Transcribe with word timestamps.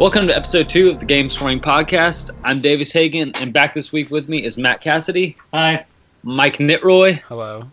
Welcome 0.00 0.28
to 0.28 0.34
episode 0.34 0.70
two 0.70 0.88
of 0.88 0.98
the 0.98 1.04
Game 1.04 1.28
Storming 1.28 1.60
Podcast. 1.60 2.30
I'm 2.42 2.62
Davis 2.62 2.90
Hagan, 2.90 3.32
and 3.34 3.52
back 3.52 3.74
this 3.74 3.92
week 3.92 4.10
with 4.10 4.30
me 4.30 4.42
is 4.42 4.56
Matt 4.56 4.80
Cassidy, 4.80 5.36
Hi. 5.52 5.84
Mike 6.22 6.58
Nitroy, 6.58 7.20
Hello. 7.28 7.64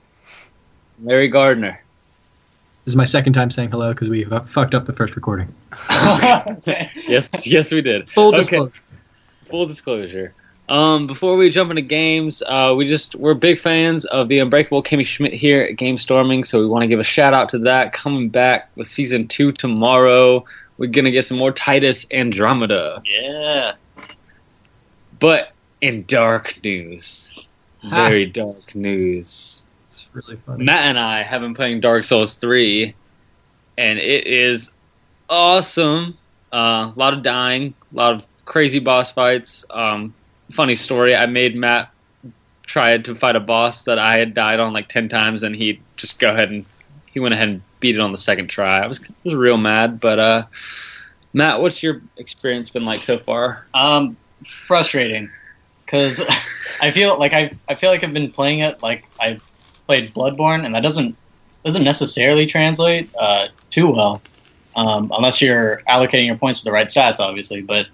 Larry 1.01 1.29
Gardner. 1.29 1.81
This 2.83 2.91
is 2.91 2.95
my 2.97 3.05
second 3.05 3.31
time 3.31 3.49
saying 3.49 3.71
hello 3.71 3.93
because 3.93 4.09
we 4.09 4.25
fucked 4.45 4.75
up 4.75 4.85
the 4.85 4.91
first 4.91 5.15
recording. 5.15 5.47
Yes, 7.07 7.47
yes, 7.47 7.71
we 7.71 7.81
did. 7.81 8.09
Full 8.09 8.27
Okay. 8.29 8.37
disclosure. 8.39 8.81
Full 9.49 9.65
disclosure. 9.65 10.33
Um, 10.67 11.07
before 11.07 11.37
we 11.37 11.49
jump 11.49 11.69
into 11.69 11.81
games, 11.81 12.43
uh, 12.45 12.73
we 12.75 12.85
just 12.85 13.15
we're 13.15 13.35
big 13.35 13.57
fans 13.57 14.03
of 14.03 14.27
the 14.27 14.39
Unbreakable 14.39 14.83
Kimmy 14.83 15.05
Schmidt 15.05 15.31
here 15.31 15.61
at 15.61 15.77
Game 15.77 15.97
Storming, 15.97 16.43
so 16.43 16.59
we 16.59 16.65
want 16.67 16.81
to 16.83 16.87
give 16.89 16.99
a 16.99 17.05
shout 17.05 17.33
out 17.33 17.47
to 17.49 17.59
that. 17.59 17.93
Coming 17.93 18.27
back 18.27 18.69
with 18.75 18.87
season 18.87 19.29
two 19.29 19.53
tomorrow, 19.53 20.43
we're 20.77 20.89
gonna 20.89 21.11
get 21.11 21.25
some 21.25 21.37
more 21.37 21.51
Titus 21.51 22.05
Andromedon. 22.05 23.05
Yeah. 23.05 23.73
But 25.19 25.51
in 25.81 26.05
dark 26.05 26.59
news, 26.63 27.47
very 27.83 28.25
dark 28.25 28.75
news. 28.75 29.65
It's 29.89 30.07
really 30.13 30.37
funny. 30.45 30.63
Matt 30.63 30.85
and 30.85 30.99
I 30.99 31.23
have 31.23 31.41
been 31.41 31.53
playing 31.53 31.81
Dark 31.81 32.03
Souls 32.03 32.35
3, 32.35 32.93
and 33.77 33.99
it 33.99 34.27
is 34.27 34.73
awesome. 35.29 36.17
Uh, 36.51 36.91
a 36.95 36.99
lot 36.99 37.13
of 37.13 37.23
dying, 37.23 37.73
a 37.91 37.95
lot 37.95 38.13
of 38.13 38.23
crazy 38.45 38.79
boss 38.79 39.11
fights. 39.11 39.65
Um, 39.69 40.13
funny 40.51 40.75
story 40.75 41.15
I 41.15 41.25
made 41.25 41.55
Matt 41.55 41.89
try 42.63 42.97
to 42.97 43.15
fight 43.15 43.35
a 43.35 43.39
boss 43.39 43.83
that 43.83 43.97
I 43.97 44.17
had 44.17 44.33
died 44.33 44.59
on 44.59 44.73
like 44.73 44.87
10 44.89 45.09
times, 45.09 45.43
and 45.43 45.55
he 45.55 45.81
just 45.95 46.19
go 46.19 46.29
ahead 46.29 46.51
and 46.51 46.65
he 47.07 47.19
went 47.19 47.33
ahead 47.33 47.49
and 47.49 47.61
beat 47.79 47.95
it 47.95 48.01
on 48.01 48.11
the 48.11 48.17
second 48.17 48.47
try. 48.47 48.79
I 48.81 48.87
was, 48.87 49.03
I 49.03 49.13
was 49.23 49.35
real 49.35 49.57
mad, 49.57 49.99
but 49.99 50.19
uh, 50.19 50.45
Matt, 51.33 51.61
what's 51.61 51.83
your 51.83 52.01
experience 52.17 52.69
been 52.69 52.85
like 52.85 52.99
so 52.99 53.17
far? 53.17 53.65
Um, 53.73 54.17
frustrating, 54.45 55.29
because 55.85 56.21
I 56.81 56.91
feel 56.91 57.17
like 57.17 57.33
I 57.33 57.51
I 57.67 57.75
feel 57.75 57.89
like 57.89 58.03
I've 58.03 58.13
been 58.13 58.31
playing 58.31 58.59
it 58.59 58.81
like 58.81 59.05
I 59.19 59.39
played 59.85 60.13
Bloodborne, 60.13 60.65
and 60.65 60.73
that 60.75 60.81
doesn't 60.81 61.15
doesn't 61.63 61.83
necessarily 61.83 62.45
translate 62.45 63.09
uh, 63.19 63.47
too 63.69 63.87
well, 63.87 64.21
um, 64.75 65.11
unless 65.15 65.41
you're 65.41 65.81
allocating 65.87 66.27
your 66.27 66.37
points 66.37 66.61
to 66.61 66.65
the 66.65 66.71
right 66.71 66.87
stats, 66.87 67.19
obviously. 67.19 67.61
But 67.61 67.87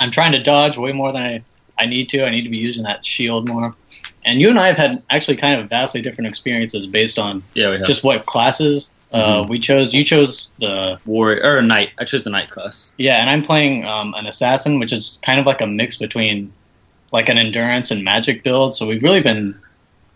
I'm 0.00 0.10
trying 0.10 0.32
to 0.32 0.42
dodge 0.42 0.76
way 0.76 0.92
more 0.92 1.12
than 1.12 1.22
I 1.22 1.44
I 1.78 1.86
need 1.86 2.08
to. 2.10 2.24
I 2.24 2.30
need 2.30 2.42
to 2.42 2.50
be 2.50 2.58
using 2.58 2.84
that 2.84 3.04
shield 3.04 3.48
more. 3.48 3.74
And 4.24 4.40
you 4.40 4.48
and 4.48 4.58
I 4.58 4.68
have 4.68 4.76
had 4.76 5.02
actually 5.10 5.36
kind 5.36 5.60
of 5.60 5.68
vastly 5.68 6.00
different 6.00 6.28
experiences 6.28 6.86
based 6.86 7.18
on 7.18 7.42
Yeah, 7.54 7.76
just 7.84 8.02
what 8.04 8.26
classes 8.26 8.90
uh, 9.12 9.46
we 9.48 9.58
chose. 9.58 9.94
You 9.94 10.02
chose 10.02 10.48
the 10.58 10.98
warrior 11.06 11.58
or 11.58 11.62
knight. 11.62 11.92
I 11.98 12.04
chose 12.04 12.24
the 12.24 12.30
knight 12.30 12.50
class. 12.50 12.90
Yeah, 12.96 13.20
and 13.20 13.30
I'm 13.30 13.42
playing 13.42 13.84
um, 13.86 14.12
an 14.14 14.26
assassin, 14.26 14.80
which 14.80 14.92
is 14.92 15.18
kind 15.22 15.38
of 15.38 15.46
like 15.46 15.60
a 15.60 15.66
mix 15.66 15.96
between 15.96 16.52
like 17.12 17.28
an 17.28 17.38
endurance 17.38 17.90
and 17.92 18.02
magic 18.02 18.42
build. 18.42 18.74
So 18.74 18.88
we've 18.88 19.02
really 19.02 19.22
been 19.22 19.54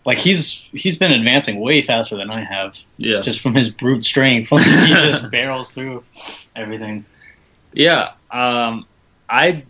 like 0.05 0.17
he's 0.17 0.65
he's 0.73 0.97
been 0.97 1.11
advancing 1.11 1.59
way 1.59 1.81
faster 1.81 2.17
than 2.17 2.29
I 2.29 2.43
have, 2.43 2.77
Yeah, 2.97 3.21
just 3.21 3.39
from 3.39 3.55
his 3.55 3.69
brute 3.69 4.03
strength. 4.03 4.51
Like, 4.51 4.65
he 4.87 4.93
just 4.93 5.31
barrels 5.31 5.71
through 5.71 6.03
everything. 6.55 7.05
Yeah, 7.73 8.13
um, 8.31 8.85
I, 9.29 9.63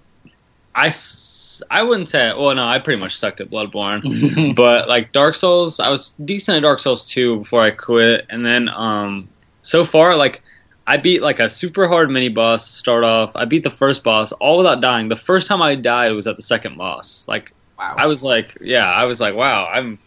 I, 0.83 0.87
s- 0.87 1.61
I 1.69 1.83
wouldn't 1.83 2.09
say. 2.09 2.33
Well, 2.37 2.55
no, 2.55 2.63
I 2.65 2.79
pretty 2.79 2.99
much 3.01 3.17
sucked 3.17 3.41
at 3.41 3.49
Bloodborne, 3.49 4.55
but 4.55 4.87
like 4.87 5.11
Dark 5.11 5.35
Souls, 5.35 5.79
I 5.79 5.89
was 5.89 6.11
decent 6.25 6.57
at 6.57 6.61
Dark 6.63 6.79
Souls 6.79 7.03
two 7.05 7.39
before 7.39 7.61
I 7.61 7.71
quit, 7.71 8.25
and 8.29 8.45
then 8.45 8.69
um, 8.69 9.27
so 9.61 9.83
far 9.83 10.15
like 10.15 10.41
I 10.87 10.97
beat 10.97 11.21
like 11.21 11.39
a 11.39 11.49
super 11.49 11.87
hard 11.87 12.09
mini 12.09 12.29
boss 12.29 12.65
to 12.67 12.73
start 12.73 13.03
off. 13.03 13.35
I 13.35 13.45
beat 13.45 13.63
the 13.63 13.69
first 13.69 14.03
boss 14.03 14.31
all 14.33 14.57
without 14.57 14.81
dying. 14.81 15.07
The 15.09 15.15
first 15.15 15.47
time 15.47 15.61
I 15.61 15.75
died 15.75 16.13
was 16.13 16.27
at 16.27 16.35
the 16.35 16.41
second 16.41 16.77
boss. 16.77 17.25
Like 17.27 17.51
Wow. 17.77 17.95
I 17.97 18.07
was 18.07 18.23
like, 18.23 18.57
yeah, 18.59 18.89
I 18.91 19.05
was 19.05 19.21
like, 19.21 19.35
wow, 19.35 19.69
I'm 19.71 19.99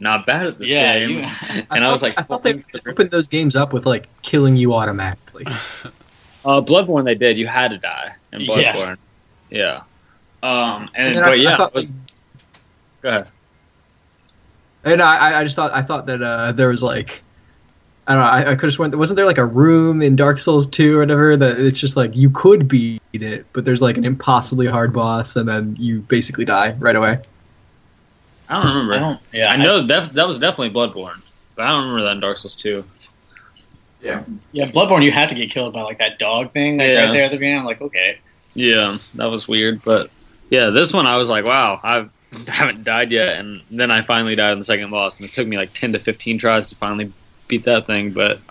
not 0.00 0.26
bad 0.26 0.46
at 0.46 0.58
this 0.58 0.68
yeah, 0.70 0.98
game. 0.98 1.10
you, 1.10 1.16
and 1.70 1.84
I 1.84 1.90
was 1.90 2.00
thought- 2.00 2.06
like, 2.08 2.18
I 2.18 2.22
thought 2.22 2.42
they 2.42 2.62
opened 2.86 3.10
those 3.10 3.26
games 3.28 3.54
up 3.56 3.72
with 3.72 3.86
like 3.86 4.08
killing 4.22 4.56
you 4.56 4.74
automatically. 4.74 5.46
Uh, 6.42 6.58
Bloodborne, 6.62 7.04
they 7.04 7.14
did. 7.14 7.38
You 7.38 7.46
had 7.46 7.70
to 7.70 7.76
die 7.76 8.14
in 8.32 8.40
Yeah. 8.40 8.74
Bloodborne. 8.74 8.96
Yeah. 9.50 9.82
Um, 10.42 10.88
and, 10.94 11.14
then 11.14 11.22
but 11.22 11.32
I, 11.32 11.34
yeah, 11.34 11.54
I 11.54 11.56
thought, 11.56 11.74
was, 11.74 11.92
go 13.02 13.08
ahead. 13.10 13.28
and 14.84 15.02
I, 15.02 15.40
I 15.40 15.44
just 15.44 15.56
thought 15.56 15.70
I 15.72 15.82
thought 15.82 16.06
that 16.06 16.22
uh, 16.22 16.52
there 16.52 16.68
was 16.68 16.82
like 16.82 17.22
I 18.06 18.14
don't 18.14 18.22
know. 18.22 18.28
I, 18.28 18.52
I 18.52 18.54
could 18.54 18.64
have 18.68 18.72
sworn 18.72 18.96
wasn't 18.98 19.16
there 19.16 19.26
like 19.26 19.38
a 19.38 19.44
room 19.44 20.00
in 20.02 20.16
Dark 20.16 20.38
Souls 20.38 20.66
two 20.66 20.96
or 20.96 21.00
whatever 21.00 21.36
that 21.36 21.60
it's 21.60 21.78
just 21.78 21.96
like 21.96 22.16
you 22.16 22.30
could 22.30 22.66
beat 22.66 23.00
it, 23.12 23.44
but 23.52 23.64
there's 23.64 23.82
like 23.82 23.96
an 23.98 24.04
impossibly 24.04 24.66
hard 24.66 24.92
boss, 24.92 25.36
and 25.36 25.48
then 25.48 25.76
you 25.78 26.00
basically 26.00 26.44
die 26.44 26.72
right 26.78 26.96
away. 26.96 27.18
I 28.48 28.54
don't 28.62 28.66
remember. 28.74 28.94
I 28.94 28.96
I, 28.96 29.00
don't. 29.00 29.20
Yeah, 29.32 29.52
I 29.52 29.56
know 29.56 29.82
that 29.82 30.12
that 30.12 30.26
was 30.26 30.38
definitely 30.38 30.70
Bloodborne, 30.70 31.20
but 31.54 31.66
I 31.66 31.68
don't 31.68 31.82
remember 31.82 32.02
that 32.04 32.12
in 32.12 32.20
Dark 32.20 32.38
Souls 32.38 32.56
two. 32.56 32.82
yeah, 34.02 34.24
Yeah, 34.52 34.70
Bloodborne. 34.70 35.04
You 35.04 35.12
had 35.12 35.28
to 35.28 35.34
get 35.34 35.50
killed 35.50 35.74
by 35.74 35.82
like 35.82 35.98
that 35.98 36.18
dog 36.18 36.52
thing, 36.52 36.78
like 36.78 36.88
Yeah. 36.88 37.04
right 37.04 37.12
there 37.12 37.22
at 37.24 37.30
the 37.30 37.36
beginning. 37.36 37.60
I'm 37.60 37.64
like, 37.66 37.80
okay, 37.82 38.18
Yeah, 38.54 38.96
that 39.14 39.26
was 39.26 39.46
weird, 39.46 39.82
but 39.84 40.10
yeah, 40.50 40.70
this 40.70 40.92
one 40.92 41.06
I 41.06 41.16
was 41.16 41.28
like, 41.28 41.46
wow, 41.46 41.80
I 41.82 42.08
haven't 42.48 42.84
died 42.84 43.10
yet, 43.10 43.38
and 43.38 43.62
then 43.70 43.90
I 43.90 44.02
finally 44.02 44.34
died 44.34 44.52
in 44.52 44.58
the 44.58 44.64
second 44.64 44.90
boss, 44.90 45.16
and 45.18 45.28
it 45.28 45.32
took 45.32 45.46
me 45.46 45.56
like 45.56 45.72
ten 45.72 45.92
to 45.92 45.98
fifteen 45.98 46.38
tries 46.38 46.68
to 46.68 46.76
finally 46.76 47.10
beat 47.48 47.64
that 47.64 47.86
thing, 47.86 48.12
but 48.12 48.42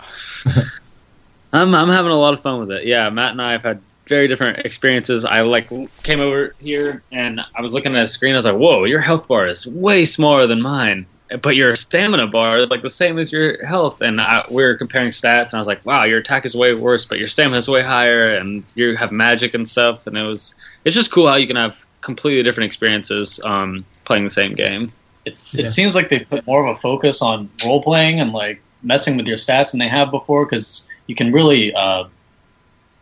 I'm 1.52 1.74
I'm 1.74 1.88
having 1.88 2.12
a 2.12 2.18
lot 2.18 2.34
of 2.34 2.40
fun 2.40 2.60
with 2.60 2.70
it. 2.70 2.86
Yeah, 2.86 3.08
Matt 3.10 3.32
and 3.32 3.42
I 3.42 3.52
have 3.52 3.62
had 3.62 3.80
very 4.06 4.26
different 4.28 4.58
experiences. 4.58 5.24
I 5.24 5.40
like 5.42 5.68
came 6.02 6.20
over 6.20 6.54
here 6.58 7.02
and 7.12 7.40
I 7.54 7.62
was 7.62 7.72
looking 7.72 7.94
at 7.96 8.02
a 8.02 8.06
screen. 8.06 8.34
I 8.34 8.38
was 8.38 8.44
like, 8.44 8.56
"Whoa, 8.56 8.84
your 8.84 9.00
health 9.00 9.28
bar 9.28 9.46
is 9.46 9.66
way 9.66 10.04
smaller 10.04 10.46
than 10.46 10.60
mine." 10.60 11.06
But 11.42 11.54
your 11.54 11.76
stamina 11.76 12.26
bar 12.26 12.58
is 12.58 12.70
like 12.70 12.82
the 12.82 12.90
same 12.90 13.16
as 13.16 13.30
your 13.30 13.64
health, 13.64 14.00
and 14.00 14.20
I, 14.20 14.44
we 14.50 14.64
were 14.64 14.74
comparing 14.74 15.10
stats, 15.10 15.46
and 15.46 15.54
I 15.54 15.58
was 15.58 15.68
like, 15.68 15.86
"Wow, 15.86 16.02
your 16.02 16.18
attack 16.18 16.44
is 16.44 16.56
way 16.56 16.74
worse, 16.74 17.04
but 17.04 17.20
your 17.20 17.28
stamina 17.28 17.58
is 17.58 17.68
way 17.68 17.82
higher, 17.82 18.34
and 18.34 18.64
you 18.74 18.96
have 18.96 19.12
magic 19.12 19.54
and 19.54 19.68
stuff." 19.68 20.08
And 20.08 20.18
it 20.18 20.24
was, 20.24 20.56
it's 20.84 20.94
just 20.96 21.12
cool 21.12 21.28
how 21.28 21.36
you 21.36 21.46
can 21.46 21.54
have 21.54 21.86
completely 22.00 22.42
different 22.42 22.66
experiences 22.66 23.40
um, 23.44 23.84
playing 24.04 24.24
the 24.24 24.30
same 24.30 24.54
game. 24.54 24.92
it, 25.26 25.36
Yeah. 25.52 25.66
seems 25.66 25.94
like 25.94 26.08
they 26.08 26.20
put 26.20 26.46
more 26.46 26.64
of 26.66 26.76
a 26.76 26.80
focus 26.80 27.20
on 27.22 27.50
role 27.64 27.82
playing 27.82 28.20
and 28.20 28.32
like 28.32 28.60
messing 28.82 29.16
with 29.16 29.26
your 29.28 29.36
stats 29.36 29.72
than 29.72 29.80
they 29.80 29.88
have 29.88 30.10
before 30.10 30.46
because 30.46 30.82
you 31.06 31.14
can 31.14 31.30
really 31.32 31.74
uh, 31.74 32.04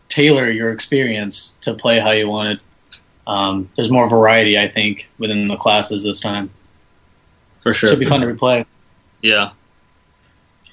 tailor 0.08 0.50
your 0.50 0.72
experience 0.72 1.54
to 1.60 1.74
play 1.74 2.00
how 2.00 2.10
you 2.10 2.28
want 2.28 2.58
it. 2.58 3.00
Um, 3.26 3.68
there's 3.76 3.90
more 3.90 4.08
variety, 4.08 4.58
I 4.58 4.68
think, 4.68 5.08
within 5.18 5.46
the 5.46 5.56
classes 5.56 6.02
this 6.02 6.18
time. 6.18 6.50
For 7.60 7.74
sure. 7.74 7.88
It 7.88 7.92
should 7.92 7.98
be 7.98 8.06
fun 8.06 8.20
to 8.22 8.26
replay. 8.26 8.64
Yeah. 9.22 9.50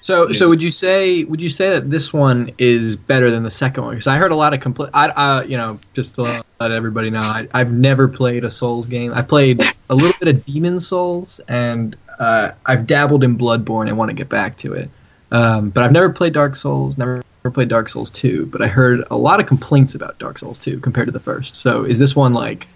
So, 0.02 0.32
so 0.32 0.48
would 0.50 0.62
you 0.62 0.70
say 0.70 1.24
would 1.24 1.42
you 1.42 1.50
say 1.50 1.72
that 1.72 1.90
this 1.90 2.14
one 2.14 2.54
is 2.60 2.96
better 2.96 3.32
than 3.32 3.42
the 3.42 3.50
second 3.50 3.84
one? 3.86 3.96
Because 3.96 4.06
I 4.06 4.18
heard 4.18 4.30
a 4.32 4.36
lot 4.36 4.54
of 4.54 4.60
compl- 4.60 4.92
I, 4.94 5.10
I, 5.10 5.44
you 5.46 5.58
know, 5.58 5.80
just 5.96 6.16
to 6.16 6.45
let 6.60 6.72
everybody 6.72 7.10
know, 7.10 7.20
I, 7.20 7.48
I've 7.54 7.72
never 7.72 8.08
played 8.08 8.44
a 8.44 8.52
Souls 8.52 8.88
game. 8.88 9.14
I 9.14 9.22
played 9.22 9.62
a 9.90 9.96
little 9.96 10.16
bit 10.20 10.34
of 10.34 10.46
Demon 10.46 10.80
Souls, 10.80 11.40
and 11.48 11.96
uh, 12.20 12.52
I've 12.66 12.88
dabbled 12.88 13.24
in 13.24 13.38
Bloodborne 13.38 13.88
and 13.88 13.98
want 13.98 14.10
to 14.10 14.16
get 14.16 14.30
back 14.30 14.58
to 14.60 14.74
it. 14.74 14.90
Um, 15.32 15.70
but 15.70 15.84
I've 15.84 15.92
never 15.92 16.10
played 16.10 16.34
Dark 16.34 16.56
Souls. 16.56 16.98
Never, 16.98 17.24
never 17.44 17.54
played 17.54 17.68
Dark 17.68 17.90
Souls 17.90 18.10
two. 18.10 18.46
But 18.46 18.62
I 18.62 18.68
heard 18.68 19.04
a 19.12 19.18
lot 19.18 19.40
of 19.40 19.48
complaints 19.48 19.96
about 19.96 20.18
Dark 20.18 20.38
Souls 20.38 20.60
two 20.60 20.80
compared 20.80 21.08
to 21.08 21.12
the 21.12 21.20
first. 21.20 21.56
So, 21.56 21.84
is 21.84 22.00
this 22.00 22.16
one 22.16 22.34
like? 22.34 22.68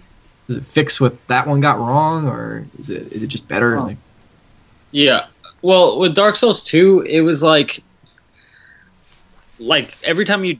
Does 0.46 0.56
it 0.56 0.64
fix 0.64 1.00
what 1.00 1.26
that 1.28 1.46
one 1.46 1.60
got 1.60 1.78
wrong, 1.78 2.26
or 2.26 2.66
is 2.78 2.90
it 2.90 3.12
is 3.12 3.22
it 3.22 3.28
just 3.28 3.48
better? 3.48 3.78
Oh. 3.78 3.84
Like, 3.84 3.96
Yeah. 4.90 5.26
Well, 5.62 5.98
with 5.98 6.14
Dark 6.14 6.36
Souls 6.36 6.62
2, 6.62 7.02
it 7.02 7.20
was 7.20 7.42
like 7.42 7.82
like 9.58 9.94
every 10.02 10.24
time 10.24 10.44
you 10.44 10.58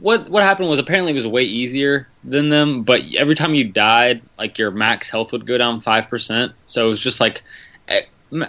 what 0.00 0.28
what 0.28 0.42
happened 0.42 0.68
was 0.68 0.78
apparently 0.78 1.12
it 1.12 1.16
was 1.16 1.26
way 1.26 1.42
easier 1.42 2.08
than 2.24 2.48
them, 2.48 2.82
but 2.82 3.02
every 3.16 3.34
time 3.34 3.54
you 3.54 3.64
died, 3.64 4.22
like 4.38 4.58
your 4.58 4.70
max 4.70 5.08
health 5.08 5.32
would 5.32 5.46
go 5.46 5.58
down 5.58 5.80
5%. 5.80 6.52
So 6.64 6.86
it 6.86 6.90
was 6.90 7.00
just 7.00 7.20
like 7.20 7.42
eh, 7.88 8.02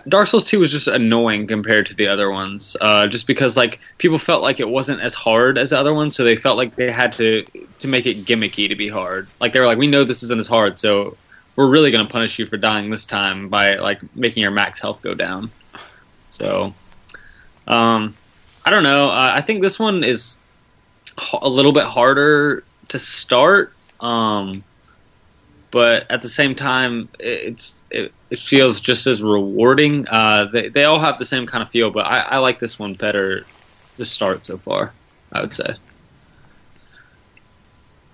Dark 0.07 0.27
Souls 0.27 0.45
2 0.45 0.59
was 0.59 0.71
just 0.71 0.87
annoying 0.87 1.47
compared 1.47 1.85
to 1.87 1.93
the 1.93 2.07
other 2.07 2.31
ones. 2.31 2.75
Uh, 2.81 3.07
just 3.07 3.27
because 3.27 3.55
like 3.55 3.79
people 3.97 4.17
felt 4.17 4.41
like 4.41 4.59
it 4.59 4.69
wasn't 4.69 5.01
as 5.01 5.13
hard 5.13 5.57
as 5.57 5.69
the 5.69 5.77
other 5.77 5.93
ones, 5.93 6.15
so 6.15 6.23
they 6.23 6.35
felt 6.35 6.57
like 6.57 6.75
they 6.75 6.91
had 6.91 7.11
to 7.13 7.45
to 7.79 7.87
make 7.87 8.05
it 8.05 8.17
gimmicky 8.25 8.67
to 8.69 8.75
be 8.75 8.89
hard. 8.89 9.27
Like 9.39 9.53
they 9.53 9.59
were 9.59 9.65
like 9.65 9.77
we 9.77 9.87
know 9.87 10.03
this 10.03 10.23
isn't 10.23 10.39
as 10.39 10.47
hard, 10.47 10.79
so 10.79 11.15
we're 11.55 11.69
really 11.69 11.91
going 11.91 12.05
to 12.05 12.11
punish 12.11 12.39
you 12.39 12.45
for 12.45 12.57
dying 12.57 12.89
this 12.89 13.05
time 13.05 13.49
by 13.49 13.75
like 13.75 13.99
making 14.15 14.43
your 14.43 14.51
max 14.51 14.79
health 14.79 15.01
go 15.01 15.13
down. 15.13 15.49
So, 16.29 16.73
um, 17.67 18.15
I 18.63 18.69
don't 18.69 18.83
know. 18.83 19.09
Uh, 19.09 19.31
I 19.33 19.41
think 19.41 19.61
this 19.61 19.79
one 19.79 20.03
is 20.03 20.37
a 21.41 21.49
little 21.49 21.71
bit 21.71 21.85
harder 21.85 22.63
to 22.89 22.99
start, 22.99 23.73
um, 23.99 24.63
but 25.71 26.09
at 26.09 26.21
the 26.21 26.29
same 26.29 26.55
time, 26.55 27.09
it- 27.19 27.25
it's 27.25 27.81
it, 27.91 28.13
it 28.29 28.39
feels 28.39 28.79
just 28.79 29.07
as 29.07 29.21
rewarding. 29.21 30.07
Uh, 30.09 30.45
they 30.45 30.69
they 30.69 30.83
all 30.85 30.99
have 30.99 31.17
the 31.17 31.25
same 31.25 31.45
kind 31.45 31.61
of 31.63 31.69
feel, 31.69 31.89
but 31.91 32.05
I, 32.05 32.19
I 32.19 32.37
like 32.37 32.59
this 32.59 32.77
one 32.79 32.93
better 32.93 33.45
to 33.97 34.05
start 34.05 34.45
so 34.45 34.57
far. 34.57 34.93
I 35.31 35.41
would 35.41 35.53
say. 35.53 35.75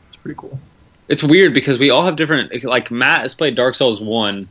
It's 0.08 0.18
pretty 0.22 0.38
cool. 0.40 0.60
It's 1.10 1.24
weird 1.24 1.54
because 1.54 1.78
we 1.78 1.90
all 1.90 2.04
have 2.06 2.16
different. 2.16 2.64
Like 2.64 2.90
Matt 2.90 3.22
has 3.22 3.36
played 3.36 3.56
Dark 3.56 3.76
Souls 3.76 4.02
one, 4.02 4.48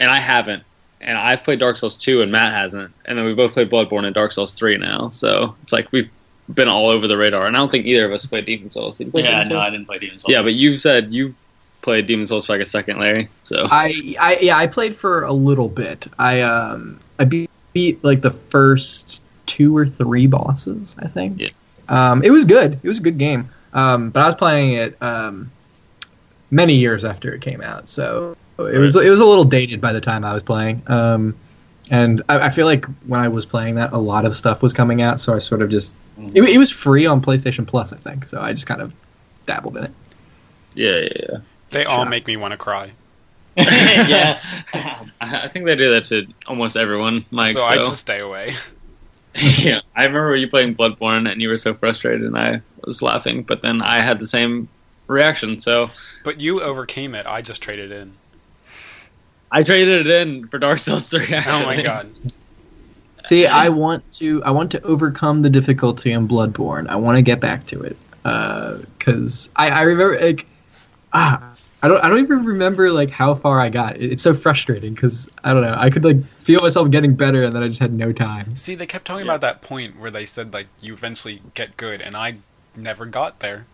and 0.00 0.10
I 0.10 0.18
haven't, 0.20 0.62
and 1.00 1.16
I've 1.16 1.42
played 1.42 1.58
Dark 1.58 1.76
Souls 1.76 1.96
two, 1.96 2.20
and 2.22 2.30
Matt 2.30 2.52
hasn't, 2.52 2.92
and 3.06 3.18
then 3.18 3.24
we 3.24 3.34
both 3.34 3.52
played 3.54 3.70
Bloodborne 3.70 4.04
and 4.04 4.14
Dark 4.14 4.32
Souls 4.32 4.52
three 4.52 4.76
now. 4.76 5.08
So 5.08 5.56
it's 5.62 5.72
like 5.72 5.90
we've 5.92 6.10
been 6.54 6.68
all 6.68 6.88
over 6.88 7.06
the 7.06 7.16
radar, 7.16 7.46
and 7.46 7.56
I 7.56 7.60
don't 7.60 7.70
think 7.70 7.86
either 7.86 8.06
of 8.06 8.12
us 8.12 8.26
played 8.26 8.46
Demon 8.46 8.70
Souls. 8.70 8.98
Did 8.98 9.08
you 9.08 9.10
play 9.12 9.22
Yeah, 9.22 9.30
Demon 9.30 9.48
no, 9.48 9.54
Souls? 9.56 9.66
I 9.66 9.70
didn't 9.70 9.86
play 9.86 9.98
Demon 9.98 10.18
Souls. 10.18 10.32
Yeah, 10.32 10.42
but 10.42 10.54
you 10.54 10.74
said 10.74 11.10
you 11.12 11.34
played 11.82 12.06
Demon 12.06 12.26
Souls 12.26 12.46
for 12.46 12.54
like 12.54 12.62
a 12.62 12.66
second, 12.66 12.98
Larry. 12.98 13.28
So 13.44 13.66
I, 13.70 14.14
I 14.20 14.38
yeah, 14.40 14.56
I 14.56 14.66
played 14.66 14.96
for 14.96 15.22
a 15.24 15.32
little 15.32 15.68
bit. 15.68 16.06
I 16.18 16.40
um 16.42 16.98
I 17.18 17.24
beat, 17.24 17.50
beat 17.72 18.02
like 18.02 18.20
the 18.22 18.30
first 18.30 19.22
two 19.46 19.76
or 19.76 19.86
three 19.86 20.26
bosses, 20.26 20.96
I 20.98 21.08
think. 21.08 21.40
Yeah. 21.40 21.48
Um, 21.88 22.22
it 22.22 22.30
was 22.30 22.44
good. 22.44 22.78
It 22.82 22.88
was 22.88 22.98
a 22.98 23.02
good 23.02 23.18
game. 23.18 23.48
Um, 23.72 24.10
but 24.10 24.20
I 24.22 24.26
was 24.26 24.34
playing 24.34 24.72
it 24.74 25.02
um 25.02 25.50
many 26.50 26.74
years 26.74 27.04
after 27.04 27.34
it 27.34 27.42
came 27.42 27.60
out, 27.60 27.88
so 27.88 28.36
it 28.58 28.78
was 28.78 28.96
it 28.96 29.10
was 29.10 29.20
a 29.20 29.24
little 29.24 29.44
dated 29.44 29.80
by 29.80 29.92
the 29.92 30.00
time 30.00 30.24
I 30.24 30.32
was 30.32 30.42
playing. 30.42 30.82
Um, 30.86 31.34
and 31.90 32.22
I, 32.28 32.46
I 32.46 32.50
feel 32.50 32.66
like 32.66 32.86
when 33.06 33.20
I 33.20 33.28
was 33.28 33.46
playing 33.46 33.76
that, 33.76 33.92
a 33.92 33.98
lot 33.98 34.24
of 34.24 34.34
stuff 34.34 34.62
was 34.62 34.72
coming 34.72 35.02
out, 35.02 35.20
so 35.20 35.34
I 35.34 35.38
sort 35.38 35.62
of 35.62 35.70
just 35.70 35.94
mm-hmm. 36.18 36.36
it, 36.36 36.42
it 36.48 36.58
was 36.58 36.70
free 36.70 37.06
on 37.06 37.20
PlayStation 37.20 37.66
Plus, 37.66 37.92
I 37.92 37.96
think. 37.96 38.26
So 38.26 38.40
I 38.40 38.52
just 38.52 38.66
kind 38.66 38.80
of 38.80 38.92
dabbled 39.46 39.76
in 39.76 39.84
it. 39.84 39.92
yeah, 40.74 40.96
yeah, 40.96 41.08
yeah. 41.30 41.38
They 41.70 41.84
all 41.84 42.02
Sure. 42.02 42.08
make 42.08 42.26
me 42.26 42.36
want 42.36 42.52
to 42.52 42.56
cry. 42.58 42.92
yeah. 43.56 44.40
I, 44.72 45.08
I 45.20 45.48
think 45.48 45.64
they 45.64 45.76
do 45.76 45.90
that 45.90 46.04
to 46.04 46.26
almost 46.46 46.76
everyone, 46.76 47.24
Mike. 47.30 47.54
so 47.54 47.60
So, 47.60 47.66
I 47.66 47.76
just 47.76 47.96
stay 47.96 48.20
away. 48.20 48.54
yeah, 49.34 49.80
I 49.96 50.04
remember 50.04 50.34
you 50.36 50.48
playing 50.48 50.74
Bloodborne 50.74 51.30
and 51.30 51.40
you 51.42 51.48
were 51.48 51.56
so 51.56 51.74
frustrated, 51.74 52.22
and 52.22 52.36
I 52.36 52.60
was 52.84 53.02
laughing, 53.02 53.42
but 53.42 53.62
then 53.62 53.82
I 53.82 54.00
had 54.00 54.20
the 54.20 54.26
same 54.26 54.68
reaction. 55.06 55.58
So 55.60 55.90
But 56.24 56.40
you 56.40 56.60
overcame 56.62 57.14
it. 57.14 57.26
I 57.26 57.40
just 57.40 57.60
traded 57.62 57.90
in. 57.92 58.14
I 59.50 59.62
traded 59.62 60.06
it 60.06 60.28
in 60.28 60.46
for 60.48 60.58
Dark 60.58 60.78
Souls 60.78 61.08
three. 61.10 61.26
Oh 61.46 61.64
my 61.66 61.80
god. 61.82 62.10
See, 63.24 63.46
I 63.46 63.68
want 63.68 64.10
to 64.14 64.42
I 64.44 64.50
want 64.50 64.70
to 64.72 64.82
overcome 64.82 65.42
the 65.42 65.50
difficulty 65.50 66.12
in 66.12 66.28
Bloodborne. 66.28 66.88
I 66.88 66.96
want 66.96 67.16
to 67.16 67.22
get 67.22 67.40
back 67.40 67.64
to 67.66 67.80
it 67.82 67.96
because 68.22 69.50
I, 69.56 69.70
I 69.70 69.82
remember 69.82 70.18
like 70.20 70.46
ah 71.12 71.54
I 71.82 71.88
don't 71.88 72.02
I 72.04 72.08
don't 72.08 72.18
even 72.20 72.44
remember 72.44 72.90
like 72.90 73.10
how 73.10 73.34
far 73.34 73.60
I 73.60 73.68
got. 73.68 73.96
It- 73.96 74.12
It's 74.12 74.22
so 74.22 74.34
frustrating 74.34 74.94
because 74.94 75.28
I 75.44 75.52
don't 75.52 75.62
know. 75.62 75.74
I 75.76 75.90
could 75.90 76.04
like 76.04 76.22
feel 76.44 76.60
myself 76.60 76.90
getting 76.90 77.14
better 77.14 77.42
and 77.42 77.54
then 77.54 77.62
I 77.62 77.68
just 77.68 77.80
had 77.80 77.92
no 77.92 78.12
time. 78.12 78.56
See, 78.56 78.74
they 78.74 78.86
kept 78.86 79.04
talking 79.04 79.26
Yeah. 79.26 79.32
about 79.32 79.40
that 79.42 79.62
point 79.62 79.98
where 79.98 80.10
they 80.10 80.26
said 80.26 80.52
like 80.52 80.66
you 80.80 80.92
eventually 80.92 81.42
get 81.54 81.76
good, 81.76 82.00
and 82.00 82.16
I 82.16 82.36
never 82.76 83.04
got 83.06 83.40
there. 83.40 83.66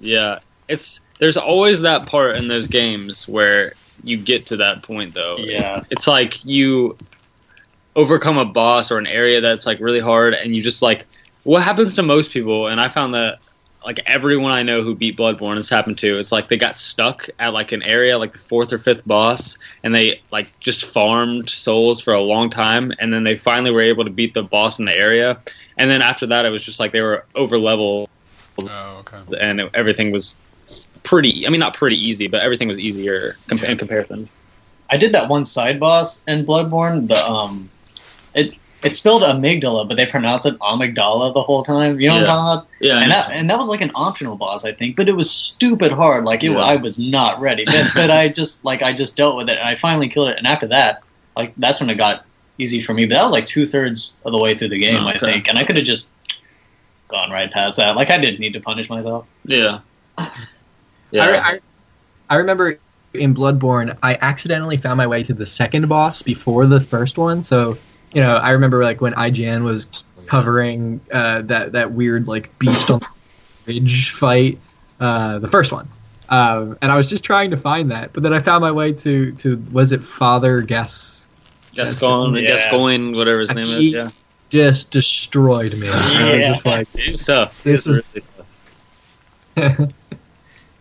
Yeah, 0.00 0.40
it's 0.68 1.00
there's 1.18 1.36
always 1.36 1.80
that 1.82 2.06
part 2.06 2.36
in 2.36 2.48
those 2.48 2.66
games 2.66 3.28
where 3.28 3.72
you 4.04 4.16
get 4.16 4.46
to 4.46 4.56
that 4.56 4.82
point 4.82 5.14
though. 5.14 5.36
Yeah. 5.38 5.82
it's 5.90 6.06
like 6.06 6.44
you 6.44 6.96
overcome 7.96 8.38
a 8.38 8.44
boss 8.44 8.90
or 8.90 8.98
an 8.98 9.06
area 9.06 9.40
that's 9.40 9.66
like 9.66 9.80
really 9.80 10.00
hard 10.00 10.34
and 10.34 10.54
you 10.54 10.62
just 10.62 10.80
like 10.82 11.06
what 11.42 11.62
happens 11.62 11.94
to 11.94 12.02
most 12.02 12.30
people 12.30 12.68
and 12.68 12.80
i 12.80 12.88
found 12.88 13.12
that 13.12 13.40
like 13.84 13.98
everyone 14.06 14.52
i 14.52 14.62
know 14.62 14.80
who 14.82 14.94
beat 14.94 15.16
bloodborne 15.16 15.56
has 15.56 15.68
happened 15.68 15.98
to 15.98 16.16
it's 16.18 16.30
like 16.30 16.46
they 16.48 16.56
got 16.56 16.76
stuck 16.76 17.28
at 17.40 17.52
like 17.52 17.72
an 17.72 17.82
area 17.82 18.16
like 18.16 18.32
the 18.32 18.38
fourth 18.38 18.72
or 18.72 18.78
fifth 18.78 19.04
boss 19.06 19.58
and 19.82 19.92
they 19.92 20.20
like 20.30 20.52
just 20.60 20.84
farmed 20.84 21.50
souls 21.50 22.00
for 22.00 22.14
a 22.14 22.20
long 22.20 22.48
time 22.48 22.92
and 23.00 23.12
then 23.12 23.24
they 23.24 23.36
finally 23.36 23.72
were 23.72 23.80
able 23.80 24.04
to 24.04 24.10
beat 24.10 24.34
the 24.34 24.42
boss 24.42 24.78
in 24.78 24.84
the 24.84 24.96
area 24.96 25.36
and 25.76 25.90
then 25.90 26.00
after 26.00 26.26
that 26.26 26.46
it 26.46 26.50
was 26.50 26.62
just 26.62 26.78
like 26.78 26.92
they 26.92 27.00
were 27.00 27.24
over 27.34 27.58
level 27.58 28.08
Oh, 28.62 28.98
okay. 29.00 29.18
and 29.40 29.60
it, 29.60 29.70
everything 29.74 30.12
was 30.12 30.36
pretty 31.02 31.46
i 31.46 31.50
mean 31.50 31.60
not 31.60 31.74
pretty 31.74 31.96
easy 31.96 32.26
but 32.26 32.40
everything 32.40 32.68
was 32.68 32.78
easier 32.78 33.34
com- 33.48 33.58
in 33.64 33.76
comparison 33.78 34.28
I 34.92 34.96
did 34.96 35.12
that 35.12 35.28
one 35.28 35.44
side 35.44 35.78
boss 35.78 36.20
in 36.26 36.44
Bloodborne. 36.44 37.06
The 37.06 37.24
um, 37.24 37.70
it 38.34 38.54
it's 38.82 38.98
spelled 38.98 39.22
amygdala, 39.22 39.86
but 39.86 39.96
they 39.96 40.04
pronounce 40.04 40.46
it 40.46 40.58
amygdala 40.58 41.32
the 41.32 41.42
whole 41.42 41.62
time. 41.62 42.00
You 42.00 42.08
know 42.08 42.14
what 42.16 42.22
Yeah. 42.24 42.32
I'm 42.32 42.36
talking 42.36 42.52
about? 42.58 42.68
yeah 42.80 42.98
And 43.02 43.10
that 43.12 43.30
and 43.30 43.48
that 43.50 43.56
was 43.56 43.68
like 43.68 43.82
an 43.82 43.92
optional 43.94 44.34
boss, 44.34 44.64
I 44.64 44.72
think, 44.72 44.96
but 44.96 45.08
it 45.08 45.12
was 45.14 45.30
stupid 45.30 45.92
hard. 45.92 46.24
Like 46.24 46.42
it, 46.42 46.50
Yeah. 46.50 46.58
I 46.58 46.74
was 46.74 46.98
not 46.98 47.40
ready, 47.40 47.64
but, 47.66 47.88
but 47.94 48.10
I 48.10 48.26
just 48.30 48.64
like 48.64 48.82
I 48.82 48.92
just 48.92 49.16
dealt 49.16 49.36
with 49.36 49.48
it, 49.48 49.58
and 49.58 49.68
I 49.68 49.76
finally 49.76 50.08
killed 50.08 50.30
it. 50.30 50.38
And 50.38 50.46
after 50.48 50.66
that, 50.66 51.04
like 51.36 51.52
that's 51.56 51.78
when 51.78 51.88
it 51.88 51.94
got 51.94 52.24
easy 52.58 52.80
for 52.80 52.92
me. 52.92 53.06
But 53.06 53.14
that 53.14 53.22
was 53.22 53.30
like 53.32 53.46
two 53.46 53.66
thirds 53.66 54.12
of 54.24 54.32
the 54.32 54.38
way 54.38 54.56
through 54.56 54.70
the 54.70 54.78
game, 54.80 55.06
I 55.06 55.10
Okay. 55.14 55.20
think, 55.34 55.48
and 55.48 55.56
I 55.56 55.62
could 55.62 55.76
have 55.76 55.84
just 55.86 56.08
gone 57.06 57.30
right 57.30 57.48
past 57.48 57.76
that. 57.76 57.94
Like 57.94 58.10
I 58.10 58.18
didn't 58.18 58.40
need 58.40 58.54
to 58.54 58.60
punish 58.60 58.90
myself. 58.90 59.24
Yeah. 59.44 59.82
I, 61.12 61.16
Yeah. 61.16 61.42
I, 61.46 61.60
I 62.28 62.36
remember 62.36 62.78
in 63.14 63.34
Bloodborne, 63.34 63.96
I 64.02 64.16
accidentally 64.20 64.76
found 64.76 64.96
my 64.98 65.06
way 65.06 65.22
to 65.24 65.34
the 65.34 65.46
second 65.46 65.88
boss 65.88 66.22
before 66.22 66.66
the 66.66 66.80
first 66.80 67.18
one. 67.18 67.42
So, 67.44 67.76
you 68.14 68.20
know, 68.22 68.36
I 68.36 68.50
remember 68.50 68.84
like 68.84 69.00
when 69.00 69.14
IGN 69.14 69.64
was 69.64 70.04
covering 70.26 71.00
uh, 71.12 71.42
that 71.42 71.72
that 71.72 71.92
weird 71.92 72.28
like 72.28 72.56
beast 72.58 72.90
on 72.90 73.00
the 73.00 73.08
ridge 73.80 74.10
fight, 74.12 74.58
uh, 75.00 75.38
the 75.40 75.48
first 75.48 75.72
one, 75.72 75.88
um, 76.28 76.78
and 76.82 76.92
I 76.92 76.96
was 76.96 77.08
just 77.08 77.24
trying 77.24 77.50
to 77.50 77.56
find 77.56 77.90
that, 77.90 78.12
but 78.12 78.22
then 78.22 78.32
I 78.32 78.38
found 78.38 78.60
my 78.62 78.70
way 78.72 78.92
to 78.92 79.32
to 79.32 79.56
was 79.72 79.90
it 79.92 80.04
Father 80.04 80.60
Gas 80.60 81.28
Gascon, 81.72 82.34
Yeah. 82.36 82.42
Gascoigne, 82.42 83.16
whatever 83.16 83.40
his 83.40 83.52
name 83.52 83.68
is. 83.76 83.82
Yeah. 83.92 84.10
just 84.50 84.90
destroyed 84.90 85.72
me. 85.78 85.86
And 85.88 85.94
I 85.96 86.24
was 86.32 86.40
Yeah. 86.40 86.48
just 86.48 86.66
like, 86.66 86.88
It's 86.94 87.24
tough. 87.24 87.62
This 87.64 87.86
It's 87.86 87.96
is- 87.98 88.04
really 89.56 89.76
tough. 89.76 89.92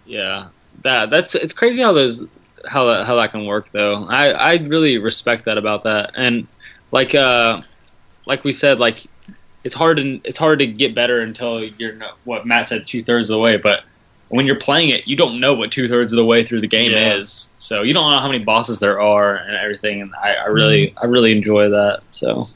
Yeah. 0.09 0.47
That 0.81 1.09
that's 1.09 1.35
it's 1.35 1.53
crazy 1.53 1.81
how 1.81 1.94
those 1.94 2.25
how 2.67 2.85
that 2.88 3.06
how 3.06 3.15
that 3.15 3.31
can 3.31 3.45
work 3.45 3.71
though. 3.71 4.06
I 4.09 4.31
I 4.31 4.53
really 4.56 4.97
respect 4.97 5.45
that 5.45 5.57
about 5.57 5.83
that. 5.83 6.11
And 6.15 6.47
like 6.91 7.13
uh 7.15 7.61
like 8.25 8.44
we 8.44 8.51
said 8.51 8.79
like 8.79 9.06
it's 9.63 9.75
hard 9.75 9.97
to 9.97 10.19
it's 10.23 10.38
hard 10.38 10.59
to 10.59 10.67
get 10.67 10.95
better 10.95 11.21
until 11.21 11.63
you're 11.63 11.94
not, 11.94 12.17
what 12.23 12.45
Matt 12.47 12.67
said 12.69 12.85
two 12.85 13.03
thirds 13.03 13.29
of 13.29 13.35
the 13.35 13.39
way, 13.39 13.57
but 13.57 13.83
when 14.29 14.45
you're 14.45 14.56
playing 14.59 14.89
it, 14.89 15.07
you 15.07 15.15
don't 15.15 15.39
know 15.39 15.53
what 15.53 15.71
two 15.71 15.88
thirds 15.88 16.13
of 16.13 16.17
the 16.17 16.25
way 16.25 16.45
through 16.45 16.59
the 16.59 16.67
game 16.67 16.91
Yeah. 16.91 17.15
is. 17.15 17.50
So 17.57 17.81
you 17.83 17.94
don't 17.94 18.09
know 18.09 18.19
how 18.19 18.27
many 18.27 18.43
bosses 18.43 18.79
there 18.79 19.01
are 19.01 19.36
and 19.36 19.55
everything. 19.55 20.01
And 20.01 20.12
I, 20.15 20.36
I 20.36 20.45
really 20.45 20.93
I 20.98 21.05
really 21.05 21.31
enjoy 21.31 21.69
that. 21.69 22.01
So 22.10 22.48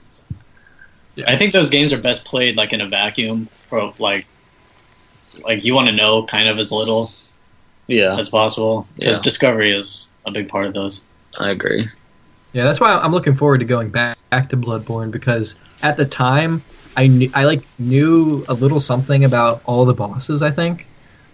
I 1.28 1.38
think 1.38 1.54
those 1.54 1.70
games 1.70 1.94
are 1.94 2.02
best 2.02 2.26
played 2.26 2.56
like 2.58 2.74
in 2.74 2.82
a 2.82 2.88
vacuum, 2.88 3.48
for 3.68 3.94
like 4.00 4.26
like 5.44 5.64
you 5.64 5.74
want 5.74 5.88
to 5.90 5.96
know 5.96 6.26
kind 6.26 6.48
of 6.48 6.58
as 6.60 6.72
little 6.72 7.12
yeah, 7.88 8.18
as 8.18 8.30
possible 8.30 8.88
because 8.96 9.16
Yeah. 9.18 9.22
discovery 9.22 9.72
is 9.76 10.08
a 10.26 10.32
big 10.32 10.48
part 10.48 10.66
of 10.68 10.74
those. 10.74 11.04
I 11.40 11.50
agree. 11.52 11.90
Yeah, 12.54 12.64
that's 12.66 12.80
why 12.80 12.94
I'm 12.94 13.12
looking 13.12 13.36
forward 13.36 13.60
to 13.60 13.66
going 13.66 13.90
back, 13.90 14.18
back 14.30 14.50
to 14.50 14.58
Bloodborne 14.58 15.12
because 15.12 15.60
at 15.82 15.98
the 15.98 16.06
time 16.06 16.62
I 16.96 17.08
knew 17.08 17.32
I 17.34 17.46
like 17.46 17.64
knew 17.80 18.46
a 18.48 18.54
little 18.54 18.80
something 18.80 19.24
about 19.24 19.62
all 19.66 19.86
the 19.86 19.94
bosses 19.94 20.42
I 20.44 20.52
think, 20.52 20.86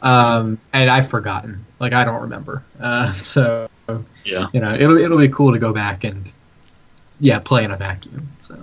um, 0.02 0.58
and 0.74 0.90
I've 0.90 1.10
forgotten. 1.10 1.66
Like 1.80 1.94
I 1.94 2.04
don't 2.04 2.22
remember. 2.22 2.64
Uh, 2.80 3.12
so 3.14 3.68
Yeah. 4.24 4.48
you 4.54 4.62
know 4.62 4.74
it'll 4.74 4.98
it'll 4.98 5.18
be 5.18 5.28
cool 5.28 5.52
to 5.52 5.60
go 5.60 5.74
back 5.74 6.04
and 6.06 6.32
yeah 7.20 7.40
play 7.40 7.66
in 7.66 7.72
a 7.72 7.78
vacuum. 7.78 8.26
So 8.40 8.56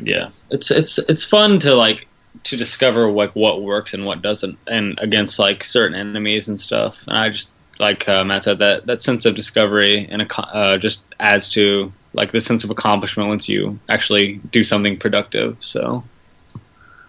Yeah, 0.00 0.28
it's 0.50 0.70
it's 0.70 0.98
it's 0.98 1.24
fun 1.24 1.58
to 1.60 1.74
like 1.74 2.06
to 2.48 2.56
discover 2.56 3.10
like 3.10 3.32
what 3.32 3.62
works 3.62 3.94
and 3.94 4.04
what 4.04 4.22
doesn't, 4.22 4.58
and 4.66 4.98
against 5.00 5.38
like 5.38 5.64
certain 5.64 5.94
enemies 5.94 6.48
and 6.48 6.58
stuff. 6.58 7.04
And 7.06 7.16
I 7.16 7.30
just 7.30 7.54
like 7.78 8.08
uh, 8.08 8.24
Matt 8.24 8.44
said 8.44 8.58
that 8.58 8.86
that 8.86 9.02
sense 9.02 9.24
of 9.24 9.34
discovery 9.34 10.06
and 10.10 10.26
uh, 10.36 10.78
just 10.78 11.06
adds 11.20 11.48
to 11.50 11.92
like 12.14 12.32
the 12.32 12.40
sense 12.40 12.64
of 12.64 12.70
accomplishment 12.70 13.28
once 13.28 13.48
you 13.48 13.78
actually 13.88 14.34
do 14.50 14.62
something 14.62 14.96
productive. 14.96 15.62
So 15.62 16.02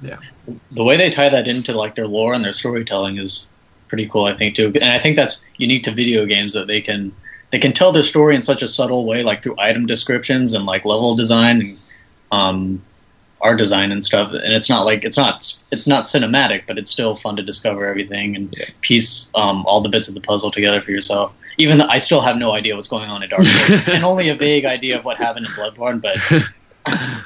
yeah, 0.01 0.17
The 0.71 0.83
way 0.83 0.97
they 0.97 1.09
tie 1.09 1.29
that 1.29 1.47
into 1.47 1.73
like 1.73 1.95
their 1.95 2.07
lore 2.07 2.33
and 2.33 2.43
their 2.43 2.53
storytelling 2.53 3.17
is 3.17 3.49
pretty 3.87 4.07
cool, 4.07 4.25
I 4.25 4.35
think 4.35 4.55
too. 4.55 4.71
And 4.75 4.85
I 4.85 4.99
think 4.99 5.15
that's 5.15 5.43
unique 5.57 5.83
to 5.83 5.91
video 5.91 6.25
games 6.25 6.53
that 6.53 6.67
they 6.67 6.81
can 6.81 7.13
they 7.49 7.59
can 7.59 7.73
tell 7.73 7.91
their 7.91 8.03
story 8.03 8.35
in 8.35 8.41
such 8.41 8.61
a 8.61 8.67
subtle 8.67 9.05
way, 9.05 9.23
like 9.23 9.41
through 9.41 9.55
item 9.57 9.85
descriptions 9.85 10.53
and 10.53 10.65
like 10.65 10.85
level 10.85 11.15
design 11.15 11.61
and 11.61 11.79
um, 12.31 12.81
art 13.41 13.57
design 13.57 13.91
and 13.91 14.03
stuff. 14.03 14.31
And 14.33 14.53
it's 14.53 14.69
not 14.69 14.85
like 14.85 15.03
it's 15.05 15.17
not 15.17 15.37
it's 15.71 15.87
not 15.87 16.05
cinematic, 16.05 16.63
but 16.67 16.77
it's 16.77 16.91
still 16.91 17.15
fun 17.15 17.35
to 17.37 17.43
discover 17.43 17.85
everything 17.85 18.35
and 18.35 18.53
Yeah. 18.57 18.65
piece 18.81 19.29
um, 19.35 19.65
all 19.65 19.81
the 19.81 19.89
bits 19.89 20.07
of 20.07 20.13
the 20.13 20.21
puzzle 20.21 20.51
together 20.51 20.81
for 20.81 20.91
yourself. 20.91 21.33
Even 21.57 21.77
though 21.77 21.87
I 21.87 21.97
still 21.97 22.21
have 22.21 22.37
no 22.37 22.51
idea 22.53 22.75
what's 22.75 22.87
going 22.87 23.09
on 23.09 23.21
in 23.23 23.29
Dark 23.29 23.43
Souls, 23.43 23.87
and 23.87 24.03
only 24.03 24.29
a 24.29 24.35
vague 24.35 24.65
idea 24.65 24.97
of 24.97 25.05
what 25.05 25.17
happened 25.17 25.45
in 25.45 25.51
Bloodborne. 25.53 26.01
But 26.01 26.17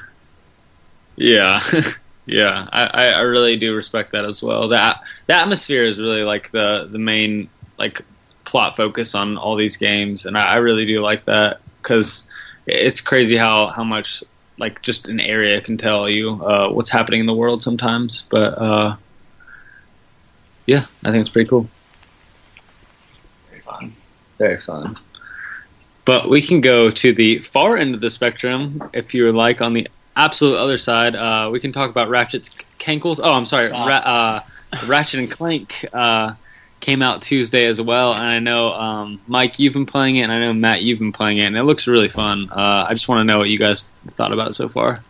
yeah, 1.15 1.62
yeah, 2.25 2.67
I, 2.72 2.86
I 3.10 3.20
really 3.22 3.58
do 3.58 3.75
respect 3.75 4.12
that 4.12 4.25
as 4.25 4.41
well. 4.41 4.67
That 4.70 5.01
the 5.27 5.34
atmosphere 5.34 5.84
is 5.84 6.00
really 6.00 6.24
like 6.24 6.51
the 6.51 6.88
the 6.91 7.00
main 7.00 7.50
like 7.77 8.01
plot 8.46 8.75
focus 8.75 9.15
on 9.15 9.38
all 9.38 9.55
these 9.55 9.77
games, 9.77 10.25
and 10.25 10.38
I, 10.38 10.53
I 10.53 10.55
really 10.58 10.86
do 10.86 11.01
like 11.01 11.25
that 11.25 11.62
because 11.82 12.27
it's 12.65 13.01
crazy 13.01 13.36
how 13.38 13.67
how 13.67 13.84
much 13.84 14.24
like 14.57 14.81
just 14.81 15.07
an 15.07 15.19
area 15.19 15.62
can 15.62 15.77
tell 15.77 16.10
you 16.10 16.43
uh, 16.43 16.69
what's 16.69 16.89
happening 16.89 17.19
in 17.19 17.25
the 17.25 17.33
world 17.33 17.62
sometimes. 17.62 18.27
But 18.29 18.57
uh, 18.57 18.95
yeah, 20.65 20.86
I 21.03 21.12
think 21.12 21.22
it's 21.22 21.29
pretty 21.29 21.50
cool. 21.50 21.67
Very 23.50 23.62
fun. 23.62 23.93
Very 24.38 24.60
fun. 24.60 24.98
But 26.05 26.29
we 26.29 26.41
can 26.41 26.62
go 26.62 26.91
to 26.91 27.13
the 27.13 27.39
far 27.39 27.77
end 27.77 27.95
of 27.95 28.01
the 28.01 28.10
spectrum 28.10 28.81
if 28.93 29.13
you 29.13 29.25
would 29.25 29.36
like. 29.36 29.62
On 29.62 29.74
the 29.74 29.88
absolute 30.15 30.57
other 30.57 30.77
side, 30.77 31.15
uh, 31.15 31.50
we 31.51 31.60
can 31.60 31.72
talk 31.72 31.89
about 31.89 32.10
Ratchet's 32.10 32.50
Cankles. 32.77 33.19
Oh, 33.24 33.31
I'm 33.33 33.45
sorry, 33.45 33.72
Ra- 33.72 34.03
uh, 34.03 34.39
Ratchet 34.88 35.19
and 35.22 35.31
Clank 35.31 35.86
uh, 35.93 36.33
came 36.83 37.01
out 37.01 37.21
Tuesday 37.21 37.65
as 37.65 37.81
well, 37.81 38.13
and 38.13 38.23
I 38.23 38.39
know 38.39 38.73
um, 38.73 39.19
Mike, 39.27 39.57
you've 39.57 39.73
been 39.73 39.85
playing 39.85 40.17
it, 40.17 40.23
and 40.23 40.31
I 40.31 40.37
know 40.37 40.53
Matt, 40.53 40.81
you've 40.81 40.99
been 40.99 41.13
playing 41.13 41.37
it, 41.37 41.45
and 41.45 41.57
it 41.57 41.63
looks 41.63 41.87
really 41.87 42.09
fun. 42.09 42.49
Uh, 42.51 42.85
I 42.87 42.93
just 42.93 43.07
want 43.07 43.19
to 43.19 43.23
know 43.23 43.37
what 43.37 43.49
you 43.49 43.57
guys 43.57 43.93
thought 44.11 44.33
about 44.33 44.49
it 44.49 44.53
so 44.53 44.67
far. 44.67 45.01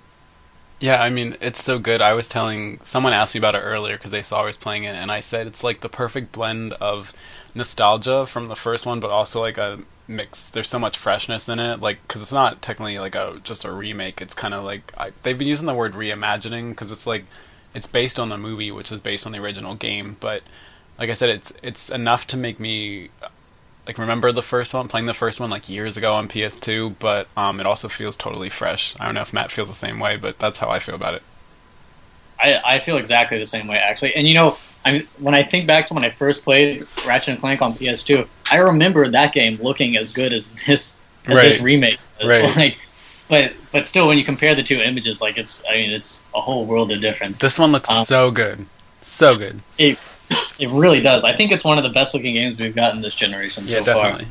Yeah, 0.80 1.02
I 1.02 1.10
mean, 1.10 1.36
it's 1.42 1.64
so 1.64 1.80
good. 1.80 2.00
I 2.00 2.14
was 2.14 2.30
telling 2.30 2.80
someone 2.84 3.14
asked 3.14 3.34
me 3.34 3.40
about 3.40 3.56
it 3.56 3.62
earlier 3.62 3.98
because 3.98 4.12
they 4.12 4.22
saw 4.22 4.42
I 4.42 4.46
was 4.46 4.58
playing 4.58 4.84
it, 4.84 4.96
and 4.96 5.12
I 5.12 5.20
said 5.20 5.48
it's 5.48 5.64
like 5.64 5.80
the 5.80 5.90
perfect 5.90 6.32
blend 6.32 6.74
of 6.74 7.12
nostalgia 7.56 8.26
from 8.28 8.50
the 8.50 8.56
first 8.56 8.86
one, 8.86 9.00
but 9.00 9.10
also 9.10 9.42
like 9.42 9.58
a 9.58 9.80
mix. 10.08 10.50
There's 10.50 10.70
so 10.70 10.80
much 10.80 10.98
freshness 10.98 11.50
in 11.50 11.58
it, 11.58 11.80
like 11.80 12.06
because 12.08 12.22
it's 12.22 12.34
not 12.34 12.62
technically 12.62 13.00
like 13.00 13.16
a 13.16 13.40
just 13.44 13.66
a 13.66 13.72
remake. 13.72 14.22
It's 14.22 14.36
kind 14.36 14.54
of 14.54 14.64
like 14.64 14.94
I, 14.98 15.10
they've 15.24 15.38
been 15.38 15.48
using 15.48 15.66
the 15.66 15.74
word 15.74 15.94
reimagining 15.94 16.70
because 16.70 16.92
it's 16.92 17.08
like 17.08 17.26
it's 17.74 17.88
based 17.88 18.20
on 18.20 18.30
the 18.30 18.38
movie, 18.38 18.70
which 18.70 18.92
is 18.92 19.00
based 19.00 19.26
on 19.26 19.32
the 19.32 19.40
original 19.40 19.76
game. 19.76 20.18
But 20.20 20.44
like 21.04 21.10
I 21.10 21.16
said, 21.16 21.30
it's 21.32 21.52
it's 21.62 21.90
enough 21.90 22.26
to 22.28 22.38
make 22.38 22.62
me 22.62 23.10
like 23.86 23.98
remember 23.98 24.32
the 24.32 24.42
first 24.42 24.74
one, 24.74 24.88
playing 24.88 25.06
the 25.06 25.14
first 25.14 25.38
one 25.42 25.50
like 25.50 25.68
years 25.68 25.98
ago 25.98 26.14
on 26.14 26.30
PS2. 26.30 26.96
But 26.98 27.28
um, 27.36 27.60
it 27.60 27.66
also 27.66 27.90
feels 27.90 28.16
totally 28.16 28.48
fresh. 28.48 28.96
I 29.02 29.06
don't 29.06 29.14
know 29.14 29.20
if 29.20 29.34
Matt 29.34 29.52
feels 29.52 29.68
the 29.68 29.74
same 29.74 30.00
way, 30.00 30.16
but 30.16 30.40
that's 30.40 30.60
how 30.60 30.70
I 30.70 30.80
feel 30.80 30.96
about 30.96 31.16
it. 31.16 31.24
I, 32.40 32.62
I 32.76 32.80
feel 32.80 32.96
exactly 32.96 33.38
the 33.38 33.46
same 33.46 33.68
way 33.68 33.76
actually. 33.76 34.16
And 34.16 34.26
you 34.26 34.34
know, 34.34 34.58
I 34.86 34.94
mean, 34.94 35.02
when 35.20 35.36
I 35.36 35.44
think 35.44 35.68
back 35.68 35.88
to 35.88 35.94
when 35.94 36.06
I 36.06 36.10
first 36.10 36.46
played 36.46 36.88
Ratchet 37.06 37.34
and 37.34 37.40
Clank 37.42 37.62
on 37.62 37.74
PS2, 37.74 38.26
I 38.50 38.60
remember 38.60 39.06
that 39.10 39.34
game 39.34 39.58
looking 39.62 39.98
as 39.98 40.12
good 40.14 40.32
as 40.32 40.48
this 40.66 40.98
as 41.26 41.34
this 41.42 41.58
Right. 41.58 41.62
remake. 41.62 42.00
does. 42.22 42.30
Right. 42.30 42.56
Like, 42.56 42.78
but 43.28 43.52
but 43.74 43.88
still, 43.90 44.08
when 44.08 44.18
you 44.18 44.24
compare 44.24 44.56
the 44.56 44.64
two 44.64 44.80
images, 44.80 45.20
like 45.20 45.38
it's 45.38 45.62
I 45.70 45.74
mean, 45.74 45.92
it's 45.92 46.26
a 46.34 46.40
whole 46.40 46.66
world 46.66 46.90
of 46.94 47.02
difference. 47.02 47.40
This 47.40 47.60
one 47.60 47.74
looks 47.74 47.90
Um, 47.92 48.06
so 48.06 48.32
good, 48.32 48.66
so 49.02 49.36
good. 49.36 49.60
It 49.78 49.98
it 50.60 50.70
really 50.70 51.02
does. 51.02 51.24
I 51.24 51.36
think 51.36 51.52
it's 51.52 51.64
one 51.64 51.78
of 51.78 51.84
the 51.84 51.90
best 51.90 52.14
looking 52.14 52.34
games 52.34 52.58
we've 52.58 52.76
gotten 52.76 53.02
this 53.02 53.16
generation 53.16 53.64
Yeah, 53.68 53.80
so 53.80 53.86
definitely. 53.86 54.28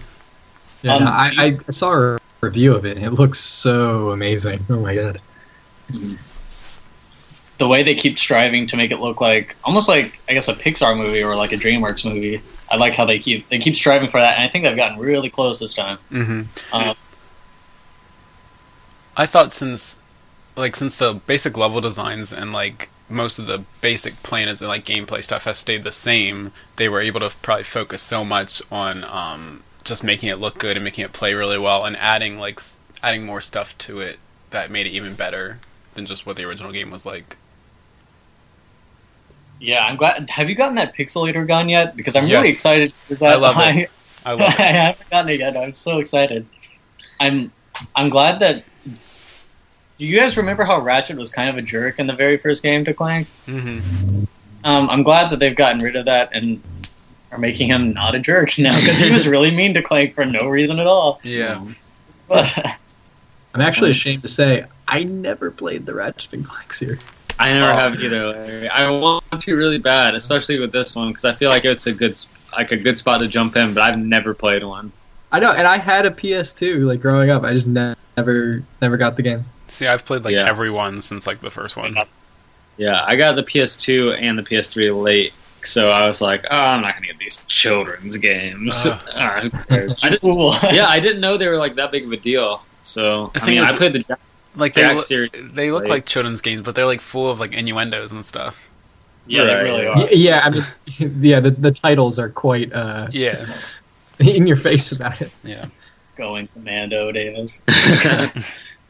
Yeah, 0.83 0.95
Um, 0.97 1.05
no, 1.05 1.11
I, 1.11 1.59
I 1.67 1.71
saw 1.71 1.93
a 1.93 2.19
review 2.41 2.75
of 2.75 2.85
it. 2.85 2.97
and 2.97 3.07
It 3.07 3.13
looks 3.13 3.39
so 3.39 4.11
amazing. 4.11 4.65
Oh 4.69 4.81
my 4.81 4.95
god. 4.95 5.21
The 7.59 7.69
way 7.69 7.83
they 7.83 7.95
keep 7.95 8.19
striving 8.19 8.67
to 8.69 8.77
make 8.77 8.91
it 8.91 8.99
look 8.99 9.21
like 9.21 9.55
almost 9.65 9.89
like 9.89 10.21
I 10.29 10.33
guess 10.35 10.49
a 10.49 10.55
Pixar 10.55 10.97
movie 10.97 11.23
or 11.23 11.37
like 11.37 11.53
a 11.53 11.57
DreamWorks 11.57 12.05
movie. 12.05 12.41
I 12.71 12.77
like 12.77 12.95
how 12.97 13.05
they 13.05 13.19
keep 13.19 13.49
they 13.51 13.59
keep 13.59 13.77
striving 13.77 14.09
for 14.09 14.19
that, 14.19 14.37
and 14.37 14.45
I 14.45 14.49
think 14.49 14.65
they've 14.65 14.75
gotten 14.77 14.99
really 14.99 15.31
close 15.31 15.59
this 15.61 15.75
time. 15.75 15.99
hmm 16.09 16.43
Um, 16.73 16.97
I 19.17 19.27
thought 19.27 19.53
since, 19.53 19.99
like, 20.57 20.75
since 20.75 20.97
the 20.97 21.13
basic 21.27 21.57
level 21.59 21.83
designs 21.83 22.33
and 22.33 22.51
like 22.53 22.89
most 23.13 23.39
of 23.39 23.47
the 23.47 23.65
basic 23.81 24.15
planets 24.23 24.61
and 24.61 24.69
like 24.69 24.85
gameplay 24.85 25.23
stuff 25.23 25.45
has 25.45 25.59
stayed 25.59 25.85
the 25.85 25.93
same, 25.93 26.53
they 26.77 26.89
were 26.89 27.01
able 27.01 27.21
to 27.21 27.31
probably 27.43 27.65
focus 27.65 28.03
so 28.03 28.25
much 28.25 28.63
on 28.71 29.05
um, 29.05 29.63
just 29.85 30.05
making 30.05 30.29
it 30.31 30.37
look 30.41 30.59
good 30.59 30.77
and 30.77 30.85
making 30.85 31.05
it 31.05 31.13
play 31.13 31.35
really 31.35 31.59
well, 31.59 31.85
and 31.85 31.97
adding 31.99 32.39
like 32.39 32.61
adding 33.03 33.27
more 33.27 33.41
stuff 33.41 33.77
to 33.79 34.01
it 34.01 34.19
that 34.51 34.71
made 34.71 34.87
it 34.87 34.91
even 34.91 35.15
better 35.15 35.61
than 35.95 36.07
just 36.07 36.27
what 36.27 36.37
the 36.37 36.45
original 36.45 36.73
game 36.73 36.91
was 36.91 37.07
like. 37.07 37.37
Yeah, 39.61 39.85
I'm 39.85 39.97
glad. 39.97 40.29
Have 40.31 40.49
you 40.49 40.57
gotten 40.57 40.75
that 40.77 40.95
pixelator 40.97 41.47
gun 41.47 41.69
yet? 41.69 41.95
Because 41.97 42.17
I'm 42.17 42.27
Yes. 42.27 42.31
really 42.31 42.51
excited. 42.51 42.95
For 43.09 43.15
that. 43.17 43.33
I 43.33 43.37
love 43.37 43.59
it. 43.59 43.77
I 44.25 44.33
I, 44.39 44.47
love 44.47 44.55
it. 44.59 44.67
haven't 44.69 45.11
gotten 45.11 45.31
it 45.31 45.41
yet. 45.41 45.57
I'm 45.57 45.75
so 45.75 45.99
excited. 45.99 46.49
I'm 47.21 47.53
I'm 47.95 48.11
glad 48.11 48.41
that. 48.41 48.65
Do 50.03 50.09
you 50.09 50.19
guys 50.19 50.37
remember 50.37 50.65
how 50.65 50.81
Ratchet 50.81 51.17
was 51.17 51.31
kind 51.31 51.49
of 51.49 51.57
a 51.57 51.63
jerk 51.63 52.01
in 52.01 52.09
the 52.09 52.13
very 52.13 52.37
first 52.37 52.61
game 52.65 52.85
to 52.87 52.93
Clank? 52.93 53.29
hmm 53.47 53.79
Um, 54.65 54.91
I'm 54.91 55.05
glad 55.05 55.31
that 55.31 55.39
they've 55.39 55.55
gotten 55.55 55.79
rid 55.79 55.95
of 55.95 56.07
that 56.07 56.31
and 56.33 56.61
are 57.31 57.39
making 57.39 57.69
him 57.69 57.93
not 57.93 58.17
a 58.17 58.19
jerk 58.19 58.51
now 58.59 58.75
because 58.81 58.99
he 58.99 59.13
was 59.13 59.29
really 59.29 59.53
mean 59.53 59.73
to 59.75 59.81
Clank 59.81 60.17
for 60.17 60.25
no 60.25 60.49
reason 60.49 60.81
at 60.81 60.89
all. 60.89 61.21
Yeah. 61.23 61.65
But 62.27 62.53
I'm 63.55 63.61
actually 63.61 63.93
ashamed 63.93 64.23
to 64.23 64.29
say 64.29 64.65
I 64.89 65.05
never 65.05 65.53
played 65.53 65.87
the 65.87 65.95
Ratchet 65.95 66.33
and 66.33 66.45
Clank 66.45 66.73
series. 66.73 67.01
I 67.39 67.51
never 67.51 67.71
Oh. 67.71 67.77
have 67.77 68.01
either. 68.01 68.69
I 68.73 68.91
want 68.91 69.23
to 69.41 69.55
really 69.57 69.79
bad, 69.79 70.17
especially 70.17 70.59
with 70.59 70.73
this 70.73 70.97
one 70.97 71.11
because 71.11 71.25
I 71.25 71.31
feel 71.31 71.49
like 71.49 71.65
it's 71.65 71.87
a 71.87 71.93
good, 71.93 72.21
like 72.57 72.73
a 72.73 72.77
good 72.77 72.97
spot 72.97 73.21
to 73.21 73.29
jump 73.29 73.55
in. 73.55 73.73
But 73.73 73.85
I've 73.85 73.99
never 74.01 74.35
played 74.35 74.65
one. 74.65 74.91
I 75.31 75.39
know, 75.39 75.53
and 75.53 75.69
I 75.69 75.77
had 75.79 76.07
a 76.07 76.11
PS2 76.11 76.87
like 76.89 77.01
growing 77.01 77.31
up. 77.31 77.45
I 77.45 77.53
just 77.53 77.69
ne- 77.69 77.95
never 78.17 78.65
never 78.81 78.97
got 78.97 79.15
the 79.15 79.23
game. 79.23 79.45
See, 79.69 79.87
I've 79.87 80.05
played 80.05 80.25
like 80.25 80.35
Yeah. 80.35 80.49
every 80.49 80.71
one 80.71 81.03
since 81.03 81.27
like 81.27 81.41
the 81.41 81.51
first 81.51 81.77
one. 81.77 81.97
Yeah, 82.77 83.03
I 83.05 83.17
got 83.17 83.37
the 83.37 83.43
PS2 83.43 84.17
and 84.21 84.39
the 84.39 84.43
PS3 84.43 84.91
late, 85.03 85.33
so 85.63 85.91
I 85.91 86.07
was 86.07 86.21
like, 86.21 86.45
oh, 86.51 86.57
I'm 86.57 86.81
not 86.83 86.95
gonna 86.95 87.07
get 87.07 87.19
these 87.19 87.37
children's 87.47 88.17
games. 88.17 88.87
Ugh. 88.87 89.43
Who 89.43 89.51
cares? 89.51 89.99
I 90.03 90.11
didn't, 90.11 90.39
yeah, 90.75 90.87
I 90.89 90.99
didn't 91.01 91.21
know 91.21 91.37
they 91.37 91.49
were 91.49 91.59
like 91.59 91.75
that 91.77 91.93
big 91.93 92.05
of 92.05 92.13
a 92.13 92.17
deal. 92.17 92.65
So 92.83 93.29
The 93.35 93.43
I 93.43 93.47
mean, 93.47 93.63
is- 93.63 93.69
I 93.71 93.77
played 93.77 93.93
the 93.93 93.99
Jak- 94.01 94.21
Like 94.57 94.75
they 94.75 94.83
Jak 94.83 94.97
look, 94.97 95.07
series. 95.07 95.31
they 95.35 95.71
look 95.71 95.83
like- 95.85 95.91
like 95.91 96.07
children's 96.07 96.41
games, 96.41 96.63
but 96.63 96.75
they're 96.75 96.87
like 96.87 97.01
full 97.01 97.31
of 97.31 97.39
like 97.41 97.53
innuendos 97.55 98.11
and 98.13 98.25
stuff. 98.25 98.69
yeah, 99.27 99.45
they 99.45 99.55
really 99.55 99.87
are. 99.87 100.09
yeah, 100.11 100.41
I 100.45 100.51
mean, 100.51 100.65
yeah, 101.23 101.41
the, 101.41 101.51
the 101.51 101.71
titles 101.71 102.19
are 102.19 102.29
quite 102.31 102.73
uh, 102.73 103.07
Yeah, 103.13 103.55
in 104.19 104.47
your 104.47 104.57
face 104.57 104.93
about 104.93 105.21
it. 105.23 105.31
yeah. 105.45 105.67
Going 106.17 106.49
commando, 106.49 107.11
Davis. 107.13 107.61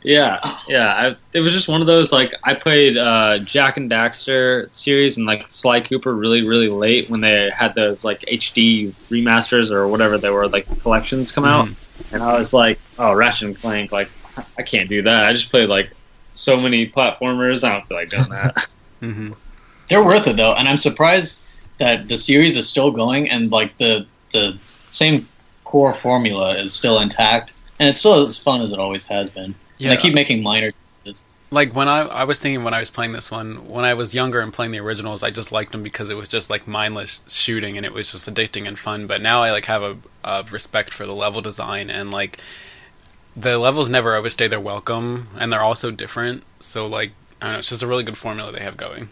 Yeah, 0.03 0.59
yeah. 0.69 0.95
I, 0.95 1.17
it 1.33 1.41
was 1.41 1.53
just 1.53 1.69
one 1.69 1.81
of 1.81 1.87
those 1.87 2.13
like 2.13 2.35
I 2.45 2.55
played 2.55 2.97
uh, 2.97 3.39
Jak 3.41 3.77
and 3.77 3.91
Daxter 3.91 4.73
series 4.75 5.17
and 5.17 5.27
like 5.27 5.49
Sly 5.49 5.81
Cooper 5.81 6.15
really, 6.15 6.43
really 6.43 6.69
late 6.69 7.09
when 7.09 7.21
they 7.21 7.51
had 7.51 7.75
those 7.75 8.05
like 8.05 8.21
HD 8.23 8.91
remasters 9.11 9.71
or 9.71 9.89
whatever 9.89 10.19
they 10.19 10.31
were 10.31 10.49
like 10.49 10.67
collections 10.81 11.33
come 11.33 11.45
out, 11.45 11.69
and 12.13 12.23
I 12.23 12.39
was 12.39 12.53
like, 12.53 12.79
oh, 12.99 13.13
Ratchet 13.15 13.49
and 13.49 13.59
Clank, 13.59 13.93
like 13.93 14.11
I 14.59 14.63
can't 14.63 14.89
do 14.89 15.03
that. 15.03 15.27
I 15.27 15.33
just 15.33 15.51
played 15.51 15.69
like 15.69 15.91
so 16.35 16.59
many 16.61 16.89
platformers. 16.89 17.65
I 17.65 17.73
don't 17.73 17.87
feel 17.87 17.97
like 17.97 18.11
doing 18.11 18.29
that. 18.31 18.69
hmm 19.01 19.33
They're 19.89 20.05
worth 20.05 20.27
it 20.27 20.37
though, 20.37 20.55
and 20.55 20.69
I'm 20.69 20.79
surprised 20.79 21.39
that 21.79 22.09
the 22.09 22.17
series 22.17 22.57
is 22.57 22.69
still 22.69 22.91
going 22.91 23.29
and 23.31 23.51
like 23.51 23.77
the 23.79 24.07
the 24.33 24.59
same 24.91 25.29
core 25.65 25.93
formula 25.95 26.57
is 26.57 26.73
still 26.73 26.99
intact, 27.01 27.55
and 27.79 27.89
it's 27.89 27.99
still 27.99 28.25
as 28.25 28.39
fun 28.39 28.63
as 28.63 28.73
it 28.73 28.79
always 28.79 29.05
has 29.07 29.31
been. 29.31 29.55
Yeah, 29.83 29.91
And 29.91 29.99
they 29.99 29.99
keep 29.99 30.15
making 30.15 30.43
minor. 30.43 30.73
changes. 31.05 31.25
like 31.51 31.75
when 31.75 31.89
I 31.89 32.01
I 32.03 32.25
was 32.25 32.39
thinking 32.39 32.65
when 32.65 32.75
I 32.75 32.81
was 32.81 32.91
playing 32.91 33.13
this 33.13 33.31
one, 33.31 33.69
when 33.69 33.85
I 33.85 33.95
was 33.95 34.15
younger 34.15 34.41
and 34.41 34.53
playing 34.53 34.73
the 34.73 34.81
originals, 34.81 35.23
I 35.23 35.31
just 35.31 35.53
liked 35.53 35.73
them 35.73 35.83
because 35.83 36.11
it 36.11 36.17
was 36.17 36.29
just 36.29 36.51
like 36.51 36.67
mindless 36.67 37.23
shooting 37.29 37.77
and 37.77 37.85
it 37.87 37.93
was 37.93 38.13
just 38.13 38.29
addicting 38.29 38.67
and 38.69 38.79
fun. 38.79 39.07
But 39.07 39.21
now 39.23 39.43
I 39.43 39.51
like 39.53 39.67
have 39.67 39.83
a, 39.83 39.97
a 40.25 40.45
respect 40.51 40.95
for 40.95 41.07
the 41.07 41.15
level 41.15 41.43
design 41.43 41.91
and 41.91 42.11
like 42.11 42.39
the 43.37 43.59
levels 43.59 43.89
never 43.91 44.15
overstay 44.15 44.49
their 44.49 44.61
welcome 44.61 45.29
and 45.39 45.53
they're 45.53 45.63
also 45.63 45.91
different. 45.91 46.45
So 46.61 46.87
like 46.87 47.13
I 47.41 47.47
don't 47.47 47.53
know, 47.55 47.59
it's 47.61 47.71
just 47.71 47.83
a 47.83 47.87
really 47.89 48.05
good 48.05 48.19
formula 48.19 48.53
they 48.53 48.61
have 48.63 48.77
going. 48.77 49.11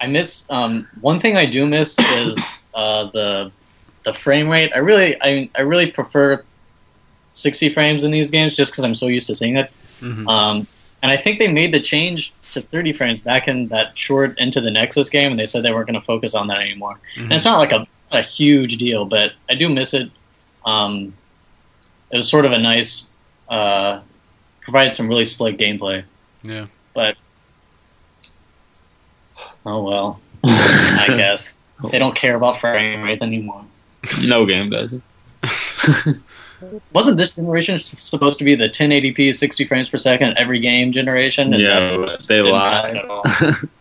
I 0.00 0.06
miss 0.06 0.44
um, 0.50 0.86
one 1.00 1.20
thing 1.20 1.36
I 1.36 1.46
do 1.46 1.66
miss 1.66 1.98
is 1.98 2.38
uh, 2.74 3.04
the 3.12 3.52
the 4.04 4.12
frame 4.12 4.48
rate. 4.48 4.72
I 4.74 4.78
really 4.78 5.16
I 5.22 5.50
I 5.56 5.62
really 5.62 5.90
prefer 5.90 6.44
60 7.38 7.72
frames 7.72 8.04
in 8.04 8.10
these 8.10 8.30
games 8.30 8.56
just 8.56 8.72
because 8.72 8.84
I'm 8.84 8.94
so 8.94 9.06
used 9.06 9.26
to 9.28 9.34
seeing 9.34 9.56
it. 9.56 9.70
hmm 10.00 10.28
Um, 10.28 10.66
and 11.02 11.12
I 11.12 11.16
think 11.16 11.38
they 11.38 11.50
made 11.50 11.72
the 11.72 11.78
change 11.80 12.32
to 12.50 12.60
30 12.60 12.92
frames 12.92 13.20
back 13.20 13.46
in 13.46 13.68
that 13.68 13.96
short 13.96 14.36
Into 14.38 14.60
the 14.60 14.70
Nexus 14.70 15.08
game, 15.10 15.30
and 15.30 15.38
they 15.38 15.46
said 15.46 15.62
they 15.62 15.70
weren't 15.72 15.86
going 15.86 16.00
to 16.00 16.04
focus 16.04 16.34
on 16.34 16.48
that 16.48 16.60
anymore. 16.60 16.98
And 17.16 17.32
it's 17.32 17.44
not 17.44 17.58
like 17.58 17.70
a, 17.72 17.86
a 18.10 18.20
huge 18.22 18.78
deal, 18.78 19.04
but 19.04 19.32
I 19.48 19.54
do 19.54 19.68
miss 19.68 19.94
it. 19.94 20.10
Um, 20.64 21.14
it 22.10 22.16
was 22.16 22.28
sort 22.28 22.44
of 22.46 22.52
a 22.52 22.58
nice, 22.58 23.08
uh, 23.48 24.00
provided 24.60 24.92
some 24.94 25.08
really 25.08 25.24
slick 25.24 25.56
gameplay. 25.56 26.02
Yeah. 26.42 26.66
But, 26.94 27.16
oh 29.64 29.82
well, 29.84 30.20
I 30.44 31.06
guess 31.16 31.54
they 31.92 31.98
don't 31.98 32.16
care 32.16 32.34
about 32.34 32.58
frame 32.60 33.02
rate 33.02 33.22
anymore. 33.22 33.64
no 34.22 34.46
game 34.46 34.70
does. 34.70 34.94
Wasn't 36.92 37.16
this 37.16 37.30
generation 37.30 37.78
supposed 37.78 38.38
to 38.38 38.44
be 38.44 38.54
the 38.54 38.68
1080p 38.68 39.34
60 39.34 39.64
frames 39.64 39.88
per 39.88 39.96
second 39.96 40.36
every 40.38 40.58
game 40.58 40.92
generation? 40.92 41.52
And 41.52 41.62
Yeah, 41.62 41.78
that 41.90 41.96
but 41.98 42.08
just 42.10 42.28
they 42.28 42.42
lied. 42.42 42.96
happen 42.96 42.96
at 42.96 43.04
all. 43.08 43.22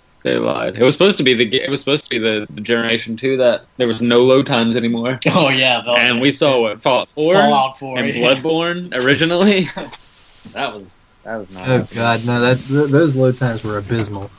they 0.23 0.37
lied. 0.37 0.75
It 0.75 0.83
was 0.83 0.93
supposed 0.93 1.17
to 1.17 1.23
be 1.23 1.33
the. 1.33 1.45
ga- 1.45 1.63
It 1.63 1.69
was 1.69 1.79
supposed 1.79 2.03
to 2.05 2.09
be 2.09 2.19
the, 2.19 2.45
the 2.49 2.61
generation 2.61 3.15
two 3.15 3.37
that 3.37 3.65
there 3.77 3.87
was 3.87 4.01
no 4.01 4.23
load 4.23 4.45
times 4.47 4.75
anymore. 4.75 5.19
Oh 5.27 5.49
yeah, 5.49 5.81
and 5.97 6.19
we 6.21 6.31
saw 6.31 6.61
what 6.61 6.81
Fallout 6.81 7.09
Four 7.15 7.33
Fallout 7.33 7.79
4 7.79 7.99
and 7.99 8.13
yeah. 8.13 8.23
Bloodborne 8.23 8.93
originally. 8.95 9.61
that 10.53 10.73
was 10.75 10.99
that 11.23 11.37
was 11.37 11.51
not. 11.53 11.67
Oh 11.67 11.87
god, 11.95 12.25
no, 12.25 12.39
that 12.41 12.57
th- 12.67 12.89
those 12.91 13.15
load 13.15 13.37
times 13.37 13.63
were 13.63 13.77
abysmal. 13.77 14.29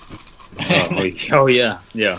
oh, 0.61 1.11
oh 1.33 1.47
yeah, 1.47 1.79
yeah. 1.95 2.19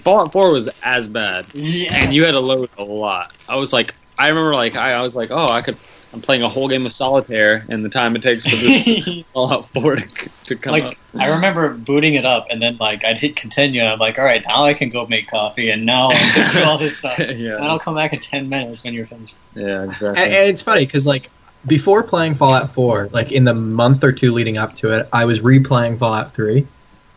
Fallout 0.00 0.32
4 0.32 0.50
was 0.50 0.68
as 0.82 1.08
bad, 1.08 1.46
Yeah. 1.54 1.94
and 1.94 2.12
you 2.14 2.24
had 2.24 2.32
to 2.32 2.40
load 2.40 2.68
a 2.76 2.82
lot. 2.84 3.32
I 3.48 3.56
was 3.56 3.72
like, 3.72 3.94
I 4.18 4.28
remember 4.28 4.54
like 4.54 4.76
I, 4.76 4.92
I 4.92 5.02
was 5.02 5.14
like, 5.14 5.30
oh, 5.30 5.48
I 5.48 5.62
could. 5.62 5.76
I'm 6.12 6.22
playing 6.22 6.42
a 6.42 6.48
whole 6.48 6.68
game 6.68 6.86
of 6.86 6.92
solitaire, 6.92 7.66
and 7.68 7.84
the 7.84 7.90
time 7.90 8.16
it 8.16 8.22
takes 8.22 8.44
for 8.46 8.56
this 8.56 9.24
Fallout 9.34 9.68
4 9.68 9.96
to, 9.96 10.30
to 10.44 10.56
come 10.56 10.74
up. 10.74 10.82
like 10.82 10.98
I 11.18 11.28
remember 11.28 11.68
booting 11.74 12.14
it 12.14 12.24
up 12.24 12.46
and 12.48 12.62
then 12.62 12.78
like 12.78 13.04
I'd 13.04 13.18
hit 13.18 13.36
continue. 13.36 13.82
I'm 13.82 13.98
like, 13.98 14.18
all 14.18 14.24
right, 14.24 14.42
now 14.46 14.64
I 14.64 14.72
can 14.72 14.88
go 14.88 15.04
make 15.06 15.28
coffee, 15.28 15.70
and 15.70 15.84
now 15.84 16.10
I 16.10 16.14
can 16.14 16.54
do 16.54 16.62
all 16.62 16.78
this 16.78 16.98
stuff. 16.98 17.18
And 17.18 17.38
yeah, 17.38 17.56
I'll 17.56 17.78
come 17.78 17.96
back 17.96 18.12
in 18.12 18.20
ten 18.20 18.48
minutes 18.48 18.84
when 18.84 18.94
you're 18.94 19.06
finished. 19.06 19.34
yeah, 19.54 19.82
and, 19.82 19.90
exactly. 19.90 20.22
and 20.22 20.32
it's 20.32 20.62
funny 20.62 20.86
because 20.86 21.06
like 21.06 21.30
before 21.66 22.02
playing 22.02 22.34
Fallout 22.34 22.70
4, 22.72 23.10
like 23.12 23.32
in 23.32 23.44
the 23.44 23.54
month 23.54 24.04
or 24.04 24.12
two 24.12 24.32
leading 24.32 24.56
up 24.56 24.74
to 24.76 24.96
it, 24.96 25.08
I 25.12 25.24
was 25.24 25.40
replaying 25.40 25.98
Fallout 25.98 26.32
3, 26.32 26.66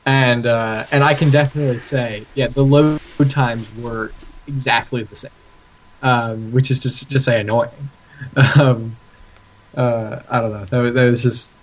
and 0.06 0.48
uh, 0.48 0.86
and 0.92 1.04
I 1.04 1.14
can 1.14 1.30
definitely 1.30 1.80
say, 1.80 2.26
yeah, 2.36 2.48
the 2.48 2.64
load 2.64 3.00
times 3.30 3.68
were 3.76 4.12
exactly 4.48 5.04
the 5.04 5.16
same, 5.16 5.32
um, 6.02 6.52
which 6.52 6.72
is 6.72 6.80
just 6.80 7.10
just 7.10 7.26
say 7.26 7.42
annoying. 7.42 7.70
Um, 8.58 8.96
uh, 9.76 10.20
I 10.30 10.42
don't 10.42 10.52
know. 10.52 10.66
That, 10.66 10.94
that 10.94 11.10
was 11.10 11.24
just 11.24 11.58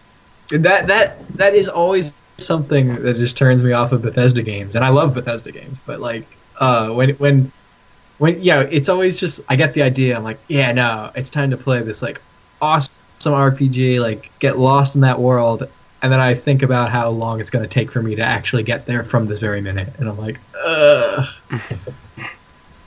that 0.51 0.87
that 0.87 1.29
that 1.37 1.55
is 1.55 1.69
always 1.69 2.21
something 2.39 3.03
that 3.03 3.17
just 3.17 3.37
turns 3.37 3.65
me 3.65 3.73
off 3.73 3.93
of 3.93 4.03
Bethesda 4.03 4.43
games, 4.43 4.77
and 4.77 4.85
I 4.85 4.89
love 4.89 5.15
Bethesda 5.15 5.53
games, 5.53 5.81
but 5.85 6.01
like 6.01 6.27
uh, 6.59 6.91
when 6.91 7.11
when 7.17 7.53
when 8.19 8.41
yeah, 8.43 8.61
it's 8.61 8.89
always 8.89 9.19
just 9.19 9.41
I 9.49 9.57
get 9.57 9.75
the 9.75 9.83
idea. 9.83 10.17
I'm 10.17 10.25
like, 10.25 10.39
yeah, 10.49 10.73
no, 10.73 11.11
it's 11.15 11.31
time 11.31 11.51
to 11.51 11.57
play 11.57 11.83
this 11.83 12.03
like 12.03 12.21
awesome 12.61 13.03
RPG, 13.25 14.01
like 14.01 14.31
get 14.39 14.59
lost 14.59 14.95
in 14.95 15.01
that 15.03 15.19
world, 15.19 15.69
and 16.03 16.13
then 16.13 16.21
I 16.21 16.35
think 16.35 16.63
about 16.63 16.91
how 16.91 17.09
long 17.11 17.41
it's 17.41 17.51
going 17.51 17.65
to 17.65 17.69
take 17.69 17.91
for 17.91 18.03
me 18.03 18.15
to 18.17 18.23
actually 18.23 18.63
get 18.63 18.87
there 18.87 19.03
from 19.03 19.27
this 19.27 19.39
very 19.41 19.61
minute, 19.61 19.93
and 19.99 20.09
I'm 20.09 20.19
like, 20.19 20.39
ugh. 20.65 21.27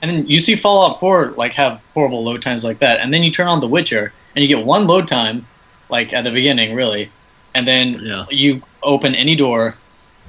And 0.02 0.10
then 0.10 0.26
you 0.26 0.40
see 0.40 0.54
Fallout 0.56 0.98
4 1.00 1.34
like 1.36 1.52
have 1.52 1.82
horrible 1.94 2.24
load 2.24 2.42
times 2.42 2.64
like 2.64 2.78
that, 2.78 3.00
and 3.00 3.12
then 3.12 3.22
you 3.22 3.30
turn 3.30 3.46
on 3.46 3.60
The 3.60 3.68
Witcher 3.68 4.12
and 4.34 4.42
you 4.42 4.48
get 4.48 4.64
one 4.64 4.86
load 4.86 5.06
time, 5.08 5.46
like 5.90 6.12
at 6.12 6.24
the 6.24 6.30
beginning, 6.30 6.74
really, 6.74 7.10
and 7.54 7.66
then 7.66 8.00
Yeah. 8.02 8.24
you 8.30 8.62
open 8.82 9.14
any 9.14 9.36
door. 9.36 9.76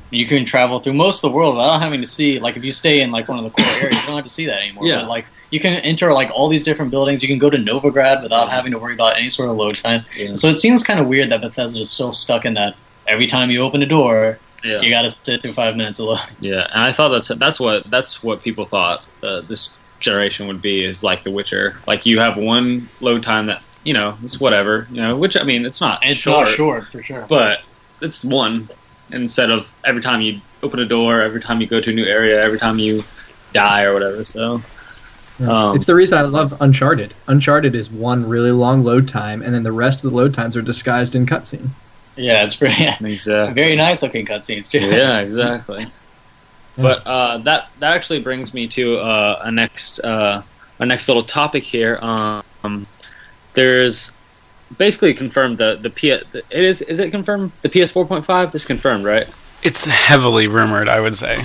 You 0.09 0.25
can 0.25 0.43
travel 0.43 0.79
through 0.81 0.95
most 0.95 1.17
of 1.17 1.21
the 1.21 1.31
world 1.31 1.55
without 1.55 1.79
having 1.81 2.01
to 2.01 2.07
see, 2.07 2.37
like, 2.37 2.57
if 2.57 2.65
you 2.65 2.71
stay 2.73 2.99
in 2.99 3.11
like 3.11 3.29
one 3.29 3.37
of 3.37 3.45
the 3.45 3.49
core 3.51 3.65
areas, 3.81 3.95
you 4.01 4.07
don't 4.07 4.17
have 4.17 4.25
to 4.25 4.29
see 4.29 4.45
that 4.47 4.61
anymore. 4.61 4.85
Yeah. 4.85 5.01
But, 5.01 5.07
like, 5.07 5.25
you 5.51 5.59
can 5.61 5.79
enter 5.81 6.11
like 6.11 6.29
all 6.31 6.49
these 6.49 6.63
different 6.63 6.91
buildings. 6.91 7.21
You 7.21 7.29
can 7.29 7.37
go 7.37 7.49
to 7.49 7.57
Novigrad 7.57 8.21
without 8.21 8.49
having 8.49 8.73
to 8.73 8.79
worry 8.79 8.93
about 8.93 9.17
any 9.17 9.29
sort 9.29 9.49
of 9.49 9.55
load 9.55 9.75
time. 9.75 10.03
Yeah. 10.17 10.35
So 10.35 10.49
it 10.49 10.57
seems 10.57 10.83
kind 10.83 10.99
of 10.99 11.07
weird 11.07 11.29
that 11.29 11.39
Bethesda 11.39 11.79
is 11.79 11.91
still 11.91 12.11
stuck 12.11 12.43
in 12.45 12.55
that. 12.55 12.75
Every 13.07 13.25
time 13.27 13.51
you 13.51 13.61
open 13.61 13.81
a 13.81 13.85
door, 13.85 14.37
yeah. 14.63 14.81
you 14.81 14.89
got 14.89 15.03
to 15.03 15.09
sit 15.09 15.41
through 15.41 15.53
five 15.53 15.75
minutes 15.75 15.99
alone. 15.99 16.19
Yeah, 16.39 16.67
and 16.73 16.81
I 16.83 16.91
thought 16.91 17.09
that's 17.09 17.27
that's 17.29 17.59
what 17.59 17.83
that's 17.89 18.23
what 18.23 18.41
people 18.41 18.65
thought 18.65 19.03
uh, 19.23 19.41
this 19.41 19.77
generation 19.99 20.47
would 20.47 20.61
be 20.61 20.83
is 20.83 21.03
like 21.03 21.23
The 21.23 21.31
Witcher. 21.31 21.77
Like 21.87 22.05
you 22.05 22.19
have 22.19 22.37
one 22.37 22.89
load 23.01 23.23
time 23.23 23.45
that 23.47 23.61
you 23.83 23.93
know 23.93 24.17
it's 24.23 24.39
whatever 24.39 24.87
you 24.91 25.01
know, 25.01 25.15
which 25.17 25.37
I 25.37 25.43
mean 25.43 25.65
it's 25.65 25.81
not 25.81 26.01
And 26.03 26.11
it's 26.11 26.19
short, 26.19 26.47
not 26.47 26.55
short 26.55 26.85
for 26.87 27.01
sure. 27.03 27.25
but 27.29 27.61
it's 28.01 28.23
one 28.23 28.67
instead 29.11 29.49
of 29.49 29.73
every 29.85 30.01
time 30.01 30.21
you 30.21 30.39
open 30.63 30.79
a 30.79 30.85
door, 30.85 31.21
every 31.21 31.41
time 31.41 31.61
you 31.61 31.67
go 31.67 31.79
to 31.81 31.89
a 31.89 31.93
new 31.93 32.05
area, 32.05 32.41
every 32.43 32.59
time 32.59 32.79
you 32.79 33.03
die 33.53 33.83
or 33.83 33.93
whatever. 33.93 34.23
So 34.25 34.61
Um, 35.41 35.75
it's 35.75 35.85
the 35.85 35.95
reason 35.95 36.17
I 36.19 36.21
love 36.21 36.61
Uncharted. 36.61 37.13
Uncharted 37.27 37.73
is 37.73 37.89
one 37.89 38.27
really 38.29 38.51
long 38.51 38.83
load 38.83 39.07
time, 39.07 39.41
and 39.41 39.53
then 39.55 39.63
the 39.63 39.71
rest 39.71 40.03
of 40.03 40.11
the 40.11 40.15
load 40.15 40.33
times 40.35 40.55
are 40.55 40.61
disguised 40.61 41.15
in 41.15 41.25
cutscenes. 41.25 41.69
Yeah, 42.15 42.43
it's 42.43 42.55
pretty 42.55 42.83
exactly. 43.01 43.53
very 43.53 43.75
nice 43.75 44.01
looking 44.01 44.25
cutscenes 44.25 44.69
too. 44.69 44.79
yeah, 44.79 45.19
exactly. 45.19 45.85
But 46.77 47.05
uh, 47.05 47.37
that 47.39 47.69
that 47.79 47.93
actually 47.93 48.21
brings 48.21 48.53
me 48.53 48.65
to 48.69 48.97
uh, 48.97 49.41
a 49.43 49.51
next 49.51 49.99
uh, 49.99 50.41
a 50.79 50.85
next 50.85 51.07
little 51.07 51.21
topic 51.21 51.63
here. 51.63 51.99
Um, 52.01 52.87
there's 53.53 54.17
basically 54.77 55.13
confirmed 55.13 55.57
the 55.57 55.75
the 55.75 55.89
P 55.89 56.11
it 56.11 56.25
is 56.49 56.81
is 56.81 56.99
it 56.99 57.11
confirmed 57.11 57.51
the 57.61 57.69
PS 57.69 57.91
4.5 57.91 58.55
is 58.55 58.65
confirmed 58.65 59.03
right? 59.03 59.27
It's 59.63 59.85
heavily 59.85 60.47
rumored, 60.47 60.87
I 60.87 60.99
would 61.01 61.15
say. 61.15 61.43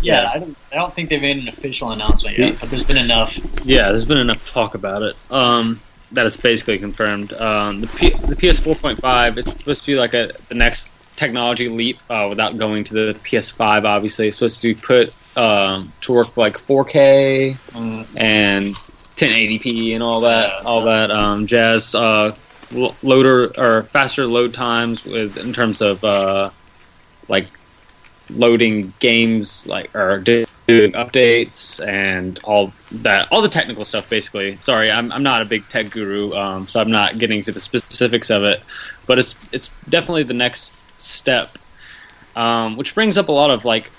Yeah, 0.00 0.30
I 0.32 0.38
don't, 0.38 0.56
I 0.70 0.76
don't 0.76 0.92
think 0.92 1.08
they've 1.08 1.20
made 1.20 1.38
an 1.38 1.48
official 1.48 1.90
announcement 1.90 2.38
yet, 2.38 2.56
but 2.60 2.70
there's 2.70 2.84
been 2.84 2.98
enough. 2.98 3.36
Yeah, 3.64 3.88
there's 3.88 4.04
been 4.04 4.18
enough 4.18 4.52
talk 4.52 4.74
about 4.76 5.02
it. 5.02 5.16
Um, 5.30 5.80
that 6.12 6.26
it's 6.26 6.36
basically 6.36 6.78
confirmed. 6.78 7.32
Um, 7.32 7.80
the 7.80 7.86
P- 7.88 8.10
the 8.10 8.36
PS 8.36 8.60
4.5 8.60 9.36
it's 9.38 9.50
supposed 9.50 9.82
to 9.82 9.86
be 9.86 9.96
like 9.96 10.14
a 10.14 10.32
the 10.48 10.54
next 10.54 10.98
technology 11.16 11.68
leap 11.68 12.00
uh, 12.10 12.26
without 12.28 12.58
going 12.58 12.84
to 12.84 12.94
the 12.94 13.18
PS5. 13.20 13.84
Obviously, 13.84 14.28
it's 14.28 14.36
supposed 14.36 14.62
to 14.62 14.74
put 14.74 15.12
um, 15.36 15.92
to 16.02 16.12
work 16.12 16.36
like 16.36 16.58
4K 16.58 17.54
Mm, 17.72 18.06
and 18.16 18.74
1080p 19.16 19.94
and 19.94 20.02
all 20.02 20.22
that, 20.22 20.64
all 20.64 20.82
that 20.82 21.10
um, 21.10 21.46
jazz. 21.46 21.94
Uh, 21.94 22.34
loader 23.02 23.52
or 23.58 23.82
faster 23.84 24.24
load 24.24 24.54
times 24.54 25.04
with 25.04 25.36
in 25.36 25.52
terms 25.52 25.80
of 25.82 26.02
uh, 26.04 26.50
like 27.28 27.46
loading 28.30 28.92
games, 28.98 29.66
like 29.66 29.94
or 29.94 30.18
doing 30.76 30.92
updates 30.92 31.84
and 31.86 32.38
all 32.44 32.72
that, 32.90 33.30
all 33.30 33.42
the 33.42 33.48
technical 33.48 33.84
stuff. 33.84 34.08
Basically, 34.08 34.56
sorry, 34.56 34.90
I'm 34.90 35.12
I'm 35.12 35.22
not 35.22 35.42
a 35.42 35.44
big 35.44 35.68
tech 35.68 35.90
guru, 35.90 36.32
um, 36.34 36.66
so 36.66 36.80
I'm 36.80 36.90
not 36.90 37.18
getting 37.18 37.42
to 37.44 37.52
the 37.52 37.60
specifics 37.60 38.30
of 38.30 38.44
it, 38.44 38.62
but 39.06 39.18
it's 39.18 39.34
it's 39.52 39.68
definitely 39.88 40.22
the 40.24 40.34
next 40.34 40.74
step, 41.00 41.56
um, 42.36 42.76
which 42.76 42.94
brings 42.94 43.18
up 43.18 43.28
a 43.28 43.32
lot 43.32 43.50
of 43.50 43.64
like 43.64 43.90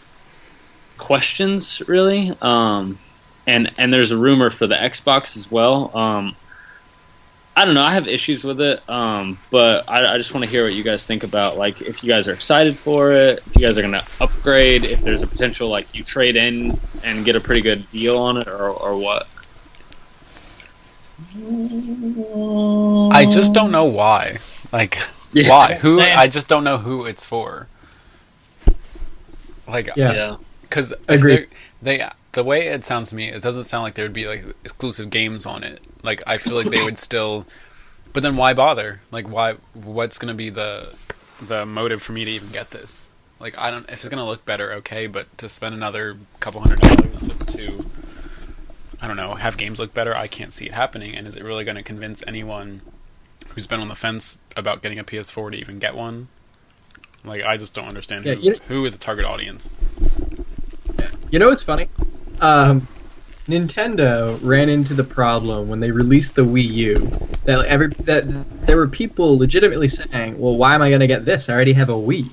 questions, 0.98 1.82
really. 1.88 2.36
Um, 2.42 2.98
and 3.46 3.72
and 3.78 3.94
there's 3.94 4.12
a 4.12 4.18
rumor 4.18 4.50
for 4.50 4.68
the 4.68 4.76
Xbox 4.76 5.36
as 5.38 5.52
well. 5.52 5.96
Um, 5.96 6.36
I 7.56 7.66
don't 7.66 7.76
know. 7.76 7.84
I 7.84 7.94
have 7.94 8.08
issues 8.08 8.44
with 8.44 8.60
it, 8.62 8.82
um, 8.90 9.38
but 9.52 9.88
I, 9.88 10.16
I 10.16 10.18
just 10.18 10.34
want 10.34 10.44
to 10.44 10.50
hear 10.50 10.64
what 10.64 10.74
you 10.74 10.84
guys 10.84 11.06
think 11.06 11.24
about. 11.24 11.56
Like, 11.56 11.82
if 11.84 12.04
you 12.04 12.10
guys 12.10 12.28
are 12.28 12.34
excited 12.34 12.76
for 12.76 13.12
it, 13.14 13.44
if 13.46 13.56
you 13.56 13.62
guys 13.62 13.78
are 13.78 13.82
going 13.82 13.94
to 13.94 14.04
upgrade, 14.20 14.84
if 14.84 15.02
there's 15.02 15.22
a 15.22 15.28
potential 15.28 15.70
like 15.70 15.94
you 15.94 16.04
trade 16.04 16.36
in 16.36 16.80
and 17.04 17.24
get 17.24 17.36
a 17.36 17.40
pretty 17.40 17.62
good 17.62 17.88
deal 17.92 18.18
on 18.18 18.38
it, 18.38 18.48
or 18.48 18.70
or 18.70 18.98
what. 18.98 19.28
I 23.12 23.26
just 23.30 23.54
don't 23.54 23.72
know 23.72 23.86
why. 23.86 24.38
Like, 24.72 24.98
Yeah. 25.34 25.50
why? 25.50 25.74
Who? 25.76 25.98
Same. 25.98 26.18
I 26.18 26.28
just 26.28 26.48
don't 26.48 26.64
know 26.64 26.78
who 26.78 27.06
it's 27.06 27.26
for. 27.26 27.68
Like, 29.68 29.90
Yeah. 29.96 30.38
because 30.62 30.94
Agreed. 31.08 31.48
they 31.82 32.08
the 32.34 32.44
way 32.44 32.68
it 32.68 32.84
sounds 32.84 33.10
to 33.10 33.16
me, 33.16 33.30
it 33.30 33.42
doesn't 33.42 33.64
sound 33.64 33.84
like 33.84 33.94
there 33.96 34.06
would 34.06 34.14
be 34.14 34.28
like 34.28 34.44
exclusive 34.64 35.10
games 35.10 35.46
on 35.46 35.64
it. 35.64 35.82
Like, 36.04 36.22
I 36.28 36.38
feel 36.38 36.56
like 36.56 36.70
they 36.70 36.84
would 36.84 37.00
still. 37.10 37.46
But 38.12 38.22
then 38.24 38.38
why 38.38 38.54
bother? 38.54 39.02
Like, 39.12 39.28
why? 39.28 39.54
What's 39.74 40.18
gonna 40.20 40.34
be 40.36 40.50
the 40.50 40.94
the 41.42 41.66
motive 41.66 42.02
for 42.02 42.12
me 42.12 42.26
to 42.26 42.32
even 42.32 42.50
get 42.52 42.70
this? 42.72 43.10
Like, 43.40 43.58
I 43.58 43.72
don't. 43.72 43.84
If 43.90 43.96
it's 44.02 44.10
gonna 44.10 44.26
look 44.26 44.46
better, 44.46 44.72
okay. 44.74 45.08
But 45.08 45.36
to 45.40 45.50
spend 45.50 45.74
another 45.74 46.18
couple 46.40 46.62
hundred 46.62 46.80
dollars 46.82 47.22
just 47.22 47.50
to, 47.58 47.86
I 49.02 49.08
don't 49.08 49.18
know, 49.18 49.36
have 49.36 49.58
games 49.58 49.80
look 49.80 49.94
better, 49.94 50.16
I 50.16 50.28
can't 50.28 50.54
see 50.54 50.66
it 50.68 50.74
happening. 50.74 51.16
And 51.16 51.28
is 51.28 51.36
it 51.36 51.44
really 51.44 51.64
gonna 51.64 51.82
convince 51.84 52.24
anyone 52.28 52.82
who's 53.50 53.68
been 53.68 53.80
on 53.80 53.88
the 53.88 53.96
fence 53.96 54.38
about 54.56 54.82
getting 54.82 55.00
a 55.00 55.04
PS4 55.04 55.52
to 55.52 55.58
even 55.58 55.80
get 55.80 55.96
one? 55.96 56.28
Like, 57.26 57.44
I 57.44 57.58
just 57.58 57.74
don't 57.74 57.88
understand 57.88 58.26
Yeah, 58.26 58.36
who, 58.36 58.42
you- 58.42 58.60
who 58.68 58.86
is 58.86 58.94
the 58.94 59.00
target 59.00 59.26
audience. 59.26 59.72
You 61.32 61.40
know 61.40 61.50
what's 61.50 61.64
funny? 61.64 61.88
Um, 62.42 62.88
Nintendo 63.48 64.40
ran 64.42 64.70
into 64.70 64.94
the 64.94 65.04
problem 65.04 65.68
when 65.68 65.82
they 65.82 65.92
released 65.92 66.36
the 66.36 66.44
Wii 66.44 66.72
U 66.72 66.96
that 67.44 67.66
every 67.66 67.88
that 68.06 68.24
there 68.66 68.78
were 68.78 68.88
people 68.88 69.38
legitimately 69.38 69.90
saying, 69.90 70.40
"Well, 70.40 70.56
why 70.56 70.76
am 70.76 70.82
I 70.82 70.90
going 70.90 71.02
to 71.02 71.08
get 71.08 71.26
this? 71.26 71.50
I 71.50 71.54
already 71.54 71.74
have 71.74 71.90
a 71.90 71.94
Wii." 71.94 72.30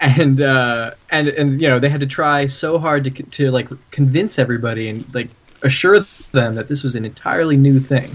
And 0.00 0.40
uh, 0.42 0.92
and 1.10 1.28
and 1.30 1.60
you 1.62 1.68
know 1.68 1.78
they 1.78 1.88
had 1.88 2.00
to 2.00 2.06
try 2.06 2.46
so 2.46 2.78
hard 2.78 3.04
to 3.04 3.10
to 3.10 3.50
like 3.50 3.68
convince 3.90 4.38
everybody 4.38 4.88
and 4.90 5.14
like 5.14 5.30
assure 5.62 6.00
them 6.32 6.54
that 6.54 6.68
this 6.68 6.82
was 6.82 6.94
an 6.94 7.04
entirely 7.04 7.56
new 7.56 7.80
thing. 7.80 8.10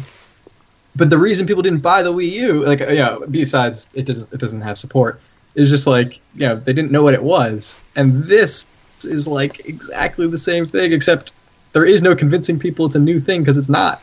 But 0.95 1.09
the 1.09 1.17
reason 1.17 1.47
people 1.47 1.63
didn't 1.63 1.81
buy 1.81 2.03
the 2.03 2.13
Wii 2.13 2.31
U, 2.31 2.63
like 2.63 2.79
you 2.79 2.95
know, 2.97 3.25
besides 3.29 3.87
it 3.95 4.05
doesn't 4.05 4.31
it 4.31 4.39
doesn't 4.39 4.61
have 4.61 4.77
support, 4.77 5.19
is 5.55 5.71
just 5.71 5.87
like 5.87 6.19
you 6.35 6.47
know 6.47 6.55
they 6.57 6.73
didn't 6.73 6.91
know 6.91 7.01
what 7.01 7.15
it 7.15 7.23
was. 7.23 7.81
And 7.95 8.23
this 8.25 8.67
is 9.05 9.27
like 9.27 9.65
exactly 9.65 10.27
the 10.27 10.37
same 10.37 10.65
thing, 10.65 10.93
except 10.93 11.31
there 11.73 11.85
is 11.85 12.01
no 12.01 12.15
convincing 12.15 12.59
people 12.59 12.85
it's 12.85 12.95
a 12.95 12.99
new 12.99 13.19
thing 13.19 13.41
because 13.41 13.57
it's 13.57 13.69
not. 13.69 14.01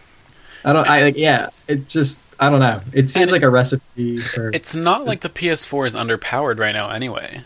I 0.65 0.73
don't. 0.73 0.87
I 0.89 1.03
like. 1.03 1.17
Yeah. 1.17 1.51
It 1.69 1.89
just. 1.89 2.21
I 2.39 2.49
don't 2.49 2.61
know. 2.61 2.81
It 2.93 3.11
seems 3.11 3.25
And 3.25 3.33
like 3.33 3.43
a 3.43 3.51
recipe 3.51 4.19
for. 4.19 4.51
It's 4.51 4.75
not 4.75 5.05
like 5.05 5.21
the 5.21 5.29
PS4 5.29 5.87
is 5.89 5.95
underpowered 5.95 6.59
right 6.59 6.73
now, 6.73 6.91
anyway. 6.91 7.45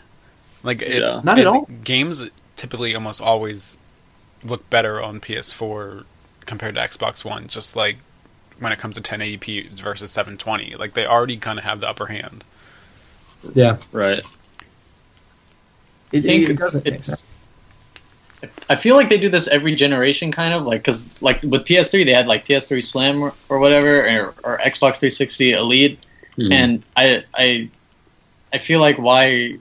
Like, 0.63 0.81
it, 0.81 1.01
Yeah. 1.01 1.21
Not 1.23 1.37
at 1.37 1.47
all. 1.47 1.65
Games 1.83 2.29
typically 2.55 2.95
almost 2.95 3.21
always 3.21 3.77
look 4.43 4.69
better 4.69 5.01
on 5.01 5.19
PS4 5.19 6.05
compared 6.45 6.75
to 6.75 6.81
Xbox 6.81 7.25
One. 7.25 7.47
Just 7.47 7.75
like 7.75 7.97
when 8.59 8.71
it 8.71 8.79
comes 8.79 8.95
to 8.95 9.01
1080p 9.01 9.79
versus 9.79 10.11
720, 10.11 10.75
like 10.75 10.93
they 10.93 11.05
already 11.05 11.37
kind 11.37 11.59
of 11.59 11.65
have 11.65 11.81
the 11.81 11.89
upper 11.89 12.07
hand. 12.07 12.43
yeah. 13.53 13.77
Right. 13.91 14.23
It, 16.11 16.21
think 16.21 16.49
it 16.49 16.57
doesn't. 16.57 16.85
make 16.85 16.95
it's 16.95 17.07
sense. 17.07 17.25
I 18.69 18.75
feel 18.75 18.95
like 18.95 19.09
they 19.09 19.17
do 19.17 19.29
this 19.29 19.47
every 19.47 19.75
generation, 19.75 20.31
kind 20.31 20.53
of 20.53 20.63
like 20.65 20.81
because 20.81 21.21
like 21.21 21.41
with 21.43 21.65
PS3 21.65 22.05
they 22.05 22.13
had 22.13 22.27
like 22.27 22.45
PS3 22.45 22.83
Slim 22.83 23.21
or, 23.21 23.33
or 23.49 23.59
whatever, 23.59 24.05
or, 24.07 24.33
or 24.43 24.57
Xbox 24.59 24.97
360 24.99 25.51
Elite, 25.53 25.99
Hmm. 26.37 26.51
and 26.51 26.83
I 26.97 27.23
I 27.35 27.69
I 28.51 28.57
feel 28.57 28.81
like 28.81 28.97
why 28.97 29.57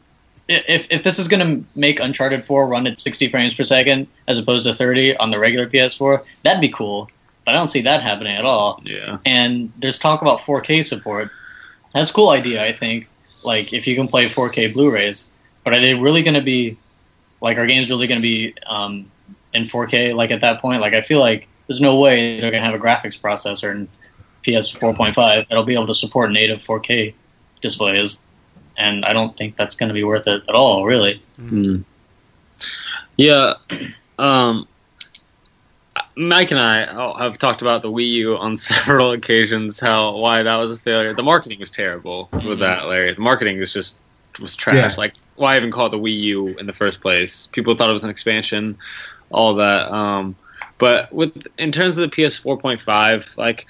if 0.49 0.87
if 0.91 1.03
this 1.05 1.19
is 1.19 1.29
gonna 1.29 1.61
make 1.77 2.01
Uncharted 2.01 2.45
4 2.45 2.67
run 2.67 2.87
at 2.87 2.99
60 3.01 3.29
frames 3.29 3.55
per 3.55 3.63
second 3.63 4.07
as 4.29 4.39
opposed 4.39 4.67
to 4.67 4.75
30 4.75 5.17
on 5.19 5.31
the 5.31 5.39
regular 5.39 5.69
PS4, 5.69 6.23
that'd 6.43 6.61
be 6.61 6.69
cool. 6.69 7.09
But 7.45 7.55
I 7.55 7.59
don't 7.59 7.69
see 7.69 7.83
that 7.83 8.03
happening 8.03 8.35
at 8.37 8.45
all. 8.45 8.81
yeah. 8.85 9.19
And 9.27 9.71
there's 9.79 9.99
talk 9.99 10.23
about 10.23 10.41
4K 10.41 10.85
support. 10.85 11.31
That's 11.93 12.11
a 12.11 12.13
cool 12.13 12.31
idea, 12.31 12.65
I 12.65 12.73
think. 12.73 13.09
Like 13.45 13.73
if 13.73 13.87
you 13.87 13.95
can 13.95 14.09
play 14.09 14.29
4K 14.29 14.73
Blu-rays, 14.73 15.27
but 15.63 15.75
are 15.75 15.81
they 15.81 15.95
really 15.95 16.23
gonna 16.23 16.43
be 16.43 16.77
like 17.45 17.59
our 17.59 17.67
games 17.67 17.91
really 17.91 18.07
gonna 18.07 18.21
be 18.21 18.55
um, 18.67 19.11
in 19.53 19.65
4K? 19.65 20.15
Like 20.17 20.33
at 20.33 20.41
that 20.41 20.61
point, 20.61 20.81
like 20.81 20.95
I 20.95 21.01
feel 21.01 21.21
like 21.21 21.49
there's 21.69 21.81
no 21.81 22.01
way 22.01 22.41
they're 22.41 22.51
gonna 22.51 22.65
have 22.65 22.75
a 22.75 22.79
graphics 22.79 23.21
processor 23.21 23.71
in 23.71 23.87
PS 24.43 24.73
4.5 24.73 25.49
that'll 25.49 25.65
be 25.65 25.75
able 25.75 25.87
to 25.87 25.95
support 25.95 26.33
native 26.33 26.61
4K 26.61 27.15
displays, 27.61 28.19
and 28.77 29.05
I 29.05 29.13
don't 29.13 29.37
think 29.37 29.57
that's 29.57 29.75
going 29.75 29.89
to 29.89 29.95
be 29.95 30.05
worth 30.05 30.27
it 30.27 30.43
at 30.49 30.55
all, 30.55 30.85
really. 30.85 31.23
Hmm. 31.37 31.83
Yeah. 33.17 33.55
Um, 34.19 34.69
Mike 36.17 36.51
and 36.51 36.61
I 36.61 36.87
oh, 36.87 37.15
have 37.15 37.39
talked 37.39 37.63
about 37.63 37.83
the 37.83 37.91
Wii 37.91 38.09
U 38.11 38.37
on 38.37 38.57
several 38.73 39.13
occasions. 39.13 39.81
How 39.81 40.17
why 40.17 40.43
that 40.43 40.57
was 40.57 40.77
a 40.77 40.79
failure. 40.79 41.15
The 41.15 41.23
marketing 41.23 41.61
was 41.61 41.71
terrible 41.71 42.29
with 42.33 42.59
that, 42.61 42.87
Larry. 42.87 43.13
The 43.15 43.21
marketing 43.21 43.59
was 43.59 43.73
just 43.73 44.01
was 44.41 44.55
trash. 44.55 44.93
Yeah. 44.93 44.95
Like 44.97 45.15
why 45.37 45.57
even 45.57 45.71
call 45.71 45.87
it 45.87 45.91
the 45.91 45.99
Wii 45.99 46.21
U 46.21 46.49
in 46.59 46.67
the 46.67 46.73
first 46.73 47.01
place? 47.01 47.47
People 47.49 47.75
thought 47.75 47.91
it 47.91 47.95
was 47.95 48.05
an 48.05 48.11
expansion, 48.11 48.77
all 49.31 49.55
that. 49.55 49.91
Um, 49.91 50.37
but 50.79 51.13
with 51.13 51.47
in 51.59 51.73
terms 51.73 51.97
of 51.97 52.03
the 52.03 52.09
PS 52.09 52.39
4.5, 52.41 53.37
like 53.37 53.67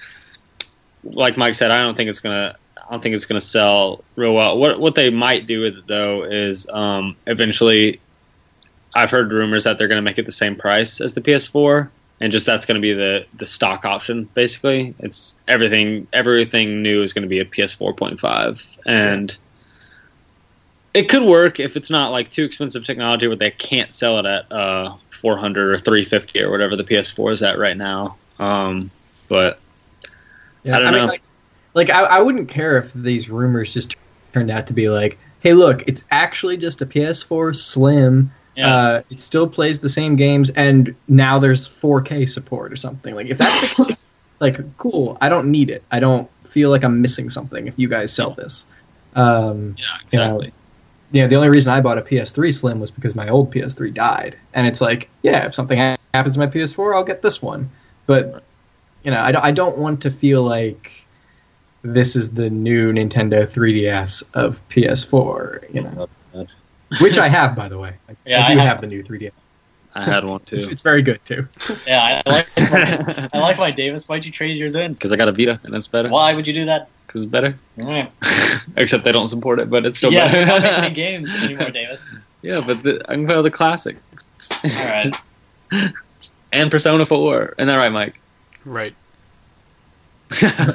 like 1.03 1.37
Mike 1.37 1.55
said, 1.55 1.71
I 1.71 1.83
don't 1.83 1.95
think 1.95 2.09
it's 2.09 2.19
gonna. 2.19 2.55
I 2.77 2.91
don't 2.91 3.01
think 3.01 3.15
it's 3.15 3.25
gonna 3.25 3.41
sell 3.41 4.03
real 4.15 4.33
well. 4.33 4.57
What 4.57 4.79
what 4.79 4.95
they 4.95 5.09
might 5.09 5.47
do 5.47 5.61
with 5.61 5.77
it 5.77 5.87
though 5.87 6.23
is 6.23 6.67
um, 6.69 7.15
eventually. 7.27 7.99
I've 8.97 9.11
heard 9.11 9.29
rumors 9.33 9.65
that 9.65 9.77
they're 9.77 9.89
going 9.89 9.97
to 9.97 10.01
make 10.01 10.17
it 10.17 10.25
the 10.25 10.31
same 10.31 10.55
price 10.55 11.01
as 11.01 11.15
the 11.15 11.19
PS4, 11.19 11.89
and 12.21 12.31
just 12.31 12.45
that's 12.45 12.65
going 12.65 12.75
to 12.75 12.81
be 12.81 12.93
the 12.93 13.25
the 13.33 13.45
stock 13.45 13.83
option. 13.83 14.29
Basically, 14.33 14.95
it's 14.99 15.35
everything 15.49 16.07
everything 16.13 16.81
new 16.81 17.01
is 17.01 17.11
going 17.11 17.23
to 17.23 17.27
be 17.27 17.39
a 17.39 17.45
PS4.5, 17.45 18.77
and 18.85 19.37
it 20.95 21.09
could 21.09 21.23
work 21.23 21.59
if 21.59 21.75
it's 21.75 21.89
not 21.89 22.11
like 22.11 22.31
too 22.31 22.43
expensive 22.43 22.85
technology 22.85 23.27
where 23.27 23.35
they 23.35 23.51
can't 23.51 23.93
sell 23.93 24.17
it 24.17 24.25
at 24.25 24.49
uh, 24.51 24.95
400 25.09 25.73
or 25.73 25.77
350 25.77 26.41
or 26.41 26.49
whatever 26.49 26.75
the 26.77 26.85
PS4 26.85 27.33
is 27.33 27.43
at 27.43 27.59
right 27.59 27.75
now. 27.75 28.15
Um, 28.39 28.89
but 29.27 29.59
Yeah, 30.63 30.77
I 30.77 30.79
don't 30.79 30.93
mean, 30.93 31.01
know. 31.01 31.07
like, 31.07 31.21
like 31.73 31.89
I, 31.89 32.03
I 32.03 32.19
wouldn't 32.21 32.47
care 32.47 32.77
if 32.77 32.93
these 32.93 33.29
rumors 33.29 33.73
just 33.73 33.97
turned 34.33 34.49
out 34.49 34.67
to 34.67 34.73
be 34.73 34.87
like, 34.89 35.17
hey, 35.41 35.53
look, 35.53 35.83
it's 35.85 36.05
actually 36.11 36.55
just 36.57 36.81
a 36.81 36.85
PS4 36.85 37.55
Slim. 37.55 38.31
Yeah. 38.55 38.73
Uh, 38.75 39.01
it 39.09 39.19
still 39.19 39.49
plays 39.49 39.81
the 39.81 39.89
same 39.89 40.15
games, 40.15 40.49
and 40.51 40.95
now 41.09 41.39
there's 41.39 41.67
4K 41.67 42.29
support 42.29 42.71
or 42.71 42.77
something. 42.77 43.13
Like, 43.13 43.27
if 43.27 43.37
that's 43.37 43.75
the 43.75 43.85
case, 43.87 44.07
like, 44.39 44.77
cool. 44.77 45.17
I 45.19 45.27
don't 45.27 45.51
need 45.51 45.69
it. 45.69 45.83
I 45.91 45.99
don't 45.99 46.29
feel 46.45 46.69
like 46.69 46.85
I'm 46.85 47.01
missing 47.01 47.29
something 47.29 47.67
if 47.67 47.73
you 47.75 47.89
guys 47.89 48.13
sell 48.13 48.31
this. 48.31 48.65
Um, 49.13 49.75
yeah, 49.77 49.85
you 50.11 50.19
know, 50.19 50.41
yeah, 51.15 51.27
the 51.27 51.35
only 51.35 51.49
reason 51.49 51.71
I 51.71 51.79
bought 51.79 51.97
a 51.97 52.01
PS3 52.01 52.53
Slim 52.53 52.79
was 52.79 52.91
because 52.91 53.15
my 53.15 53.29
old 53.29 53.51
PS3 53.53 53.93
died, 53.93 54.37
and 54.53 54.67
it's 54.67 54.81
like, 54.81 55.09
yeah, 55.23 55.45
if 55.45 55.55
something 55.55 55.77
happens 56.13 56.33
to 56.35 56.39
my 56.39 56.47
PS4, 56.47 56.95
I'll 56.95 57.03
get 57.05 57.21
this 57.21 57.41
one. 57.41 57.69
But 58.05 58.43
you 59.03 59.11
know, 59.11 59.21
I 59.21 59.31
don't, 59.31 59.43
I 59.45 59.51
don't 59.51 59.77
want 59.77 60.01
to 60.01 60.11
feel 60.11 60.43
like 60.43 61.05
this 61.83 62.15
is 62.15 62.33
the 62.33 62.49
new 62.49 62.91
Nintendo 62.91 63.47
3DS 63.47 64.33
of 64.35 64.67
PS4. 64.69 65.73
You 65.73 65.81
know, 65.83 66.09
which 66.99 67.17
I 67.17 67.29
have, 67.29 67.55
by 67.55 67.69
the 67.69 67.77
way. 67.77 67.93
I, 68.09 68.15
Yeah, 68.25 68.43
I 68.43 68.47
do 68.47 68.53
I 68.59 68.63
have, 68.63 68.67
have- 68.77 68.81
the 68.81 68.87
new 68.87 69.03
3DS. 69.03 69.31
I 69.95 70.03
had 70.03 70.25
one 70.25 70.39
too 70.45 70.57
It's, 70.57 70.67
it's 70.67 70.81
very 70.81 71.01
good 71.01 71.23
too. 71.25 71.47
yeah, 71.87 72.21
I 72.25 72.29
like, 72.29 72.49
I 72.57 73.39
like 73.39 73.57
my 73.57 73.71
Davis. 73.71 74.07
Why'd 74.07 74.25
you 74.25 74.31
trade 74.31 74.57
yours 74.57 74.75
in? 74.75 74.91
because 74.93 75.11
I 75.11 75.15
got 75.15 75.27
a 75.29 75.31
Vita 75.31 75.59
and 75.63 75.73
it's 75.73 75.87
better. 75.87 76.09
Why 76.09 76.33
would 76.33 76.45
you 76.47 76.53
do 76.53 76.65
that? 76.65 76.89
Because 77.07 77.23
it's 77.23 77.31
better. 77.31 77.57
Yeah, 77.77 78.09
Except 78.77 79.03
they 79.03 79.11
don't 79.11 79.27
support 79.29 79.59
it, 79.59 79.69
but 79.69 79.85
it's 79.85 79.97
still 79.97 80.11
yeah 80.11 80.29
they're 80.31 80.45
not 80.45 80.61
making 80.61 80.71
better. 80.71 80.85
any 80.85 80.93
games 80.95 81.33
anymore, 81.35 81.69
Davis. 81.69 82.03
yeah, 82.41 82.61
but 82.65 82.83
the, 82.83 83.01
I 83.07 83.13
can 83.13 83.25
play 83.25 83.35
all 83.35 83.43
the 83.43 83.51
classic 83.51 83.95
All 84.63 84.69
right. 84.85 85.15
and 86.51 86.69
Persona 86.71 87.05
4. 87.05 87.55
Isn't 87.57 87.67
that 87.67 87.75
right, 87.77 87.91
Mike? 87.91 88.19
Right. 88.65 88.95
Uh, 90.41 90.73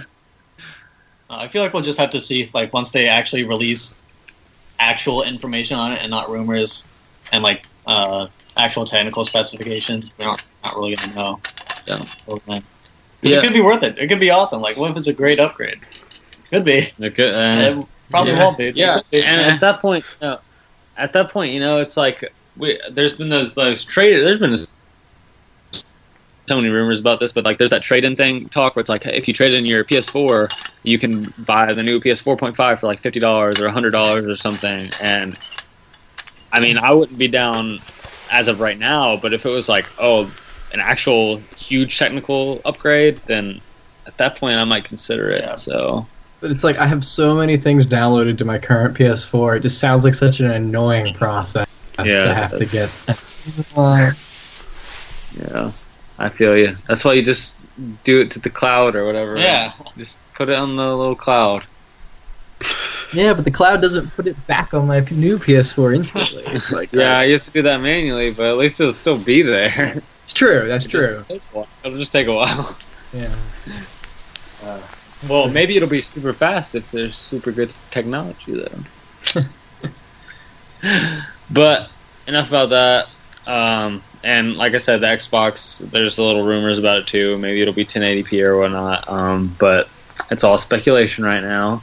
I 1.28 1.48
feel 1.48 1.62
like 1.62 1.72
we'll 1.72 1.83
just 1.83 1.98
have 1.98 2.11
to 2.11 2.20
see, 2.20 2.42
if, 2.42 2.54
like, 2.54 2.72
once 2.72 2.90
they 2.90 3.06
actually 3.06 3.44
release 3.44 4.00
actual 4.78 5.22
information 5.22 5.78
on 5.78 5.92
it 5.92 6.00
and 6.02 6.11
not 6.11 6.30
rumors 6.30 6.85
and 7.33 7.42
like 7.44 7.66
uh, 7.87 8.26
actual 8.57 8.85
technical 8.85 9.25
specifications. 9.25 10.13
We're 10.19 10.27
not, 10.27 10.45
not 10.65 10.77
really 10.77 10.95
gonna 10.97 11.15
know. 11.15 11.41
Yeah. 11.87 12.61
Yeah. 13.23 13.39
it 13.39 13.43
could 13.43 13.53
be 13.53 13.61
worth 13.61 13.83
it. 13.83 13.99
It 13.99 14.09
could 14.09 14.21
be 14.21 14.31
awesome. 14.31 14.61
Like, 14.61 14.77
what 14.77 14.91
if 14.91 14.97
it's 14.97 15.07
a 15.07 15.13
great 15.13 15.39
upgrade? 15.41 15.79
Could 16.51 16.65
be. 16.65 16.91
They're 16.99 17.11
good, 17.11 17.37
uh, 17.37 17.79
It 17.81 17.87
probably 18.11 18.33
Yeah. 18.33 18.39
won't 18.45 18.59
be. 18.59 18.71
yeah, 18.75 19.01
and 19.13 19.53
at 19.53 19.61
that 19.61 19.81
point, 19.81 20.05
you 20.21 20.27
know, 20.29 20.39
at 20.97 21.13
that 21.13 21.31
point, 21.31 21.53
you 21.53 21.61
know, 21.61 21.79
it's 21.79 21.97
like 21.97 22.33
we, 22.57 22.81
there's 22.91 23.15
been 23.15 23.29
those 23.29 23.55
those 23.55 23.85
trade. 23.85 24.17
There's 24.27 24.39
been 24.39 24.55
so 26.47 26.57
many 26.57 26.69
rumors 26.69 26.99
about 26.99 27.21
this, 27.21 27.31
but 27.33 27.45
like 27.45 27.59
there's 27.59 27.71
that 27.71 27.83
trade-in 27.83 28.17
thing 28.17 28.49
talk 28.49 28.75
where 28.75 28.81
it's 28.81 28.89
like, 28.89 29.05
hey, 29.05 29.17
if 29.17 29.29
you 29.29 29.35
trade 29.35 29.55
in 29.55 29.65
your 29.65 29.85
PS4, 29.85 30.49
you 30.83 30.99
can 30.99 31.33
buy 31.39 31.73
the 31.73 31.83
new 31.83 32.01
PS4.5 32.01 32.81
for 32.81 32.87
like 32.89 32.99
fifty 32.99 33.21
dollars 33.21 33.61
or 33.61 33.69
hundred 33.69 33.91
dollars 33.91 34.27
or 34.27 34.35
something. 34.37 34.91
And 35.01 35.39
I 36.53 36.61
mean, 36.61 36.77
I 36.77 36.91
wouldn't 36.93 37.19
be 37.19 37.29
down 37.29 37.79
as 38.31 38.49
of 38.49 38.61
right 38.61 38.79
now, 38.79 39.16
but 39.16 39.33
if 39.33 39.45
it 39.45 39.51
was 39.51 39.69
like, 39.69 39.87
oh, 39.99 40.31
an 40.73 40.81
actual 40.81 41.38
huge 41.57 41.99
technical 41.99 42.61
upgrade, 42.64 43.16
then 43.27 43.61
at 44.07 44.16
that 44.19 44.37
point 44.37 44.59
I 44.59 44.64
might 44.64 44.85
consider 44.85 45.31
it. 45.31 45.43
Yeah. 45.43 45.55
So 45.57 46.07
But 46.40 46.51
it's 46.51 46.64
like 46.64 46.79
I 46.79 46.87
have 46.87 47.05
so 47.05 47.35
many 47.35 47.57
things 47.57 47.87
downloaded 47.87 48.38
to 48.38 48.45
my 48.45 48.59
current 48.59 48.97
PS4. 48.97 49.59
It 49.59 49.62
just 49.62 49.81
sounds 49.81 50.05
like 50.05 50.14
such 50.14 50.40
an 50.40 50.51
annoying 50.51 51.14
process 51.23 51.66
Yeah, 51.99 52.25
to 52.25 52.35
have 52.35 52.59
to 52.59 52.66
get. 52.66 52.90
Yeah, 55.38 55.71
I 56.19 56.29
feel 56.29 56.57
you. 56.57 56.77
That's 56.88 57.05
why 57.05 57.12
you 57.12 57.23
just 57.23 57.55
do 58.03 58.21
it 58.21 58.33
to 58.33 58.40
the 58.40 58.51
cloud 58.51 58.97
or 58.97 59.07
whatever. 59.07 59.38
Yeah. 59.38 59.73
Just 59.97 60.19
put 60.35 60.49
it 60.49 60.57
on 60.57 60.75
the 60.75 60.97
little 60.97 61.14
cloud. 61.14 61.64
yeah, 63.12 63.35
but 63.35 63.44
the 63.44 63.51
cloud 63.51 63.81
doesn't 63.81 64.11
put 64.14 64.27
it 64.27 64.46
back 64.46 64.75
on 64.75 64.87
my 64.87 65.01
new 65.11 65.38
PS4 65.38 65.94
instantly. 65.94 66.44
It's 66.49 66.73
like 66.73 66.92
Yeah, 66.92 67.18
I 67.18 67.25
used 67.25 67.46
to 67.46 67.51
do 67.51 67.62
that 67.62 67.81
manually, 67.81 68.33
but 68.33 68.51
at 68.51 68.57
least 68.57 68.81
it'll 68.81 68.92
still 68.92 69.18
be 69.18 69.42
there. 69.42 70.03
it's 70.25 70.33
true. 70.33 70.66
That's 70.66 70.87
true. 70.87 71.25
It'll 71.29 71.99
just 71.99 72.12
take 72.12 72.27
a 72.27 72.35
while. 72.35 72.77
Yeah. 73.12 73.35
Well, 75.29 75.51
maybe 75.51 75.77
it'll 75.77 75.88
be 75.88 76.01
super 76.01 76.33
fast 76.33 76.77
if 76.77 76.88
there's 76.92 77.16
super 77.16 77.51
good 77.51 77.75
technology 77.90 78.53
though. 78.53 79.42
but 81.51 81.90
enough 82.29 82.49
about 82.49 82.68
that. 82.70 83.09
Um, 83.49 84.01
and 84.23 84.57
like 84.57 84.75
I 84.75 84.79
said, 84.79 85.01
the 85.01 85.09
Xbox, 85.09 85.79
there's 85.90 86.18
a 86.18 86.23
little 86.23 86.44
rumors 86.44 86.79
about 86.79 86.99
it 86.99 87.07
too. 87.07 87.37
Maybe 87.38 87.62
it'll 87.62 87.75
be 87.75 87.85
1080p 87.85 88.44
or 88.44 88.59
whatnot. 88.59 89.09
Um, 89.09 89.55
but 89.59 89.88
it's 90.31 90.44
all 90.44 90.59
speculation 90.59 91.25
right 91.25 91.42
now. 91.42 91.83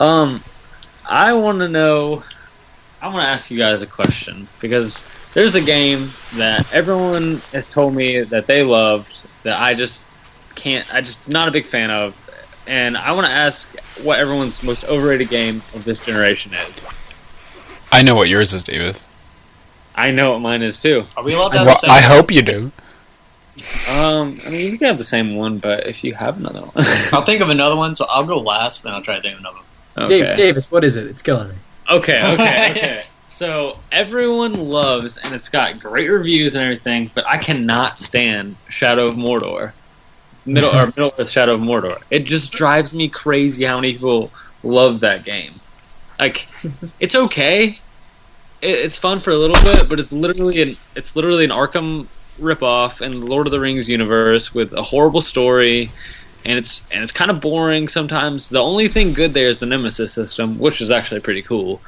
Um, 0.00 0.42
I 1.08 1.32
want 1.34 1.58
to 1.60 1.68
know. 1.68 2.24
I 3.02 3.06
want 3.08 3.22
to 3.22 3.28
ask 3.28 3.50
you 3.50 3.58
guys 3.58 3.82
a 3.82 3.86
question 3.86 4.48
because 4.60 5.02
there's 5.32 5.54
a 5.54 5.60
game 5.60 6.10
that 6.34 6.72
everyone 6.72 7.40
has 7.52 7.68
told 7.68 7.94
me 7.94 8.20
that 8.22 8.46
they 8.46 8.62
loved 8.62 9.26
that 9.42 9.60
I 9.60 9.74
just 9.74 10.00
can't. 10.54 10.92
I 10.92 11.00
just 11.00 11.28
not 11.28 11.48
a 11.48 11.50
big 11.50 11.66
fan 11.66 11.90
of, 11.90 12.14
and 12.66 12.96
I 12.96 13.12
want 13.12 13.26
to 13.26 13.32
ask 13.32 13.78
what 14.02 14.18
everyone's 14.18 14.62
most 14.62 14.84
overrated 14.84 15.28
game 15.28 15.56
of 15.56 15.84
this 15.84 16.04
generation 16.04 16.52
is. 16.52 16.96
I 17.92 18.02
know 18.02 18.14
what 18.14 18.28
yours 18.28 18.52
is, 18.52 18.64
Davis. 18.64 19.08
I 19.94 20.10
know 20.12 20.32
what 20.32 20.38
mine 20.40 20.62
is 20.62 20.78
too. 20.78 21.04
Are 21.16 21.22
we 21.22 21.34
allowed 21.34 21.50
to 21.50 21.58
have 21.58 21.66
Well, 21.66 21.74
the 21.74 21.80
same? 21.80 21.90
I 21.90 22.00
hope 22.00 22.30
you 22.30 22.42
do. 22.42 22.72
Um, 23.90 24.40
I 24.46 24.50
mean, 24.50 24.60
you 24.72 24.78
can 24.78 24.86
have 24.86 24.98
the 24.98 25.04
same 25.04 25.36
one, 25.36 25.58
but 25.58 25.86
if 25.86 26.02
you 26.04 26.14
have 26.14 26.38
another 26.38 26.60
one, 26.60 26.86
I'll 27.12 27.24
think 27.26 27.42
of 27.42 27.50
another 27.50 27.76
one, 27.76 27.94
so 27.94 28.06
I'll 28.08 28.24
go 28.24 28.38
last, 28.40 28.84
and 28.84 28.94
I'll 28.94 29.02
try 29.02 29.16
to 29.16 29.20
think 29.22 29.34
of 29.34 29.40
another 29.40 29.56
one. 29.56 29.64
Okay. 30.02 30.20
Dave, 30.20 30.36
Davis, 30.36 30.70
what 30.70 30.84
is 30.84 30.96
it? 30.96 31.06
It's 31.06 31.22
killing 31.22 31.48
me. 31.48 31.54
Okay, 31.88 32.22
okay, 32.32 32.70
okay. 32.70 33.02
So 33.26 33.78
everyone 33.90 34.68
loves, 34.68 35.16
and 35.16 35.34
it's 35.34 35.48
got 35.48 35.80
great 35.80 36.08
reviews 36.08 36.54
and 36.54 36.62
everything, 36.62 37.10
but 37.14 37.26
I 37.26 37.38
cannot 37.38 37.98
stand 37.98 38.56
Shadow 38.68 39.06
of 39.06 39.14
Mordor, 39.14 39.72
Middle 40.44 40.76
or 40.76 40.86
Middle 40.96 41.14
Earth 41.18 41.30
Shadow 41.30 41.54
of 41.54 41.60
Mordor. 41.60 41.96
It 42.10 42.24
just 42.24 42.52
drives 42.52 42.94
me 42.94 43.08
crazy 43.08 43.64
how 43.64 43.76
many 43.76 43.94
people 43.94 44.30
love 44.62 45.00
that 45.00 45.24
game. 45.24 45.54
Like, 46.18 46.48
it's 47.00 47.14
okay, 47.14 47.78
it, 48.60 48.70
it's 48.70 48.98
fun 48.98 49.20
for 49.20 49.30
a 49.30 49.36
little 49.36 49.56
bit, 49.62 49.88
but 49.88 49.98
it's 49.98 50.12
literally 50.12 50.60
an 50.62 50.76
it's 50.94 51.16
literally 51.16 51.44
an 51.44 51.50
Arkham 51.50 52.06
ripoff 52.38 53.00
in 53.00 53.12
the 53.12 53.26
Lord 53.26 53.46
of 53.46 53.52
the 53.52 53.60
Rings 53.60 53.88
universe 53.88 54.52
with 54.54 54.72
a 54.72 54.82
horrible 54.82 55.20
story, 55.22 55.90
and 56.44 56.58
it's 56.58 56.82
and 56.90 57.02
it's 57.02 57.12
kind 57.12 57.30
of 57.30 57.40
boring 57.40 57.88
sometimes. 57.88 58.48
The 58.48 58.62
only 58.62 58.88
thing 58.88 59.12
good 59.12 59.34
there 59.34 59.48
is 59.48 59.58
the 59.58 59.66
Nemesis 59.66 60.12
system, 60.12 60.58
which 60.58 60.80
is 60.80 60.90
actually 60.90 61.20
pretty 61.20 61.42
cool. 61.42 61.80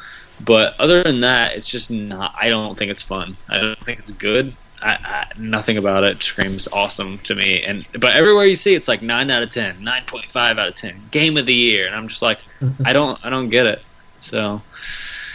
But 0.44 0.78
other 0.80 1.02
than 1.02 1.20
that, 1.20 1.56
it's 1.56 1.68
just 1.68 1.90
not. 1.90 2.34
I 2.38 2.48
don't 2.48 2.76
think 2.76 2.90
it's 2.90 3.02
fun. 3.02 3.36
I 3.48 3.58
don't 3.58 3.78
think 3.78 4.00
it's 4.00 4.10
good. 4.10 4.54
I, 4.82 4.98
I, 5.00 5.26
nothing 5.38 5.76
about 5.76 6.02
it 6.02 6.20
screams 6.22 6.66
awesome 6.68 7.18
to 7.18 7.34
me. 7.34 7.62
And 7.62 7.86
but 7.92 8.16
everywhere 8.16 8.46
you 8.46 8.56
see, 8.56 8.74
it's 8.74 8.88
like 8.88 9.00
nine 9.00 9.30
out 9.30 9.42
of 9.42 9.50
10, 9.50 9.76
9.5 9.76 10.58
out 10.58 10.68
of 10.68 10.74
ten, 10.74 11.00
game 11.10 11.36
of 11.36 11.46
the 11.46 11.54
year, 11.54 11.86
and 11.86 11.94
I'm 11.94 12.08
just 12.08 12.22
like, 12.22 12.38
I 12.84 12.92
don't, 12.92 13.24
I 13.24 13.30
don't 13.30 13.48
get 13.48 13.66
it. 13.66 13.82
So 14.20 14.60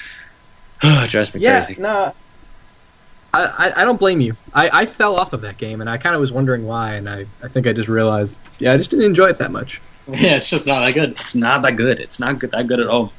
it 0.83 1.09
drives 1.09 1.33
me 1.33 1.39
yeah, 1.39 1.63
crazy. 1.63 1.81
no. 1.81 2.13
I, 3.33 3.43
I, 3.45 3.81
I 3.81 3.85
don't 3.85 3.99
blame 3.99 4.21
you. 4.21 4.35
I, 4.53 4.81
I 4.81 4.85
fell 4.85 5.15
off 5.15 5.33
of 5.33 5.41
that 5.41 5.57
game, 5.57 5.81
and 5.81 5.89
I 5.89 5.97
kind 5.97 6.15
of 6.15 6.21
was 6.21 6.31
wondering 6.31 6.65
why, 6.65 6.93
and 6.95 7.09
I, 7.09 7.25
I 7.43 7.47
think 7.47 7.67
I 7.67 7.73
just 7.73 7.89
realized, 7.89 8.39
yeah, 8.59 8.73
I 8.73 8.77
just 8.77 8.89
didn't 8.89 9.05
enjoy 9.05 9.27
it 9.27 9.37
that 9.39 9.51
much. 9.51 9.81
Yeah, 10.09 10.37
it's 10.37 10.49
just 10.49 10.65
not 10.65 10.79
that 10.85 10.91
good. 10.91 11.11
It's 11.19 11.35
not 11.35 11.61
that 11.63 11.75
good. 11.75 11.99
It's 11.99 12.17
not 12.17 12.39
good 12.39 12.51
that 12.51 12.65
good 12.67 12.79
at 12.79 12.87
all. 12.87 13.11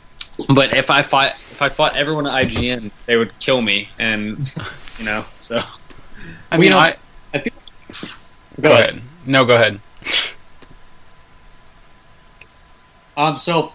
But 0.55 0.73
if 0.73 0.89
I 0.89 1.03
fought, 1.03 1.33
if 1.33 1.61
I 1.61 1.69
fought 1.69 1.95
everyone 1.99 2.27
at 2.27 2.45
IGN, 2.45 2.91
they 3.05 3.19
would 3.19 3.39
kill 3.41 3.61
me, 3.61 3.91
and 3.99 4.39
you 4.99 5.05
know, 5.05 5.27
so 5.39 5.61
I 6.51 6.57
mean, 6.57 6.65
you 6.65 6.71
know- 6.71 6.79
I 6.79 6.97
I 7.35 7.39
feel. 7.41 7.53
go 8.59 8.73
ahead. 8.73 9.03
No, 9.27 9.45
go 9.45 9.57
ahead. 9.57 9.81
Um, 13.19 13.37
so 13.37 13.73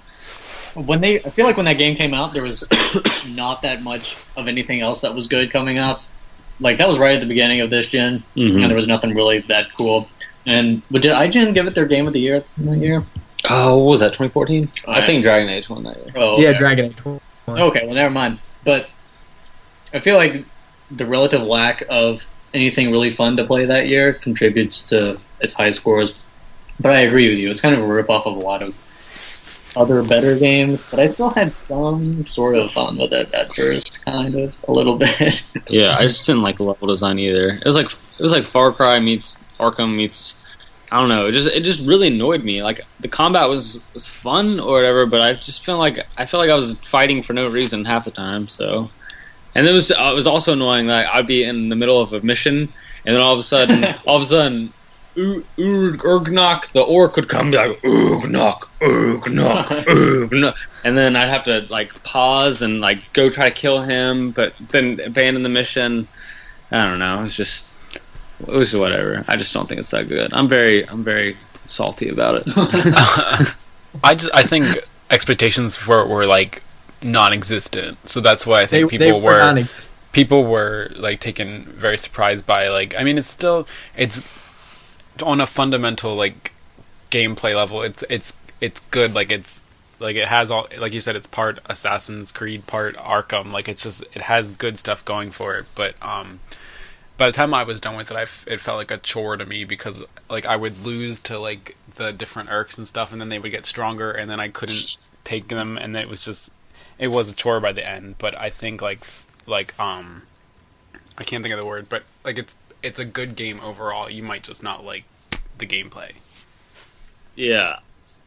when 0.73 1.01
they, 1.01 1.17
I 1.17 1.29
feel 1.29 1.45
like 1.45 1.57
when 1.57 1.65
that 1.65 1.77
game 1.77 1.95
came 1.95 2.13
out, 2.13 2.33
there 2.33 2.41
was 2.43 2.63
not 3.35 3.61
that 3.61 3.83
much 3.83 4.17
of 4.35 4.47
anything 4.47 4.81
else 4.81 5.01
that 5.01 5.13
was 5.13 5.27
good 5.27 5.51
coming 5.51 5.77
up. 5.77 6.01
Like 6.63 6.77
that 6.77 6.87
was 6.87 6.97
right 6.97 7.13
at 7.15 7.19
the 7.19 7.25
beginning 7.27 7.61
of 7.61 7.69
this 7.69 7.87
gen, 7.87 8.23
Mm-hmm. 8.35 8.57
and 8.59 8.65
there 8.69 8.75
was 8.75 8.87
nothing 8.87 9.13
really 9.13 9.39
that 9.39 9.67
cool. 9.75 10.07
And 10.45 10.81
but 10.89 11.01
did 11.01 11.11
IGN 11.11 11.53
give 11.53 11.67
it 11.67 11.75
their 11.75 11.85
game 11.85 12.07
of 12.07 12.13
the 12.13 12.19
year 12.19 12.43
that 12.57 12.77
year? 12.77 13.03
Oh, 13.49 13.77
what 13.83 13.91
was 13.91 13.99
that? 13.99 14.07
2014? 14.13 14.69
I 14.87 14.87
Alright. 14.89 15.05
think 15.05 15.23
Dragon 15.23 15.49
Age 15.49 15.69
won 15.69 15.83
that 15.83 15.97
year. 15.97 16.13
Oh, 16.15 16.39
Yeah, 16.39 16.49
okay. 16.49 16.57
Dragon 16.59 16.85
Age. 16.85 16.99
1. 17.45 17.61
Okay, 17.61 17.85
well, 17.85 17.95
never 17.95 18.09
mind. 18.09 18.39
But 18.63 18.89
I 19.93 19.99
feel 19.99 20.15
like 20.15 20.45
the 20.91 21.05
relative 21.05 21.41
lack 21.41 21.83
of 21.89 22.25
anything 22.53 22.89
really 22.91 23.09
fun 23.09 23.35
to 23.37 23.43
play 23.43 23.65
that 23.65 23.87
year 23.87 24.13
contributes 24.13 24.87
to 24.89 25.19
its 25.41 25.51
high 25.53 25.71
scores. 25.71 26.13
But 26.79 26.91
I 26.93 26.99
agree 27.01 27.29
with 27.29 27.37
you; 27.39 27.51
it's 27.51 27.61
kind 27.61 27.75
of 27.75 27.81
a 27.81 27.83
ripoff 27.85 28.25
of 28.25 28.35
a 28.37 28.39
lot 28.39 28.61
of 28.61 28.73
other 29.75 30.03
better 30.03 30.37
games. 30.37 30.89
But 30.89 30.99
I 30.99 31.09
still 31.09 31.29
had 31.29 31.53
some 31.53 32.25
sort 32.27 32.55
of 32.55 32.71
fun 32.71 32.97
with 32.97 33.13
it 33.13 33.33
at 33.33 33.53
first, 33.55 34.03
kind 34.05 34.35
of 34.35 34.55
a 34.67 34.71
little 34.71 34.97
bit. 35.19 35.43
Yeah, 35.69 35.97
I 35.97 36.03
just 36.03 36.25
didn't 36.25 36.41
like 36.41 36.57
the 36.57 36.63
level 36.63 36.87
design 36.87 37.19
either. 37.19 37.49
It 37.49 37.65
was 37.65 37.75
like 37.75 37.87
it 37.87 38.21
was 38.21 38.31
like 38.31 38.43
Far 38.43 38.71
Cry 38.71 38.99
meets 38.99 39.47
Arkham 39.59 39.95
meets. 39.95 40.45
I 40.91 40.99
don't 40.99 41.09
know. 41.09 41.27
It 41.27 41.31
just 41.31 41.47
it 41.47 41.63
just 41.63 41.85
really 41.85 42.07
annoyed 42.07 42.43
me. 42.43 42.61
Like 42.61 42.81
the 42.99 43.07
combat 43.07 43.49
was 43.49 43.83
was 43.93 44.07
fun 44.07 44.59
or 44.59 44.73
whatever, 44.73 45.05
but 45.05 45.21
I 45.21 45.33
just 45.33 45.65
felt 45.65 45.79
like 45.79 46.05
I 46.17 46.25
felt 46.25 46.39
like 46.41 46.51
I 46.51 46.55
was 46.55 46.75
fighting 46.81 47.23
for 47.23 47.33
no 47.33 47.47
reason 47.49 47.83
half 47.83 48.05
the 48.05 48.11
time. 48.11 48.47
So, 48.47 48.89
and 49.55 49.67
it 49.67 49.71
was 49.71 49.91
uh, 49.91 50.09
it 50.11 50.15
was 50.15 50.27
also 50.27 50.53
annoying 50.53 50.87
that 50.87 51.13
I'd 51.13 51.27
be 51.27 51.43
in 51.43 51.69
the 51.69 51.75
middle 51.75 51.99
of 51.99 52.13
a 52.13 52.21
mission, 52.21 52.71
and 53.05 53.15
then 53.15 53.21
all 53.21 53.33
of 53.33 53.39
a 53.39 53.43
sudden, 53.43 53.95
all 54.05 54.17
of 54.17 54.23
a 54.23 54.27
sudden. 54.27 54.71
Ur- 55.17 55.43
Ur- 55.57 55.97
Urgnok, 55.97 56.71
the 56.71 56.81
orc 56.81 57.15
would 57.15 57.29
come 57.29 57.51
be 57.51 57.57
like, 57.57 57.81
Urgnok, 57.81 58.69
Urgnok, 58.81 59.65
Urgnok. 59.85 60.55
And 60.83 60.97
then 60.97 61.15
I'd 61.15 61.29
have 61.29 61.43
to, 61.45 61.65
like, 61.69 62.03
pause 62.03 62.61
and, 62.61 62.81
like, 62.81 63.13
go 63.13 63.29
try 63.29 63.49
to 63.49 63.55
kill 63.55 63.81
him, 63.81 64.31
but 64.31 64.55
then 64.57 64.99
abandon 64.99 65.43
the 65.43 65.49
mission. 65.49 66.07
I 66.71 66.89
don't 66.89 66.99
know. 66.99 67.23
It's 67.23 67.35
just, 67.35 67.73
it 68.41 68.47
was 68.47 68.75
whatever. 68.75 69.23
I 69.27 69.37
just 69.37 69.53
don't 69.53 69.67
think 69.67 69.79
it's 69.79 69.91
that 69.91 70.07
good. 70.07 70.33
I'm 70.33 70.47
very, 70.47 70.87
I'm 70.89 71.03
very 71.03 71.37
salty 71.67 72.09
about 72.09 72.43
it. 72.45 73.55
I 74.03 74.15
just 74.15 74.31
I 74.33 74.43
think 74.43 74.65
expectations 75.09 75.75
for 75.75 76.01
it 76.01 76.07
were 76.07 76.25
like 76.25 76.63
non-existent, 77.01 78.09
so 78.09 78.21
that's 78.21 78.47
why 78.47 78.61
I 78.61 78.65
think 78.65 78.91
they 78.91 78.97
people 78.97 79.21
were 79.21 79.53
were 79.53 79.65
people 80.11 80.43
were 80.45 80.91
like 80.95 81.19
taken 81.19 81.65
very 81.65 81.97
surprised 81.97 82.45
by 82.45 82.69
like 82.69 82.95
I 82.97 83.03
mean 83.03 83.17
it's 83.17 83.29
still 83.29 83.67
it's 83.95 84.19
on 85.21 85.39
a 85.39 85.45
fundamental 85.45 86.15
like 86.15 86.53
gameplay 87.11 87.55
level 87.55 87.83
it's 87.83 88.03
it's 88.09 88.35
it's 88.63 88.79
good. 88.79 89.13
Like 89.13 89.29
it's 89.29 89.61
like 89.99 90.15
it 90.15 90.27
has 90.27 90.49
all 90.49 90.67
like 90.79 90.93
you 90.93 91.01
said 91.01 91.17
it's 91.17 91.27
part 91.27 91.59
Assassin's 91.65 92.31
Creed 92.31 92.65
part 92.65 92.95
Arkham. 92.95 93.51
Like 93.51 93.67
it's 93.67 93.83
just 93.83 94.03
it 94.13 94.21
has 94.21 94.53
good 94.53 94.77
stuff 94.79 95.03
going 95.03 95.31
for 95.31 95.57
it. 95.57 95.65
But 95.75 95.95
um 96.01 96.39
by 97.17 97.27
the 97.27 97.33
time 97.33 97.53
I 97.53 97.63
was 97.63 97.81
done 97.81 97.97
with 97.97 98.09
it 98.09 98.15
I 98.15 98.21
f- 98.21 98.45
it 98.47 98.61
felt 98.61 98.77
like 98.77 98.89
a 98.89 98.97
chore 98.97 99.35
to 99.35 99.45
me 99.45 99.65
because 99.65 100.01
like 100.29 100.45
I 100.45 100.55
would 100.55 100.85
lose 100.85 101.19
to 101.21 101.37
like 101.37 101.75
the 101.95 102.13
different 102.13 102.49
irks 102.51 102.77
and 102.77 102.87
stuff 102.87 103.11
and 103.11 103.19
then 103.19 103.27
they 103.27 103.37
would 103.37 103.51
get 103.51 103.65
stronger 103.65 104.11
and 104.11 104.29
then 104.29 104.39
I 104.39 104.47
couldn't 104.47 104.97
take 105.25 105.49
them 105.49 105.77
and 105.77 105.93
it 105.95 106.07
was 106.07 106.23
just 106.23 106.51
it 106.97 107.09
was 107.09 107.29
a 107.29 107.33
chore 107.33 107.59
by 107.59 107.73
the 107.73 107.85
end. 107.85 108.15
But 108.17 108.39
I 108.39 108.49
think 108.49 108.81
like 108.81 109.05
like 109.45 109.77
um 109.77 110.23
I 111.17 111.25
can't 111.25 111.43
think 111.43 111.53
of 111.53 111.59
the 111.59 111.65
word, 111.65 111.89
but 111.89 112.03
like 112.23 112.37
it's 112.37 112.55
it's 112.83 112.99
a 112.99 113.05
good 113.05 113.35
game 113.35 113.59
overall. 113.61 114.09
You 114.09 114.21
might 114.23 114.43
just 114.43 114.61
not 114.61 114.83
like 114.85 115.05
the 115.57 115.65
gameplay. 115.65 116.11
yeah. 117.35 117.77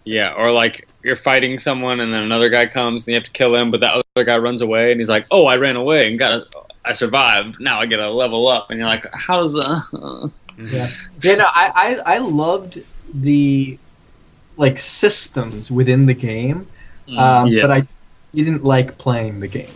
Yeah. 0.05 0.35
Or, 0.37 0.53
like, 0.53 0.87
you're 1.03 1.17
fighting 1.17 1.59
someone 1.59 1.99
and 2.01 2.13
then 2.13 2.23
another 2.23 2.49
guy 2.49 2.67
comes 2.67 3.03
and 3.03 3.09
you 3.09 3.15
have 3.15 3.25
to 3.25 3.31
kill 3.33 3.55
him, 3.57 3.71
but 3.73 3.81
that 3.81 4.05
other 4.15 4.25
guy 4.25 4.39
runs 4.39 4.63
away 4.63 4.93
and 4.93 5.01
he's 5.01 5.09
like, 5.09 5.27
oh, 5.33 5.47
I 5.47 5.57
ran 5.57 5.75
away 5.77 6.09
and 6.09 6.17
got 6.19 6.47
I 6.85 6.93
survived. 6.93 7.59
Now 7.59 7.81
I 7.81 7.87
get 7.87 7.99
a 7.99 8.09
level 8.09 8.47
up. 8.47 8.71
And 8.71 8.79
you're 8.79 8.87
like, 8.89 9.05
how 9.13 9.41
does 9.41 9.53
that. 9.55 10.31
Yeah, 10.59 10.89
yeah. 11.23 11.35
No, 11.35 11.45
I, 11.45 11.99
I 12.07 12.15
I 12.15 12.19
loved 12.19 12.83
the 13.13 13.79
like 14.57 14.79
systems 14.79 15.71
within 15.71 16.07
the 16.07 16.15
game, 16.15 16.67
um, 17.19 17.49
Yeah. 17.49 17.61
but 17.67 17.71
I 17.73 17.87
didn't 18.33 18.65
like 18.65 18.97
playing 18.97 19.41
the 19.41 19.49
game. 19.49 19.69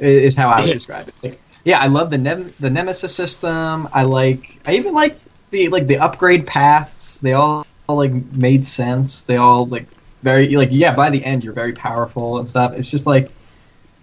i- 0.00 0.04
Is 0.06 0.34
how 0.34 0.48
I 0.48 0.60
would 0.60 0.68
Yeah. 0.68 0.72
describe 0.74 1.10
it. 1.22 1.38
Like, 1.66 1.72
yeah, 1.72 1.80
I 1.80 1.88
love 1.88 2.10
the 2.10 2.18
nem- 2.18 2.52
the 2.60 2.70
Nemesis 2.70 3.14
system. 3.14 3.88
I 3.92 4.04
like. 4.04 4.60
I 4.66 4.74
even 4.74 4.94
like 4.94 5.18
the 5.50 5.68
like 5.68 5.88
the 5.88 5.98
upgrade 5.98 6.46
paths. 6.46 7.18
They 7.18 7.32
all, 7.32 7.66
all 7.88 7.96
like 7.96 8.12
made 8.12 8.68
sense. 8.68 9.22
They 9.22 9.36
all 9.36 9.66
like 9.66 9.86
very 10.22 10.54
like 10.54 10.68
yeah. 10.70 10.94
By 10.94 11.10
the 11.10 11.24
end, 11.24 11.42
you're 11.42 11.52
very 11.52 11.72
powerful 11.72 12.38
and 12.38 12.48
stuff. 12.48 12.74
It's 12.74 12.88
just 12.90 13.04
like 13.04 13.30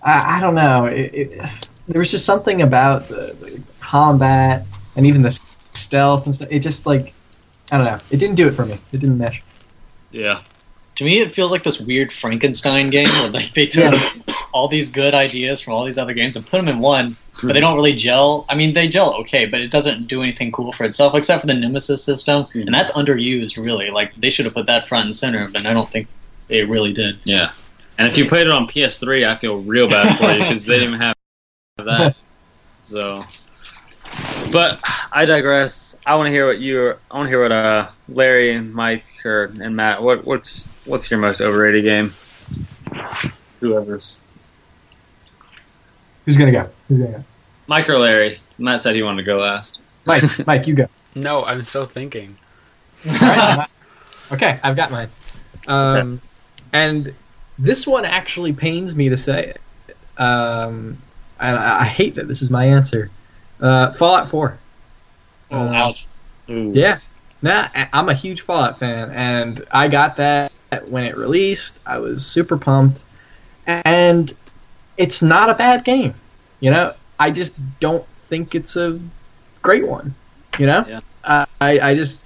I, 0.01 0.37
I 0.37 0.41
don't 0.41 0.55
know. 0.55 0.85
It, 0.87 1.13
it, 1.13 1.51
there 1.87 1.99
was 1.99 2.11
just 2.11 2.25
something 2.25 2.61
about 2.61 3.07
the, 3.07 3.35
the 3.39 3.63
combat 3.79 4.65
and 4.97 5.05
even 5.05 5.21
the 5.21 5.31
stealth 5.73 6.25
and 6.25 6.35
stuff. 6.35 6.49
It 6.51 6.59
just 6.59 6.85
like 6.85 7.13
I 7.71 7.77
don't 7.77 7.85
know. 7.85 7.99
It 8.11 8.17
didn't 8.17 8.35
do 8.35 8.47
it 8.47 8.51
for 8.51 8.65
me. 8.65 8.77
It 8.91 8.99
didn't 8.99 9.17
mesh. 9.17 9.41
yeah. 10.11 10.41
to 10.95 11.05
me, 11.05 11.21
it 11.21 11.33
feels 11.33 11.51
like 11.51 11.63
this 11.63 11.79
weird 11.79 12.11
Frankenstein 12.11 12.89
game 12.89 13.07
where 13.07 13.29
like 13.29 13.53
they 13.53 13.67
took 13.67 13.93
all 14.53 14.67
these 14.67 14.89
good 14.89 15.13
ideas 15.13 15.59
from 15.59 15.73
all 15.73 15.83
these 15.83 15.97
other 15.97 16.13
games 16.13 16.35
and 16.35 16.45
put 16.45 16.57
them 16.57 16.67
in 16.67 16.79
one, 16.79 17.15
but 17.41 17.53
they 17.53 17.59
don't 17.59 17.75
really 17.75 17.93
gel. 17.93 18.45
I 18.47 18.55
mean, 18.55 18.73
they 18.73 18.87
gel 18.87 19.13
okay, 19.21 19.45
but 19.45 19.59
it 19.61 19.71
doesn't 19.71 20.07
do 20.07 20.21
anything 20.21 20.51
cool 20.51 20.71
for 20.71 20.83
itself 20.85 21.15
except 21.15 21.41
for 21.41 21.47
the 21.47 21.53
Nemesis 21.55 22.03
system, 22.03 22.45
Mhm. 22.53 22.65
and 22.67 22.73
that's 22.73 22.91
underused. 22.93 23.57
Really, 23.57 23.89
like 23.89 24.13
they 24.15 24.29
should 24.29 24.45
have 24.45 24.53
put 24.53 24.67
that 24.67 24.87
front 24.87 25.05
and 25.07 25.17
center, 25.17 25.49
but 25.51 25.65
I 25.65 25.73
don't 25.73 25.89
think 25.89 26.07
they 26.47 26.63
really 26.63 26.93
did. 26.93 27.17
Yeah. 27.25 27.49
And 27.97 28.07
if 28.07 28.17
you 28.17 28.27
played 28.27 28.47
it 28.47 28.51
on 28.51 28.67
PS3, 28.67 29.25
I 29.25 29.35
feel 29.35 29.57
real 29.61 29.87
bad 29.87 30.17
for 30.17 30.31
you 30.31 30.39
because 30.39 30.65
they 30.65 30.79
didn't 30.79 30.99
have 30.99 31.15
that. 31.77 32.15
So, 32.83 33.23
but 34.51 34.79
I 35.11 35.25
digress. 35.25 35.95
I 36.05 36.15
want 36.15 36.27
to 36.27 36.31
hear 36.31 36.45
what 36.47 36.59
you. 36.59 36.95
I 37.09 37.17
want 37.17 37.25
to 37.27 37.29
hear 37.29 37.41
what 37.41 37.51
uh 37.51 37.87
Larry 38.09 38.53
and 38.53 38.73
Mike 38.73 39.05
or 39.25 39.45
and 39.59 39.75
Matt. 39.75 40.01
What 40.03 40.25
what's 40.25 40.67
what's 40.85 41.09
your 41.09 41.19
most 41.19 41.39
overrated 41.41 41.83
game? 41.83 42.13
Whoever's 43.59 44.22
Who's 46.25 46.37
gonna 46.37 46.51
go? 46.51 46.69
Who's 46.87 46.99
gonna 46.99 47.11
go? 47.11 47.23
Mike 47.67 47.89
or 47.89 47.97
Larry. 47.97 48.39
Matt 48.57 48.81
said 48.81 48.95
he 48.95 49.03
wanted 49.03 49.17
to 49.17 49.23
go 49.25 49.37
last. 49.37 49.79
Mike, 50.05 50.23
Mike, 50.47 50.67
you 50.67 50.75
go. 50.75 50.87
No, 51.15 51.43
I'm 51.45 51.61
still 51.61 51.85
thinking. 51.85 52.37
All 53.07 53.13
right. 53.19 53.67
okay, 54.31 54.59
I've 54.63 54.75
got 54.75 54.91
mine. 54.91 55.09
Um, 55.67 56.21
and 56.71 57.13
this 57.59 57.85
one 57.87 58.05
actually 58.05 58.53
pains 58.53 58.95
me 58.95 59.09
to 59.09 59.17
say 59.17 59.55
it. 59.55 60.21
Um, 60.21 60.97
and 61.39 61.55
I, 61.57 61.81
I 61.81 61.85
hate 61.85 62.15
that 62.15 62.27
this 62.27 62.41
is 62.41 62.49
my 62.49 62.65
answer. 62.65 63.09
Uh, 63.59 63.91
Fallout 63.93 64.29
Four. 64.29 64.57
Oh, 65.51 65.57
Uh, 65.57 65.71
ouch! 65.73 66.07
Yeah, 66.47 66.99
nah, 67.41 67.67
I- 67.75 67.89
I'm 67.93 68.09
a 68.09 68.13
huge 68.13 68.41
Fallout 68.41 68.79
fan, 68.79 69.11
and 69.11 69.63
I 69.71 69.87
got 69.87 70.17
that 70.17 70.51
when 70.87 71.03
it 71.05 71.15
released. 71.15 71.79
I 71.85 71.99
was 71.99 72.25
super 72.25 72.57
pumped, 72.57 73.01
and 73.67 74.33
it's 74.97 75.21
not 75.21 75.49
a 75.49 75.53
bad 75.55 75.83
game. 75.83 76.13
You 76.59 76.71
know, 76.71 76.93
I 77.19 77.31
just 77.31 77.55
don't 77.79 78.05
think 78.29 78.55
it's 78.55 78.75
a 78.75 78.99
great 79.61 79.87
one. 79.87 80.13
You 80.59 80.67
know, 80.67 80.85
Yeah. 80.87 80.99
uh, 81.23 81.45
I 81.61 81.79
I 81.79 81.95
just 81.95 82.23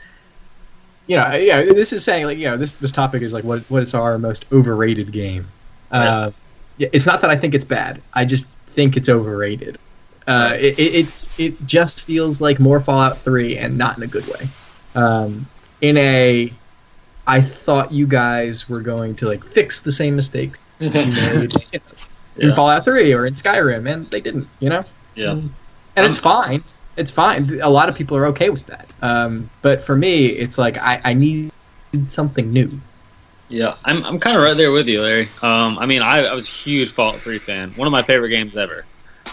you 1.07 1.15
know 1.15 1.33
yeah 1.35 1.61
this 1.63 1.93
is 1.93 2.03
saying 2.03 2.25
like 2.25 2.37
you 2.37 2.49
know 2.49 2.57
this 2.57 2.77
this 2.77 2.91
topic 2.91 3.21
is 3.21 3.31
like 3.33 3.43
what 3.45 3.61
what 3.69 3.83
is 3.83 3.93
our 3.93 4.17
most 4.17 4.45
overrated 4.51 5.11
game. 5.11 5.47
Uh, 5.91 6.31
yeah, 6.77 6.89
it's 6.91 7.05
not 7.05 7.21
that 7.21 7.29
I 7.29 7.37
think 7.37 7.55
it's 7.55 7.65
bad. 7.65 8.01
I 8.13 8.25
just 8.25 8.47
think 8.75 8.97
it's 8.97 9.07
overrated. 9.09 9.77
Uh, 10.27 10.53
it, 10.59 10.77
it, 10.77 10.95
it's 10.95 11.39
it 11.39 11.65
just 11.65 12.01
feels 12.03 12.41
like 12.41 12.59
more 12.59 12.79
Fallout 12.81 13.17
Three, 13.19 13.57
and 13.57 13.77
not 13.77 13.95
in 13.97 14.03
a 14.03 14.07
good 14.07 14.25
way. 14.27 14.47
Um, 14.93 15.47
in 15.79 15.95
a, 15.97 16.51
I 17.25 17.39
thought 17.41 17.93
you 17.93 18.05
guys 18.07 18.67
were 18.67 18.81
going 18.81 19.15
to 19.17 19.27
like 19.27 19.43
fix 19.45 19.79
the 19.81 19.91
same 19.91 20.15
mistakes 20.17 20.59
you 20.79 20.89
made 20.91 21.53
in 22.39 22.49
Yeah. 22.49 22.55
Fallout 22.55 22.83
Three 22.85 23.13
or 23.13 23.25
in 23.25 23.33
Skyrim, 23.33 23.91
and 23.91 24.09
they 24.09 24.21
didn't. 24.21 24.47
You 24.59 24.69
know, 24.69 24.85
Yeah. 25.15 25.31
and 25.31 25.51
it's 26.05 26.17
fine. 26.17 26.63
It's 26.95 27.11
fine. 27.11 27.59
A 27.61 27.69
lot 27.69 27.89
of 27.89 27.95
people 27.95 28.17
are 28.17 28.25
okay 28.27 28.49
with 28.49 28.65
that. 28.67 28.89
Um, 29.01 29.49
but 29.61 29.83
for 29.83 29.95
me, 29.95 30.27
it's 30.27 30.57
like 30.57 30.77
I, 30.77 30.99
I 31.03 31.13
need 31.13 31.51
something 32.07 32.51
new. 32.51 32.79
Yeah, 33.49 33.75
I'm 33.85 34.03
I'm 34.05 34.19
kind 34.19 34.35
of 34.35 34.43
right 34.43 34.57
there 34.57 34.71
with 34.71 34.87
you, 34.87 35.01
Larry. 35.01 35.27
Um, 35.41 35.77
I 35.79 35.85
mean, 35.85 36.01
I, 36.01 36.25
I 36.25 36.33
was 36.33 36.47
a 36.47 36.51
huge 36.51 36.91
Fallout 36.91 37.19
3 37.21 37.37
fan. 37.39 37.71
One 37.71 37.87
of 37.87 37.91
my 37.91 38.03
favorite 38.03 38.29
games 38.29 38.57
ever. 38.57 38.83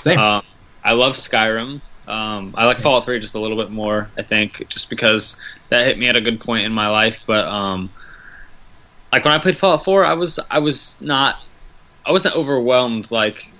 Same. 0.02 0.18
Um, 0.18 0.42
I 0.84 0.92
love 0.92 1.14
Skyrim. 1.16 1.80
Um, 2.06 2.54
I 2.56 2.66
like 2.66 2.80
Fallout 2.80 3.04
3 3.06 3.18
just 3.18 3.34
a 3.34 3.38
little 3.40 3.56
bit 3.56 3.70
more, 3.70 4.10
I 4.18 4.22
think, 4.22 4.68
just 4.68 4.90
because 4.90 5.34
that 5.70 5.86
hit 5.86 5.98
me 5.98 6.06
at 6.06 6.14
a 6.16 6.20
good 6.20 6.38
point 6.38 6.64
in 6.64 6.72
my 6.72 6.88
life. 6.88 7.22
But 7.26 7.46
um, 7.46 7.88
like 9.10 9.24
when 9.24 9.32
I 9.32 9.38
played 9.38 9.56
Fallout 9.56 9.82
4, 9.84 10.04
I 10.04 10.12
was 10.14 10.38
I 10.50 10.58
was 10.58 11.00
not 11.00 11.42
I 12.06 12.12
wasn't 12.12 12.34
overwhelmed 12.36 13.10
like 13.10 13.50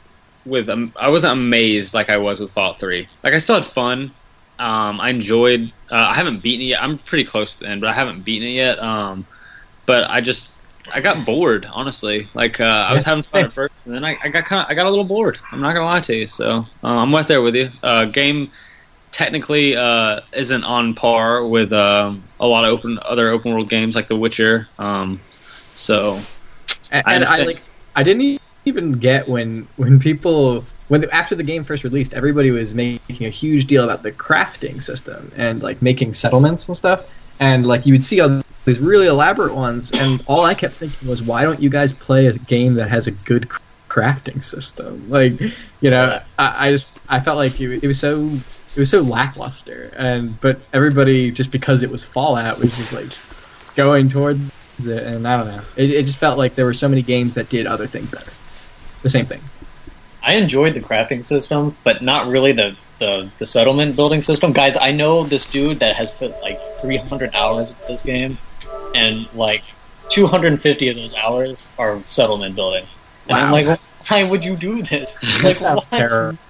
with 0.47 0.69
um, 0.69 0.93
I 0.97 1.09
wasn't 1.09 1.33
amazed 1.33 1.95
like 1.95 2.11
I 2.11 2.17
was 2.17 2.41
with 2.41 2.53
Fallout 2.53 2.79
3. 2.79 3.09
Like 3.23 3.35
I 3.35 3.39
still 3.39 3.57
had 3.57 3.65
fun. 3.65 4.11
Um, 4.59 5.01
I 5.01 5.11
enjoyed. 5.11 5.73
Uh, 5.91 6.09
I 6.11 6.15
haven't 6.15 6.43
beaten 6.43 6.63
it 6.63 6.69
yet. 6.69 6.83
I'm 6.83 6.99
pretty 6.99 7.25
close 7.25 7.55
to 7.55 7.61
the 7.61 7.69
end, 7.69 7.81
but 7.81 7.91
I 7.91 7.93
haven't 7.93 8.23
beaten 8.23 8.47
it 8.47 8.53
yet. 8.53 8.79
Um, 8.79 9.27
but 9.87 10.09
I 10.09 10.21
just 10.21 10.61
I 10.93 11.01
got 11.01 11.25
bored, 11.25 11.67
honestly. 11.73 12.29
Like 12.35 12.61
uh, 12.61 12.87
I 12.89 12.93
was 12.93 13.03
having 13.03 13.23
fun 13.23 13.45
at 13.45 13.53
first, 13.53 13.75
and 13.87 13.95
then 13.95 14.05
I, 14.05 14.17
I 14.23 14.29
got 14.29 14.45
kind 14.45 14.63
of 14.63 14.71
I 14.71 14.75
got 14.75 14.87
a 14.87 14.91
little 14.91 15.05
bored. 15.05 15.39
I'm 15.51 15.61
not 15.61 15.75
gonna 15.75 15.87
lie 15.87 16.01
to 16.01 16.15
you. 16.15 16.27
So 16.27 16.67
uh, 16.83 16.89
I'm 16.89 17.13
right 17.15 17.27
there 17.27 17.43
with 17.43 17.57
you. 17.57 17.71
Uh, 17.83 18.05
game 18.05 18.51
technically 19.11 19.77
uh, 19.77 20.21
isn't 20.33 20.65
on 20.65 20.95
par 20.95 21.47
with 21.47 21.73
um, 21.73 22.23
a 22.41 22.47
lot 22.47 22.65
of 22.65 22.73
open 22.73 22.99
other 23.03 23.31
open 23.31 23.53
world 23.53 23.71
games 23.71 23.95
like 23.95 24.09
The 24.09 24.17
Witcher. 24.17 24.69
Um, 24.79 25.21
so 25.75 26.21
and, 26.93 27.03
I 27.07 27.15
and 27.15 27.25
I 27.25 27.43
like 27.45 27.63
I 27.97 28.03
didn't 28.03 28.41
even 28.65 28.93
get 28.93 29.29
when 29.29 29.69
when 29.77 29.99
people 29.99 30.65
when 30.89 31.01
the, 31.03 31.15
after 31.15 31.35
the 31.35 31.43
game 31.43 31.65
first 31.65 31.85
released, 31.85 32.15
everybody 32.15 32.51
was 32.51 32.75
making 32.75 33.27
a 33.27 33.31
huge 33.31 33.67
deal 33.67 33.85
about 33.85 34.03
the 34.03 34.13
crafting 34.13 34.83
system 34.83 35.31
and 35.37 35.63
like 35.63 35.81
making 35.83 36.15
settlements 36.15 36.69
and 36.69 36.77
stuff. 36.77 37.09
And 37.41 37.67
like 37.67 37.87
you 37.87 37.95
would 37.95 38.05
see 38.05 38.21
all 38.21 38.43
these 38.65 38.79
really 38.79 39.07
elaborate 39.07 39.55
ones, 39.55 39.93
and 39.93 40.23
all 40.27 40.45
I 40.45 40.55
kept 40.55 40.75
thinking 40.75 41.09
was, 41.09 41.23
why 41.23 41.43
don't 41.43 41.61
you 41.61 41.69
guys 41.69 41.93
play 41.93 42.27
a 42.27 42.33
game 42.33 42.75
that 42.75 42.89
has 42.89 43.07
a 43.07 43.11
good 43.11 43.49
crafting 43.89 44.43
system? 44.43 45.11
Like, 45.11 45.39
you 45.81 45.91
know, 45.91 46.21
I, 46.39 46.69
I 46.69 46.71
just 46.71 47.01
I 47.09 47.21
felt 47.21 47.37
like 47.37 47.61
it, 47.61 47.83
it 47.83 47.87
was 47.87 47.99
so 47.99 48.25
it 48.25 48.79
was 48.79 48.91
so 48.91 49.01
lackluster, 49.01 49.93
and 49.97 50.41
but 50.41 50.59
everybody 50.73 51.31
just 51.31 51.51
because 51.51 51.83
it 51.83 51.91
was 51.91 52.05
Fallout 52.05 52.59
was 52.59 52.77
just 52.77 52.93
like 52.93 53.75
going 53.75 54.09
towards 54.09 54.41
it, 54.41 54.55
and 54.79 55.27
I 55.27 55.37
don't 55.37 55.49
know. 55.49 55.63
It, 55.77 55.91
it 55.91 56.03
just 56.05 56.19
felt 56.19 56.39
like 56.39 56.55
there 56.55 56.65
were 56.65 56.75
so 56.75 56.89
many 56.89 57.03
games 57.03 57.35
that 57.35 57.49
did 57.49 57.67
other 57.67 57.87
things 57.87 58.11
better. 58.11 58.33
The 59.03 59.11
same 59.11 59.25
thing. 59.25 59.41
I 60.23 60.37
enjoyed 60.37 60.75
the 60.75 60.81
crafting 60.81 61.25
system, 61.25 61.77
but 61.85 62.03
not 62.03 62.29
really 62.29 62.53
the, 62.53 62.77
the, 62.99 63.31
the 63.39 63.47
settlement 63.47 63.95
building 63.97 64.23
system. 64.23 64.53
Guys, 64.53 64.77
I 64.77 64.93
know 64.93 65.25
this 65.25 65.45
dude 65.45 65.81
that 65.81 65.97
has 65.97 66.11
put 66.11 66.31
like 66.43 66.59
300 66.81 67.35
hours 67.35 67.71
into 67.71 67.83
this 67.87 68.03
game, 68.03 68.39
and 68.95 69.33
like 69.35 69.63
250 70.09 70.89
of 70.89 70.97
those 70.97 71.15
hours 71.15 71.67
are 71.79 72.01
settlement 72.07 72.57
building. 72.57 72.87
And 73.29 73.39
I'm 73.39 73.51
like, 73.51 73.67
why 74.09 74.23
would 74.25 74.45
you 74.45 74.57
do 74.57 74.83
this? 74.83 75.17
Like, 75.43 75.61
why? 75.61 76.01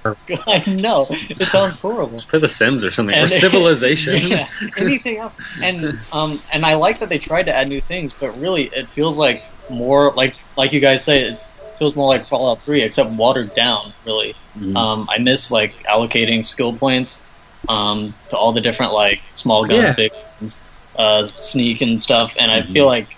I 0.46 0.70
know 0.70 1.06
it 1.10 1.48
sounds 1.48 1.78
horrible. 1.80 2.20
for 2.28 2.38
The 2.38 2.48
Sims 2.48 2.84
or 2.84 2.90
something 2.90 3.16
or 3.18 3.26
Civilization. 3.44 4.16
yeah, 4.28 4.48
anything 4.76 5.18
else. 5.18 5.34
And 5.62 5.98
um, 6.12 6.42
and 6.52 6.64
I 6.66 6.74
like 6.74 6.98
that 6.98 7.08
they 7.08 7.18
tried 7.18 7.44
to 7.44 7.54
add 7.54 7.68
new 7.68 7.80
things, 7.80 8.12
but 8.14 8.38
really, 8.38 8.64
it 8.72 8.90
feels 8.90 9.18
like 9.18 9.42
more 9.70 10.12
like 10.14 10.34
like 10.56 10.72
you 10.72 10.80
guys 10.80 11.04
say, 11.04 11.20
it 11.22 11.42
feels 11.78 11.94
more 11.96 12.08
like 12.08 12.26
Fallout 12.26 12.64
Three, 12.64 12.82
except 12.82 13.10
watered 13.12 13.54
down. 13.54 13.92
Really, 14.04 14.34
Mhm. 14.58 14.76
um, 14.76 15.06
I 15.10 15.18
miss 15.18 15.50
like 15.50 15.74
allocating 15.88 16.44
skill 16.44 16.76
points 16.78 17.34
um, 17.68 18.14
to 18.30 18.36
all 18.36 18.52
the 18.52 18.60
different 18.60 18.92
like 18.92 19.20
small 19.34 19.64
guns, 19.66 19.88
Yeah. 19.88 19.94
big 19.94 20.12
guns, 20.40 20.74
uh, 20.98 21.26
sneak 21.28 21.80
and 21.80 22.00
stuff. 22.00 22.34
And 22.38 22.50
I 22.50 22.60
Mhm. 22.60 22.72
feel 22.72 22.86
like 22.86 23.08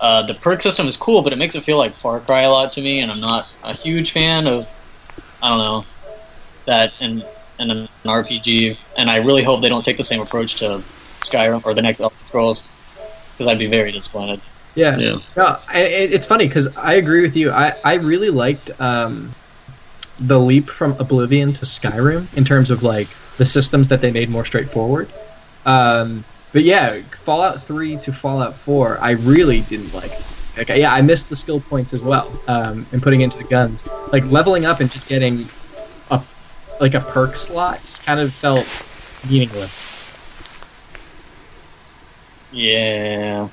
uh, 0.00 0.22
the 0.26 0.34
perk 0.34 0.62
system 0.62 0.86
is 0.86 0.96
cool, 0.96 1.22
but 1.22 1.32
it 1.32 1.36
makes 1.36 1.54
it 1.54 1.64
feel 1.64 1.78
like 1.78 1.92
Far 1.94 2.20
Cry 2.20 2.42
a 2.42 2.50
lot 2.50 2.72
to 2.74 2.82
me, 2.82 3.00
and 3.00 3.10
I'm 3.10 3.20
not 3.20 3.48
a 3.64 3.72
huge 3.72 4.12
fan 4.12 4.46
of 4.46 4.68
I 5.42 5.48
don't 5.48 5.58
know 5.58 5.84
that 6.66 6.92
in 7.00 7.22
in 7.58 7.70
an 7.70 7.88
RPG. 8.04 8.76
And 8.98 9.10
I 9.10 9.16
really 9.16 9.42
hope 9.42 9.62
they 9.62 9.68
don't 9.68 9.84
take 9.84 9.96
the 9.96 10.04
same 10.04 10.20
approach 10.20 10.56
to 10.56 10.82
Skyrim 11.20 11.64
or 11.64 11.72
the 11.74 11.82
next 11.82 12.00
Elder 12.00 12.14
Scrolls, 12.28 12.62
because 13.32 13.46
I'd 13.50 13.58
be 13.58 13.66
very 13.66 13.92
disappointed. 13.92 14.40
Yeah. 14.74 14.96
Yeah. 14.98 15.18
No, 15.36 15.58
I- 15.68 15.80
it, 15.80 16.12
it's 16.12 16.26
funny 16.26 16.46
because 16.46 16.76
I 16.76 16.94
agree 16.94 17.22
with 17.22 17.34
you. 17.36 17.50
I, 17.50 17.72
I 17.82 17.94
really 17.94 18.28
liked 18.28 18.78
um, 18.78 19.34
the 20.18 20.38
leap 20.38 20.68
from 20.68 20.92
Oblivion 21.00 21.54
to 21.54 21.64
Skyrim 21.64 22.34
in 22.36 22.44
terms 22.44 22.70
of 22.70 22.82
like 22.82 23.08
the 23.38 23.46
systems 23.46 23.88
that 23.88 24.02
they 24.02 24.10
made 24.10 24.28
more 24.28 24.44
straightforward. 24.44 25.08
Um, 25.64 26.24
but 26.52 26.62
yeah, 26.62 27.00
Fallout 27.02 27.62
Three 27.62 27.96
to 27.98 28.12
Fallout 28.12 28.54
Four, 28.54 28.98
I 29.00 29.12
really 29.12 29.60
didn't 29.62 29.92
like. 29.94 30.10
Like, 30.56 30.68
yeah, 30.70 30.92
I 30.92 31.02
missed 31.02 31.28
the 31.28 31.36
skill 31.36 31.60
points 31.60 31.92
as 31.92 32.02
well, 32.02 32.32
um, 32.48 32.86
and 32.92 33.02
putting 33.02 33.20
into 33.20 33.36
the 33.36 33.44
guns. 33.44 33.86
Like 34.10 34.24
leveling 34.26 34.64
up 34.64 34.80
and 34.80 34.90
just 34.90 35.08
getting 35.08 35.44
a 36.10 36.22
like 36.80 36.94
a 36.94 37.00
perk 37.00 37.36
slot 37.36 37.80
just 37.82 38.04
kind 38.04 38.20
of 38.20 38.32
felt 38.32 38.66
meaningless. 39.30 39.92
Yeah, 42.52 43.48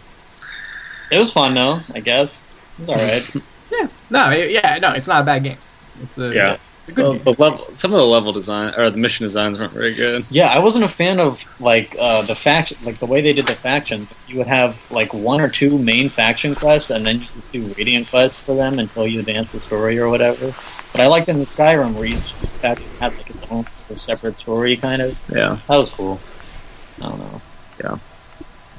it 1.12 1.18
was 1.18 1.34
fun 1.34 1.54
though. 1.54 1.82
I 1.94 2.00
guess 2.00 2.42
it 2.78 2.80
was 2.82 2.90
all 2.90 2.96
right. 2.96 3.24
Yeah, 3.72 3.88
no, 4.12 4.30
yeah, 4.30 4.78
no, 4.78 4.92
it's 4.92 5.08
not 5.08 5.24
a 5.24 5.26
bad 5.26 5.42
game. 5.44 5.58
It's 6.04 6.20
a, 6.20 6.32
Yeah. 6.32 6.58
A 6.88 6.92
good 6.92 7.04
Well, 7.04 7.14
the 7.36 7.42
level, 7.42 7.66
some 7.78 7.92
of 7.94 7.98
the 7.98 8.06
level 8.06 8.32
design 8.34 8.74
or 8.78 8.90
the 8.90 8.98
mission 8.98 9.24
designs 9.26 9.58
weren't 9.60 9.72
very 9.72 9.94
good. 9.94 10.26
Yeah, 10.30 10.48
I 10.50 10.60
wasn't 10.60 10.86
a 10.86 10.90
fan 10.90 11.20
of 11.20 11.44
like 11.62 11.96
uh, 12.00 12.22
the 12.24 12.36
faction, 12.36 12.78
like 12.84 13.00
the 13.00 13.06
way 13.06 13.22
they 13.22 13.34
did 13.34 13.48
the 13.48 13.54
faction. 13.54 14.08
You 14.28 14.38
would 14.40 14.48
have 14.48 14.80
like 14.92 15.14
one 15.14 15.40
or 15.42 15.48
two 15.50 15.78
main 15.78 16.10
faction 16.10 16.56
quests, 16.56 16.90
and 16.90 17.06
then 17.06 17.22
you 17.22 17.28
could 17.28 17.52
do 17.52 17.74
radiant 17.78 18.10
quests 18.10 18.40
for 18.40 18.56
them 18.56 18.80
until 18.80 19.08
you 19.08 19.20
advance 19.20 19.52
the 19.52 19.60
story 19.60 19.98
or 20.00 20.10
whatever. 20.10 20.54
But 20.92 21.02
I 21.02 21.08
liked 21.08 21.30
in 21.30 21.40
the 21.40 21.46
Skyrim 21.46 21.94
where 21.94 22.06
each 22.06 22.18
faction 22.34 22.88
had 23.00 23.16
like 23.18 23.30
its 23.30 23.52
own 23.52 23.66
separate 23.96 24.38
story, 24.40 24.76
kind 24.78 25.02
of. 25.02 25.18
Yeah, 25.34 25.58
That 25.68 25.78
was 25.78 25.90
cool. 25.90 26.20
I 27.02 27.10
don't 27.10 27.20
know. 27.20 27.42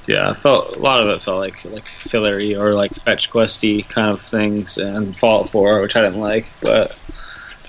yeah. 0.07 0.31
I 0.31 0.35
felt 0.35 0.77
a 0.77 0.79
lot 0.79 1.01
of 1.03 1.09
it 1.09 1.23
felt 1.23 1.39
like 1.39 1.65
like 1.65 1.87
fillery 1.89 2.55
or 2.55 2.75
like 2.75 2.93
fetch 2.93 3.31
questy 3.31 3.89
kind 3.89 4.11
of 4.11 4.21
things, 4.23 4.77
and 4.79 5.17
Fallout 5.19 5.49
4, 5.49 5.81
which 5.81 5.97
I 5.97 6.03
didn't 6.03 6.21
like. 6.21 6.53
But 6.61 6.97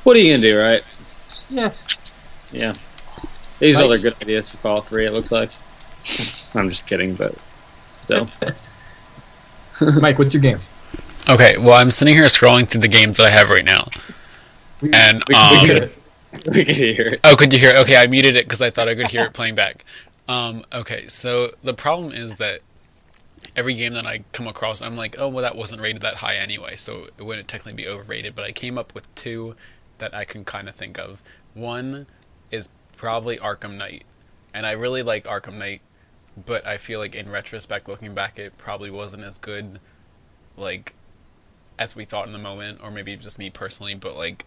what 0.05 0.15
are 0.15 0.19
you 0.19 0.31
gonna 0.33 0.41
do, 0.41 0.57
right? 0.57 0.83
Yeah. 1.49 1.71
Yeah. 2.51 2.73
These 3.59 3.75
Like- 3.77 3.89
are 3.91 3.97
good 3.97 4.15
ideas 4.21 4.49
for 4.49 4.57
Fallout 4.57 4.87
3. 4.87 5.05
It 5.05 5.11
looks 5.11 5.31
like. 5.31 5.49
I'm 6.55 6.69
just 6.69 6.87
kidding, 6.87 7.15
but 7.15 7.35
still. 7.95 8.29
Mike, 9.99 10.17
what's 10.19 10.33
your 10.33 10.41
game? 10.41 10.59
Okay, 11.29 11.57
well, 11.57 11.73
I'm 11.73 11.91
sitting 11.91 12.13
here 12.13 12.25
scrolling 12.25 12.67
through 12.67 12.81
the 12.81 12.87
games 12.87 13.17
that 13.17 13.25
I 13.25 13.31
have 13.31 13.49
right 13.49 13.65
now, 13.65 13.89
and 14.93 15.23
We, 15.27 15.35
um, 15.35 15.51
we 15.61 15.67
could 15.67 15.91
we 16.55 16.65
could 16.65 16.75
hear 16.75 17.07
it. 17.07 17.19
Oh, 17.23 17.35
could 17.35 17.51
you 17.51 17.57
hear 17.59 17.71
it? 17.71 17.77
Okay, 17.77 17.97
I 17.97 18.05
muted 18.07 18.35
it 18.35 18.45
because 18.45 18.61
I 18.61 18.69
thought 18.69 18.87
I 18.87 18.95
could 18.95 19.07
hear 19.07 19.25
it 19.25 19.33
playing 19.33 19.55
back. 19.55 19.83
Um, 20.27 20.63
okay, 20.71 21.07
so 21.07 21.51
the 21.63 21.73
problem 21.73 22.13
is 22.13 22.35
that 22.35 22.61
every 23.55 23.73
game 23.73 23.93
that 23.93 24.05
I 24.05 24.23
come 24.33 24.47
across, 24.47 24.81
I'm 24.81 24.95
like, 24.95 25.15
oh, 25.17 25.27
well, 25.27 25.41
that 25.41 25.55
wasn't 25.55 25.81
rated 25.81 26.01
that 26.03 26.15
high 26.15 26.35
anyway, 26.35 26.75
so 26.75 27.07
it 27.17 27.23
wouldn't 27.23 27.47
technically 27.47 27.73
be 27.73 27.87
overrated. 27.87 28.35
But 28.35 28.45
I 28.45 28.51
came 28.51 28.77
up 28.77 28.93
with 28.93 29.13
two 29.15 29.55
that 29.97 30.13
I 30.13 30.25
can 30.25 30.45
kind 30.45 30.67
of 30.69 30.75
think 30.75 30.97
of. 30.97 31.21
One 31.53 32.07
is 32.51 32.69
probably 32.97 33.37
Arkham 33.37 33.77
Knight, 33.77 34.03
and 34.53 34.65
I 34.65 34.71
really 34.71 35.03
like 35.03 35.25
Arkham 35.25 35.55
Knight, 35.55 35.81
but 36.45 36.65
I 36.67 36.77
feel 36.77 36.99
like 36.99 37.15
in 37.15 37.29
retrospect, 37.29 37.87
looking 37.87 38.13
back, 38.13 38.37
it 38.37 38.57
probably 38.57 38.89
wasn't 38.89 39.23
as 39.23 39.37
good, 39.37 39.79
like, 40.57 40.95
as 41.77 41.95
we 41.95 42.05
thought 42.05 42.27
in 42.27 42.33
the 42.33 42.39
moment, 42.39 42.79
or 42.83 42.91
maybe 42.91 43.15
just 43.15 43.39
me 43.39 43.49
personally. 43.49 43.95
But 43.95 44.15
like, 44.15 44.45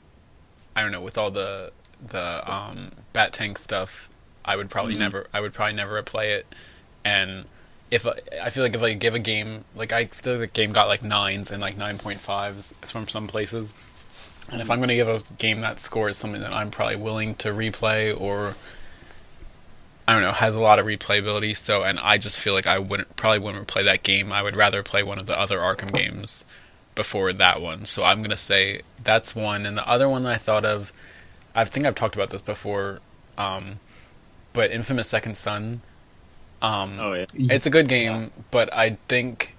I 0.76 0.82
don't 0.82 0.92
know, 0.92 1.00
with 1.00 1.18
all 1.18 1.30
the 1.30 1.72
the 2.06 2.50
um, 2.50 2.92
Bat 3.12 3.32
Tank 3.32 3.58
stuff, 3.58 4.10
I 4.44 4.56
would 4.56 4.70
probably 4.70 4.96
never, 4.96 5.26
I 5.32 5.40
would 5.40 5.52
probably 5.52 5.74
never 5.74 6.00
play 6.02 6.32
it. 6.32 6.46
And 7.04 7.46
if 7.90 8.06
I, 8.06 8.12
I 8.42 8.50
feel 8.50 8.62
like 8.62 8.74
if 8.74 8.82
I 8.82 8.92
give 8.92 9.14
a 9.14 9.18
game, 9.18 9.64
like 9.74 9.92
I 9.92 10.06
feel 10.06 10.34
like 10.34 10.40
the 10.40 10.46
game 10.46 10.72
got 10.72 10.88
like 10.88 11.02
nines 11.02 11.50
and 11.50 11.60
like 11.60 11.76
nine 11.76 11.98
point 11.98 12.18
fives 12.18 12.72
from 12.84 13.08
some 13.08 13.26
places. 13.26 13.74
And 14.50 14.60
if 14.62 14.70
I'm 14.70 14.78
going 14.78 14.88
to 14.88 14.94
give 14.94 15.08
a 15.08 15.20
game 15.38 15.60
that 15.60 15.78
score 15.78 16.08
is 16.08 16.16
something 16.16 16.40
that 16.40 16.54
I'm 16.54 16.70
probably 16.70 16.96
willing 16.96 17.34
to 17.36 17.48
replay 17.50 18.18
or 18.18 18.54
I 20.06 20.12
don't 20.14 20.22
know, 20.22 20.32
has 20.32 20.54
a 20.54 20.60
lot 20.60 20.78
of 20.78 20.86
replayability. 20.86 21.54
So, 21.54 21.82
and 21.82 21.98
I 21.98 22.16
just 22.16 22.38
feel 22.40 22.54
like 22.54 22.66
I 22.66 22.78
wouldn't 22.78 23.14
probably 23.16 23.40
wouldn't 23.40 23.66
play 23.66 23.82
that 23.84 24.02
game. 24.02 24.32
I 24.32 24.42
would 24.42 24.56
rather 24.56 24.82
play 24.82 25.02
one 25.02 25.18
of 25.18 25.26
the 25.26 25.38
other 25.38 25.58
Arkham 25.58 25.92
games. 25.92 26.46
before 26.94 27.32
that 27.32 27.60
one. 27.60 27.84
So 27.84 28.02
I'm 28.02 28.22
gonna 28.22 28.36
say 28.36 28.80
that's 29.04 29.36
one. 29.36 29.64
And 29.66 29.76
the 29.76 29.86
other 29.88 30.08
one 30.08 30.24
that 30.24 30.32
I 30.32 30.36
thought 30.36 30.64
of, 30.64 30.92
I 31.54 31.64
think 31.64 31.86
I've 31.86 31.94
talked 31.94 32.16
about 32.16 32.30
this 32.30 32.42
before, 32.42 32.98
um, 33.36 33.78
but 34.52 34.72
Infamous 34.72 35.08
Second 35.08 35.36
Son. 35.36 35.82
Um, 36.60 36.98
Oh 36.98 37.12
yeah. 37.12 37.26
it's 37.34 37.66
a 37.66 37.70
good 37.70 37.86
game, 37.86 38.32
but 38.50 38.72
I 38.74 38.96
think 39.06 39.54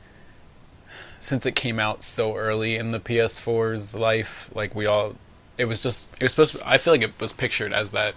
since 1.20 1.46
it 1.46 1.56
came 1.56 1.80
out 1.80 2.04
so 2.04 2.36
early 2.36 2.76
in 2.76 2.92
the 2.92 3.00
PS4's 3.00 3.94
life, 3.96 4.50
like 4.56 4.74
we 4.76 4.86
all, 4.86 5.16
it 5.58 5.66
was 5.66 5.84
just 5.84 6.08
it 6.16 6.24
was 6.24 6.32
supposed. 6.32 6.56
To, 6.58 6.70
I 6.70 6.78
feel 6.78 6.94
like 6.94 7.02
it 7.02 7.20
was 7.20 7.34
pictured 7.34 7.74
as 7.74 7.92
that 7.92 8.16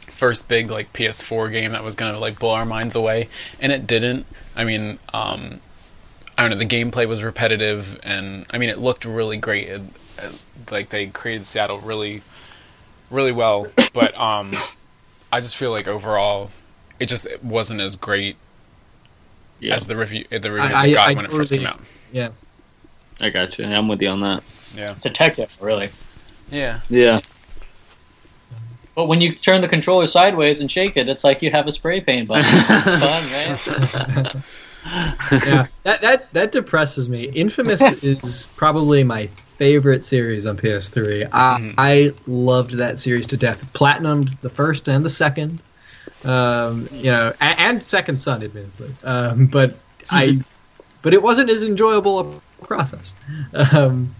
first 0.00 0.48
big 0.48 0.70
like 0.70 0.92
PS4 0.92 1.50
game 1.52 1.72
that 1.72 1.84
was 1.84 1.94
gonna 1.94 2.18
like 2.18 2.38
blow 2.38 2.54
our 2.54 2.66
minds 2.66 2.96
away, 2.96 3.28
and 3.60 3.72
it 3.72 3.86
didn't. 3.86 4.26
I 4.56 4.64
mean, 4.64 4.98
um, 5.12 5.60
I 6.38 6.42
don't 6.42 6.50
know. 6.52 6.56
The 6.58 6.66
gameplay 6.66 7.06
was 7.06 7.22
repetitive, 7.22 7.98
and 8.02 8.46
I 8.50 8.58
mean, 8.58 8.68
it 8.70 8.78
looked 8.78 9.04
really 9.04 9.36
great. 9.36 9.68
It, 9.68 9.80
it- 10.18 10.44
like 10.70 10.90
they 10.90 11.06
created 11.06 11.46
Seattle 11.46 11.78
really, 11.78 12.20
really 13.10 13.32
well, 13.32 13.66
but 13.94 14.14
um, 14.18 14.54
I 15.32 15.40
just 15.40 15.56
feel 15.56 15.70
like 15.70 15.88
overall, 15.88 16.50
it 17.00 17.06
just 17.06 17.24
it 17.26 17.42
wasn't 17.42 17.80
as 17.80 17.96
great 17.96 18.36
Yeah, 19.58 19.74
as 19.76 19.86
the 19.86 19.96
review 19.96 20.26
the 20.30 20.52
review 20.52 20.76
I- 20.76 20.92
got 20.92 21.08
I 21.08 21.14
when 21.14 21.24
it 21.24 21.32
first 21.32 21.52
came 21.52 21.66
out. 21.66 21.80
Yeah. 22.12 22.28
I 23.20 23.30
got 23.30 23.58
you. 23.58 23.64
I'm 23.66 23.86
with 23.88 24.00
you 24.02 24.08
on 24.08 24.20
that. 24.20 24.42
Yeah, 24.74 24.92
It's 24.92 25.06
a 25.06 25.10
tech 25.10 25.36
demo, 25.36 25.48
really. 25.60 25.90
yeah, 26.50 26.80
Yeah. 26.88 27.20
But 28.94 29.06
when 29.06 29.20
you 29.20 29.34
turn 29.34 29.60
the 29.60 29.68
controller 29.68 30.06
sideways 30.06 30.60
and 30.60 30.70
shake 30.70 30.96
it, 30.96 31.08
it's 31.08 31.22
like 31.24 31.42
you 31.42 31.50
have 31.50 31.66
a 31.66 31.72
spray 31.72 32.00
paint 32.00 32.28
button. 32.28 32.44
It's 32.52 33.64
fun, 33.64 34.32
right? 34.32 34.34
yeah, 35.46 35.66
that 35.84 36.00
that 36.00 36.32
that 36.32 36.52
depresses 36.52 37.08
me. 37.08 37.24
Infamous 37.24 37.80
is 38.02 38.48
probably 38.56 39.04
my 39.04 39.26
favorite 39.28 40.04
series 40.04 40.44
on 40.46 40.56
PS3. 40.56 41.28
I, 41.32 41.58
Mhm. 41.60 41.74
I 41.78 42.12
loved 42.26 42.72
that 42.78 42.98
series 42.98 43.26
to 43.28 43.36
death. 43.36 43.70
Platinumed 43.74 44.38
the 44.40 44.50
first 44.50 44.88
and 44.88 45.04
the 45.04 45.10
second, 45.10 45.60
um, 46.24 46.88
you 46.92 47.10
know, 47.10 47.32
and, 47.40 47.58
and 47.58 47.82
Second 47.82 48.18
Son, 48.20 48.42
admittedly. 48.42 48.90
Um, 49.04 49.46
but 49.46 49.76
I, 50.10 50.40
but 51.02 51.14
it 51.14 51.22
wasn't 51.22 51.50
as 51.50 51.62
enjoyable 51.62 52.20
a 52.20 52.64
process. 52.66 53.14
Um, 53.54 54.14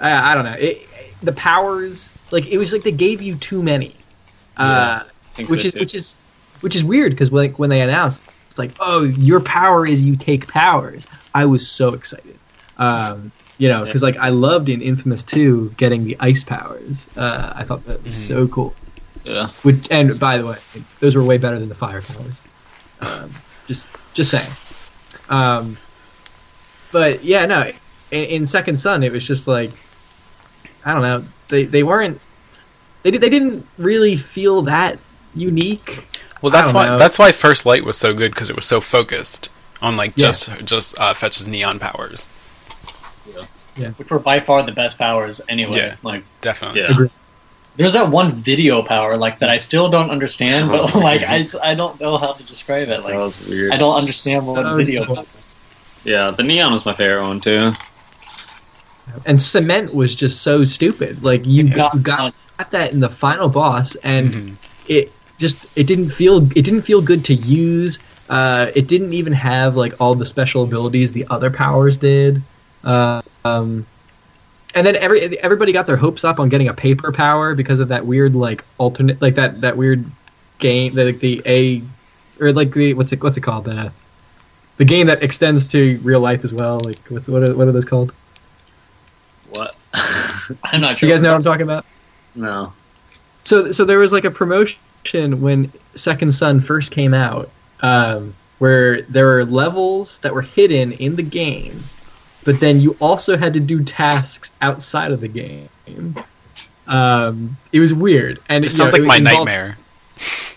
I, 0.00 0.32
I 0.32 0.34
don't 0.34 0.44
know. 0.44 0.52
It, 0.52 0.86
the 1.22 1.32
powers, 1.32 2.12
like 2.30 2.46
it 2.46 2.58
was 2.58 2.72
like 2.72 2.82
they 2.82 2.92
gave 2.92 3.20
you 3.22 3.36
too 3.36 3.62
many. 3.62 3.94
Uh, 4.56 5.02
which 5.48 5.60
so, 5.60 5.66
is 5.68 5.72
too. 5.74 5.78
which 5.80 5.94
is 5.94 6.16
which 6.60 6.74
is 6.74 6.82
weird 6.84 7.12
because 7.12 7.30
like 7.30 7.58
when 7.58 7.70
they 7.70 7.80
announced 7.80 8.28
it's 8.50 8.58
like 8.58 8.72
oh 8.80 9.02
your 9.04 9.38
power 9.38 9.86
is 9.86 10.02
you 10.02 10.16
take 10.16 10.48
powers 10.48 11.06
i 11.32 11.44
was 11.44 11.68
so 11.70 11.94
excited 11.94 12.36
um 12.78 13.30
you 13.58 13.68
know 13.68 13.84
because 13.84 14.02
like 14.02 14.16
i 14.16 14.30
loved 14.30 14.68
in 14.68 14.82
infamous 14.82 15.22
2 15.22 15.74
getting 15.76 16.02
the 16.02 16.16
ice 16.18 16.42
powers 16.42 17.06
uh 17.16 17.52
i 17.54 17.62
thought 17.62 17.84
that 17.86 18.02
was 18.02 18.14
Mhm. 18.14 18.26
so 18.26 18.48
cool 18.48 18.74
yeah. 19.24 19.46
which 19.62 19.86
and 19.92 20.18
by 20.18 20.38
the 20.38 20.46
way 20.46 20.56
those 20.98 21.14
were 21.14 21.22
way 21.22 21.38
better 21.38 21.60
than 21.60 21.68
the 21.68 21.74
fire 21.76 22.02
powers 22.02 22.42
um, 23.00 23.30
just 23.68 23.86
just 24.14 24.30
saying 24.32 24.50
um 25.30 25.76
but 26.92 27.22
yeah 27.24 27.46
no 27.46 27.70
in, 28.10 28.24
in 28.24 28.46
second 28.46 28.78
son 28.78 29.02
it 29.02 29.12
was 29.12 29.26
just 29.26 29.46
like 29.46 29.70
i 30.84 30.92
don't 30.92 31.02
know 31.02 31.24
they 31.48 31.64
they 31.64 31.82
weren't 31.82 32.20
they, 33.02 33.10
they 33.12 33.28
didn't 33.30 33.66
really 33.78 34.16
feel 34.16 34.62
that 34.62 34.98
unique 35.34 36.04
Well, 36.42 36.50
that's 36.50 36.72
why 36.72 36.86
know. 36.86 36.96
that's 36.98 37.18
why 37.18 37.32
First 37.32 37.64
Light 37.66 37.84
was 37.84 37.96
so 37.96 38.12
good 38.14 38.32
because 38.32 38.50
it 38.50 38.56
was 38.56 38.64
so 38.66 38.80
focused 38.80 39.50
on 39.82 39.96
like 39.96 40.16
Yeah. 40.16 40.26
just 40.28 40.64
just 40.64 40.98
uh, 40.98 41.14
Fetch's 41.14 41.46
neon 41.46 41.78
powers. 41.78 42.28
Yeah. 43.76 43.90
Which 43.90 44.10
were 44.10 44.18
by 44.18 44.40
far 44.40 44.62
the 44.64 44.72
best 44.72 44.98
powers 44.98 45.40
anyway. 45.48 45.76
Yeah. 45.76 45.96
Like 46.02 46.24
Definitely. 46.40 46.80
Yeah. 46.80 47.06
there's 47.76 47.92
that 47.92 48.08
one 48.10 48.32
video 48.32 48.82
power 48.82 49.16
like 49.16 49.38
that 49.38 49.50
I 49.50 49.56
still 49.58 49.88
don't 49.88 50.10
understand, 50.10 50.68
That 50.68 50.72
was 50.72 50.92
but 50.92 51.02
like. 51.10 51.22
I, 51.22 51.46
I 51.62 51.74
don't 51.74 52.00
know 52.00 52.16
how 52.18 52.32
to 52.32 52.44
describe 52.46 52.84
it. 52.84 52.86
that 52.88 53.04
Like 53.04 53.14
was 53.14 53.46
weird. 53.48 53.72
I 53.72 53.76
don't 53.76 53.94
understand 53.94 54.46
what 54.46 54.62
So 54.62 54.76
video. 54.76 55.04
cool. 55.04 55.26
Power- 56.08 56.24
Yeah, 56.26 56.30
the 56.30 56.42
neon 56.42 56.72
was 56.72 56.84
my 56.86 56.94
favorite 56.94 57.22
one 57.26 57.40
too. 57.40 57.72
and 59.26 59.40
cement 59.40 59.94
was 59.94 60.14
just 60.14 60.42
so 60.42 60.64
stupid. 60.64 61.22
Like 61.22 61.46
you 61.46 61.64
Yeah. 61.64 61.74
got, 61.74 62.02
got 62.02 62.34
got 62.58 62.70
that 62.72 62.92
in 62.92 63.00
the 63.00 63.08
final 63.08 63.48
boss, 63.48 63.94
and 63.96 64.30
Mhm. 64.34 64.52
it 64.86 65.12
just 65.38 65.56
it 65.76 65.86
didn't 65.86 66.10
feel 66.10 66.38
it 66.54 66.62
didn't 66.62 66.82
feel 66.82 67.00
good 67.00 67.24
to 67.26 67.34
use. 67.34 67.98
Uh, 68.28 68.66
it 68.74 68.86
didn't 68.86 69.14
even 69.14 69.32
have 69.32 69.76
like 69.76 69.94
all 70.00 70.14
the 70.14 70.26
special 70.26 70.62
abilities 70.64 71.12
the 71.12 71.26
other 71.30 71.50
powers 71.50 71.96
did. 71.96 72.42
Uh, 72.84 73.22
um, 73.44 73.86
and 74.74 74.86
then 74.86 74.96
every 74.96 75.38
everybody 75.38 75.72
got 75.72 75.86
their 75.86 75.96
hopes 75.96 76.24
up 76.24 76.38
on 76.38 76.48
getting 76.50 76.68
a 76.68 76.74
paper 76.74 77.10
power 77.12 77.54
because 77.54 77.80
of 77.80 77.88
that 77.88 78.04
weird 78.06 78.34
like 78.34 78.62
alternate 78.76 79.20
like 79.22 79.36
that 79.36 79.60
that 79.62 79.76
weird 79.78 80.04
game 80.58 80.94
the, 80.94 81.04
like 81.06 81.20
the 81.20 81.40
a 81.46 81.82
or 82.40 82.52
like 82.52 82.72
the 82.72 82.92
what's 82.94 83.12
it 83.12 83.22
what's 83.22 83.38
it 83.38 83.40
called 83.40 83.64
the 83.64 83.90
the 84.78 84.84
game 84.84 85.06
that 85.08 85.22
extends 85.22 85.66
to 85.68 85.98
real 86.02 86.20
life 86.20 86.42
as 86.44 86.52
well. 86.54 86.80
Like 86.84 86.98
what's 87.08 87.28
what 87.28 87.42
are, 87.42 87.54
what 87.54 87.68
are 87.68 87.72
those 87.72 87.84
called? 87.84 88.12
What? 89.50 89.76
I'm 90.64 90.80
not 90.80 90.98
sure. 90.98 91.08
you 91.08 91.14
guys 91.14 91.20
know 91.22 91.28
what 91.30 91.36
I'm 91.36 91.44
talking 91.44 91.62
about? 91.62 91.84
no. 92.34 92.72
So, 93.42 93.72
so 93.72 93.84
there 93.86 93.98
was 93.98 94.12
like 94.12 94.24
a 94.24 94.30
promotion 94.30 95.40
when 95.40 95.72
Second 95.94 96.32
Son 96.34 96.60
first 96.60 96.92
came 96.92 97.14
out, 97.14 97.48
um, 97.80 98.34
where 98.58 99.00
there 99.02 99.24
were 99.24 99.44
levels 99.46 100.20
that 100.20 100.34
were 100.34 100.42
hidden 100.42 100.92
in 100.92 101.16
the 101.16 101.22
game, 101.22 101.78
but 102.44 102.60
then 102.60 102.78
you 102.80 102.94
also 103.00 103.38
had 103.38 103.54
to 103.54 103.60
do 103.60 103.82
tasks 103.82 104.52
outside 104.60 105.12
of 105.12 105.20
the 105.22 105.28
game. 105.28 105.68
Um, 106.86 107.56
it 107.72 107.80
was 107.80 107.94
weird, 107.94 108.38
and 108.50 108.64
It 108.66 108.72
you 108.72 108.78
know, 108.78 108.84
sounds 108.84 108.92
like 108.92 109.02
my 109.04 109.16
involved- 109.16 109.46
nightmare. 109.46 109.78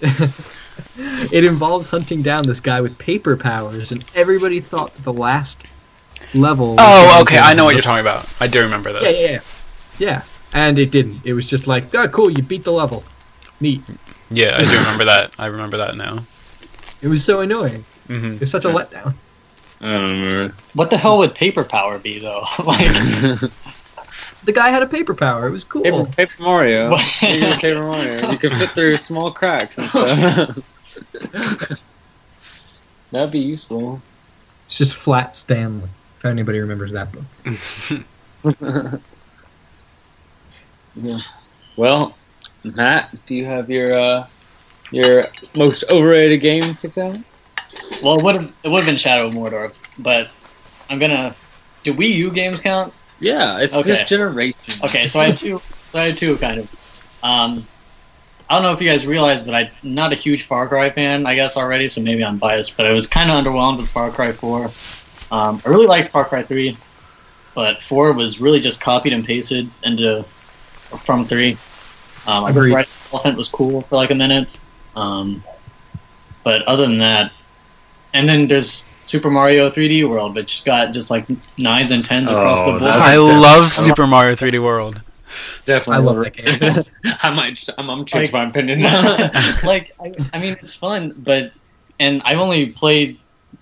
it 1.31 1.43
involves 1.45 1.89
hunting 1.91 2.21
down 2.21 2.43
this 2.43 2.59
guy 2.59 2.81
with 2.81 2.97
paper 2.97 3.35
powers, 3.37 3.91
and 3.91 4.03
everybody 4.15 4.59
thought 4.59 4.93
that 4.95 5.03
the 5.03 5.13
last 5.13 5.65
level. 6.33 6.75
Oh, 6.79 7.07
gonna 7.09 7.21
okay. 7.23 7.39
I 7.39 7.53
know 7.53 7.65
what 7.65 7.73
you're 7.73 7.81
talking 7.81 8.01
about. 8.01 8.31
I 8.39 8.47
do 8.47 8.61
remember 8.61 8.89
Yeah, 8.91 8.99
this. 8.99 9.21
yeah, 9.21 9.29
yeah, 9.29 9.41
yeah. 9.99 10.21
And 10.53 10.77
it 10.79 10.91
didn't. 10.91 11.21
It 11.25 11.33
was 11.33 11.47
just 11.49 11.65
like, 11.67 11.93
oh, 11.95 12.07
cool, 12.09 12.29
you 12.29 12.43
beat 12.43 12.63
the 12.63 12.71
level. 12.73 13.03
Neat. 13.59 13.81
Yeah, 14.29 14.57
I 14.57 14.65
do 14.65 14.77
remember 14.77 15.05
that. 15.05 15.31
I 15.37 15.45
remember 15.47 15.77
that 15.77 15.95
now. 15.95 16.23
It 17.01 17.07
was 17.07 17.23
so 17.23 17.39
annoying. 17.39 17.85
hmm 18.07 18.37
It's 18.41 18.51
such 18.51 18.65
a 18.65 18.69
letdown. 18.69 19.13
I 19.79 19.93
don't 19.93 20.11
remember. 20.21 20.55
What 20.73 20.89
the 20.89 20.97
hell 20.97 21.17
would 21.19 21.33
paper 21.33 21.63
power 21.63 21.97
be 21.97 22.19
though? 22.19 22.43
like 22.65 22.87
The 24.43 24.51
guy 24.51 24.69
had 24.69 24.81
a 24.81 24.87
paper 24.87 25.13
power. 25.13 25.47
It 25.47 25.51
was 25.51 25.63
cool. 25.63 25.83
Paper, 25.83 26.05
Paper 26.05 26.41
Mario. 26.43 26.97
You 27.21 27.47
Paper 27.59 27.81
Mario. 27.81 28.31
You 28.31 28.37
can 28.37 28.55
fit 28.55 28.69
through 28.69 28.93
small 28.95 29.31
cracks 29.31 29.77
and 29.77 29.89
stuff. 29.89 30.57
That'd 33.11 33.31
be 33.31 33.39
useful. 33.39 34.01
It's 34.65 34.77
just 34.77 34.95
Flat 34.95 35.35
Stanley. 35.35 35.89
If 36.19 36.25
anybody 36.25 36.59
remembers 36.59 36.91
that 36.93 37.09
book. 37.11 37.23
Yeah. 40.95 41.19
Well, 41.77 42.17
Matt, 42.63 43.25
do 43.25 43.35
you 43.35 43.45
have 43.45 43.69
your 43.69 43.97
uh, 43.97 44.27
your 44.91 45.23
most 45.55 45.83
overrated 45.89 46.41
game 46.41 46.75
picked 46.75 46.97
out? 46.97 47.17
well 48.03 48.15
it 48.15 48.23
would 48.23 48.35
have 48.35 48.53
it 48.63 48.67
would 48.67 48.79
have 48.79 48.87
been 48.87 48.97
Shadow 48.97 49.27
of 49.27 49.33
Mordor, 49.33 49.73
but 49.97 50.29
I'm 50.89 50.99
gonna 50.99 51.33
do 51.83 51.93
Wii 51.93 52.09
U 52.15 52.31
games 52.31 52.59
count? 52.59 52.93
Yeah, 53.21 53.59
it's 53.59 53.75
Okay. 53.75 53.91
this 53.91 54.09
generation. 54.09 54.73
Okay, 54.83 55.07
so 55.07 55.19
I 55.19 55.25
had 55.27 55.37
two. 55.37 55.61
So 55.91 55.99
I 55.99 56.05
had 56.07 56.17
two 56.17 56.35
kind 56.37 56.59
of. 56.59 57.19
Um, 57.23 57.65
I 58.49 58.55
don't 58.55 58.63
know 58.63 58.73
if 58.73 58.81
you 58.81 58.89
guys 58.89 59.05
realize, 59.05 59.41
but 59.43 59.53
I'm 59.53 59.69
not 59.83 60.11
a 60.11 60.15
huge 60.15 60.43
Far 60.47 60.67
Cry 60.67 60.89
fan, 60.89 61.25
I 61.25 61.35
guess 61.35 61.55
already. 61.55 61.87
So 61.87 62.01
maybe 62.01 62.25
I'm 62.25 62.37
biased, 62.37 62.75
but 62.75 62.85
I 62.87 62.91
was 62.91 63.07
kind 63.07 63.29
of 63.31 63.37
underwhelmed 63.41 63.77
with 63.77 63.87
Far 63.89 64.09
Cry 64.11 64.31
4. 64.33 64.65
Um, 65.31 65.61
I 65.65 65.69
really 65.69 65.85
liked 65.85 66.11
Far 66.11 66.25
Cry 66.25 66.43
3, 66.43 66.75
but 67.55 67.81
4 67.83 68.11
was 68.13 68.41
really 68.41 68.59
just 68.59 68.81
copied 68.81 69.13
and 69.13 69.23
pasted 69.23 69.69
into 69.83 70.23
from 71.05 71.23
3. 71.25 71.51
Um, 72.27 72.43
I 72.43 72.49
Agreed. 72.49 72.73
Red 72.73 72.87
Elephant 73.13 73.37
was 73.37 73.47
cool 73.47 73.81
for 73.83 73.95
like 73.95 74.11
a 74.11 74.15
minute, 74.15 74.49
um, 74.95 75.41
but 76.43 76.61
other 76.63 76.83
than 76.87 76.97
that, 76.99 77.31
and 78.13 78.27
then 78.27 78.47
there's 78.47 78.90
Super 79.11 79.29
Mario 79.29 79.69
3D 79.69 80.07
World, 80.07 80.35
which 80.35 80.63
got 80.63 80.93
just 80.93 81.11
like 81.11 81.25
nines 81.57 81.91
and 81.91 82.03
tens 82.05 82.29
across 82.29 82.59
Oh, 82.59 82.65
the 82.65 82.71
board. 82.71 82.83
that's- 82.83 83.01
I 83.01 83.11
definitely- 83.15 83.41
love 83.41 83.71
Super 83.71 84.07
Mario 84.07 84.35
3D 84.35 84.59
World. 84.63 85.01
Definitely. 85.65 85.95
I 85.95 85.97
love 85.99 86.15
overrated. 86.17 86.45
that 86.61 86.87
I 87.23 87.29
might. 87.33 87.67
I'm, 87.77 87.89
I'm 87.89 87.99
Like- 87.99 88.07
change 88.07 88.31
my 88.31 88.45
opinion. 88.47 88.81
like 89.63 89.93
I, 89.99 90.11
I 90.33 90.39
mean 90.39 90.53
it's 90.61 90.75
fun 90.75 91.13
but 91.17 91.51
and 91.99 92.21
i've 92.23 92.39
only 92.39 92.67
played 92.67 93.19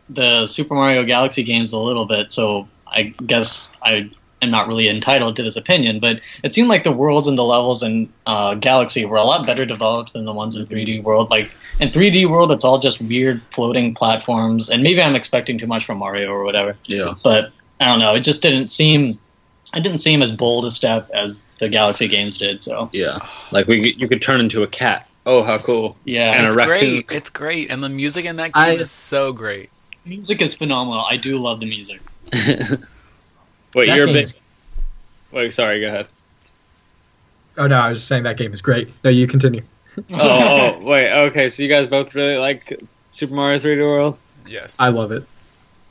the 0.09 0.45
super 0.47 0.73
mario 0.75 1.03
galaxy 1.03 1.43
games 1.43 1.71
a 1.73 1.77
little 1.77 2.05
bit 2.05 2.31
so 2.31 2.67
i 2.87 3.03
guess 3.27 3.69
i 3.83 4.09
am 4.41 4.51
not 4.51 4.67
really 4.67 4.87
entitled 4.87 5.35
to 5.35 5.43
this 5.43 5.55
opinion 5.57 5.99
but 5.99 6.21
it 6.43 6.53
seemed 6.53 6.69
like 6.69 6.83
the 6.83 6.91
worlds 6.91 7.27
and 7.27 7.37
the 7.37 7.43
levels 7.43 7.83
in 7.83 8.11
uh, 8.25 8.55
galaxy 8.55 9.03
were 9.05 9.17
a 9.17 9.23
lot 9.23 9.45
better 9.45 9.65
developed 9.65 10.13
than 10.13 10.25
the 10.25 10.33
ones 10.33 10.55
in 10.55 10.65
3d 10.65 11.03
world 11.03 11.29
like 11.29 11.51
in 11.79 11.89
3d 11.89 12.25
world 12.29 12.51
it's 12.51 12.63
all 12.63 12.79
just 12.79 13.01
weird 13.01 13.41
floating 13.51 13.93
platforms 13.93 14.69
and 14.69 14.81
maybe 14.83 15.01
i'm 15.01 15.15
expecting 15.15 15.57
too 15.57 15.67
much 15.67 15.85
from 15.85 15.97
mario 15.97 16.29
or 16.31 16.43
whatever 16.43 16.75
yeah. 16.87 17.13
but 17.23 17.51
I 17.81 17.85
don't 17.85 17.99
know. 17.99 18.13
It 18.13 18.21
just 18.21 18.41
didn't 18.41 18.67
seem 18.71 19.17
it 19.73 19.83
didn't 19.83 19.99
seem 19.99 20.21
as 20.21 20.31
bold 20.33 20.65
a 20.65 20.71
step 20.71 21.09
as 21.13 21.39
the 21.59 21.69
Galaxy 21.69 22.09
games 22.09 22.37
did. 22.37 22.61
So 22.61 22.89
Yeah, 22.91 23.19
like 23.53 23.67
we 23.69 23.93
you 23.97 24.05
could 24.09 24.21
turn 24.21 24.41
into 24.41 24.63
a 24.63 24.67
cat. 24.67 25.07
Oh, 25.25 25.43
how 25.43 25.59
cool! 25.59 25.95
yeah, 26.03 26.33
And 26.33 26.43
a 26.43 26.47
it's 26.47 26.57
raccoon. 26.57 26.79
great. 27.05 27.05
It's 27.11 27.29
great, 27.29 27.71
and 27.71 27.81
the 27.81 27.87
music 27.87 28.25
in 28.25 28.35
that 28.35 28.51
game 28.51 28.63
I- 28.63 28.71
is 28.71 28.91
so 28.91 29.31
great. 29.31 29.69
music 30.03 30.41
is 30.41 30.53
phenomenal. 30.53 31.05
I 31.09 31.15
do 31.15 31.37
love 31.37 31.61
the 31.61 31.67
music. 31.67 32.01
Wait, 33.75 33.87
That 33.87 33.95
you're 33.95 34.03
a 34.03 34.07
game 34.07 34.15
big. 34.15 34.23
is- 34.23 34.35
Wait, 35.31 35.53
sorry. 35.53 35.81
Go 35.81 35.87
ahead. 35.87 36.07
Oh 37.57 37.67
no, 37.67 37.75
I 37.77 37.89
was 37.89 37.99
just 37.99 38.07
saying 38.07 38.23
that 38.23 38.37
game 38.37 38.53
is 38.53 38.61
great. 38.61 38.89
No, 39.03 39.09
you 39.09 39.27
continue. 39.27 39.61
Oh, 40.11 40.77
oh, 40.81 40.85
wait. 40.85 41.11
Okay, 41.27 41.49
so 41.49 41.61
you 41.61 41.67
guys 41.67 41.85
both 41.87 42.15
really 42.15 42.37
like 42.37 42.79
Super 43.11 43.33
Mario 43.33 43.57
3D 43.59 43.79
World? 43.81 44.17
Yes, 44.47 44.79
I 44.79 44.89
love 44.89 45.11
it. 45.11 45.23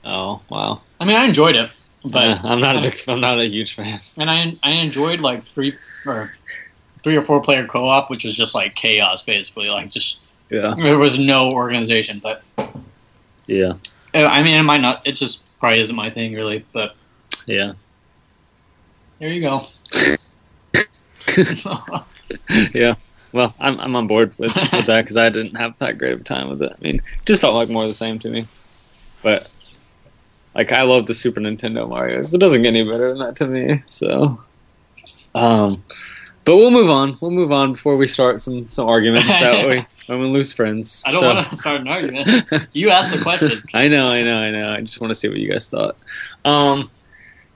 Oh, 0.03 0.41
wow. 0.49 0.81
I 0.99 1.05
mean, 1.05 1.17
I 1.17 1.27
enjoyed 1.27 1.57
it, 1.57 1.69
but 2.05 2.15
Yeah, 2.25 2.41
I'm 2.45 2.61
not 2.61 2.77
a 2.77 2.81
big. 2.81 2.99
I'm 3.07 3.21
not 3.21 3.39
a 3.39 3.45
huge 3.45 3.75
fan. 3.75 4.01
and 4.17 4.31
I 4.31 4.57
I 4.63 4.71
enjoyed 4.73 5.21
like 5.21 5.43
three 5.43 5.77
or 6.07 6.33
three 7.03 7.17
or 7.17 7.23
four 7.23 7.43
player 7.43 7.67
co 7.67 7.87
op, 7.87 8.09
which 8.09 8.25
was 8.25 8.35
just 8.35 8.55
like 8.55 8.75
chaos 8.75 9.21
basically. 9.23 9.69
Like 9.69 9.91
just 9.91 10.19
Yeah. 10.49 10.75
there 10.79 10.97
was 10.99 11.19
no 11.19 11.51
organization. 11.53 12.19
But 12.21 12.43
Yeah. 13.47 13.75
I 14.15 14.43
mean, 14.43 14.55
it 14.59 14.63
might 14.63 14.81
not. 14.81 15.07
It 15.07 15.13
just 15.13 15.43
probably 15.61 15.81
isn't 15.81 15.95
my 15.95 16.09
thing 16.09 16.33
really. 16.33 16.65
But 16.73 16.97
Yeah. 17.49 17.73
there 19.19 19.31
you 19.31 19.41
go. 19.41 19.63
yeah. 22.75 22.95
Well, 23.33 23.55
I'm 23.61 23.79
I'm 23.81 23.97
on 23.97 24.07
board 24.07 24.35
with, 24.39 24.55
with 24.55 24.87
that 24.87 25.03
because 25.05 25.17
I 25.17 25.29
didn't 25.31 25.55
have 25.57 25.79
that 25.79 25.99
great 25.99 26.13
of 26.13 26.21
a 26.21 26.25
time 26.25 26.49
with 26.51 26.63
it. 26.63 26.73
I 26.79 26.83
mean, 26.83 26.97
it 26.97 27.25
just 27.27 27.41
felt 27.41 27.55
like 27.55 27.69
more 27.69 27.83
of 27.83 27.89
the 27.89 27.95
same 27.95 28.19
to 28.21 28.29
me. 28.29 28.47
But 29.23 29.51
like, 30.55 30.73
I 30.73 30.83
love 30.83 31.07
the 31.07 31.15
Super 31.15 31.41
Nintendo 31.41 31.89
Mario's. 31.89 32.33
It 32.33 32.39
doesn't 32.39 32.63
get 32.63 32.75
any 32.75 32.85
better 32.89 33.09
than 33.11 33.19
that 33.19 33.37
to 33.37 33.47
me. 33.47 33.83
So, 33.87 34.41
um, 35.35 35.83
but 36.45 36.57
we'll 36.57 36.71
move 36.71 36.89
on. 36.91 37.19
We'll 37.21 37.31
move 37.31 37.53
on 37.53 37.73
before 37.73 37.97
we 37.97 38.07
start 38.07 38.41
some 38.43 38.69
some 38.69 38.89
arguments 38.89 39.27
that 39.29 39.69
we 39.69 39.85
when 40.07 40.21
we 40.21 40.29
lose 40.29 40.53
friends. 40.53 41.03
I 41.07 41.13
don't 41.13 41.21
So- 41.21 41.35
want 41.35 41.51
to 41.51 41.57
start 41.57 41.81
an 41.81 41.89
argument. 41.89 42.69
You 42.73 42.91
asked 42.91 43.13
the 43.15 43.23
question. 43.23 43.53
I 43.75 43.89
know, 43.89 44.09
I 44.09 44.23
know, 44.23 44.39
I 44.39 44.51
know. 44.51 44.71
I 44.73 44.81
just 44.81 45.01
want 45.01 45.11
to 45.11 45.15
see 45.15 45.29
what 45.29 45.39
you 45.39 45.51
guys 45.51 45.69
thought. 45.69 45.97
Um, 46.47 46.91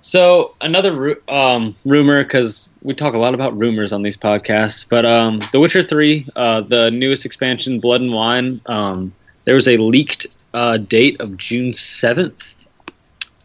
so 0.02 0.54
another 0.60 0.92
ru- 0.94 1.22
um, 1.28 1.74
rumor, 1.86 2.22
because 2.22 2.68
we 2.82 2.92
talk 2.92 3.14
a 3.14 3.18
lot 3.18 3.32
about 3.34 3.56
rumors 3.56 3.92
on 3.92 4.02
these 4.02 4.16
podcasts, 4.16 4.86
but 4.88 5.06
um, 5.06 5.40
The 5.52 5.60
Witcher 5.60 5.82
Three, 5.82 6.28
uh, 6.36 6.60
the 6.60 6.90
newest 6.90 7.24
expansion, 7.24 7.80
Blood 7.80 8.02
and 8.02 8.12
Wine, 8.12 8.60
um, 8.66 9.14
there 9.44 9.54
was 9.54 9.66
a 9.68 9.76
leaked 9.78 10.26
uh, 10.52 10.76
date 10.76 11.20
of 11.20 11.36
June 11.36 11.72
seventh, 11.72 12.66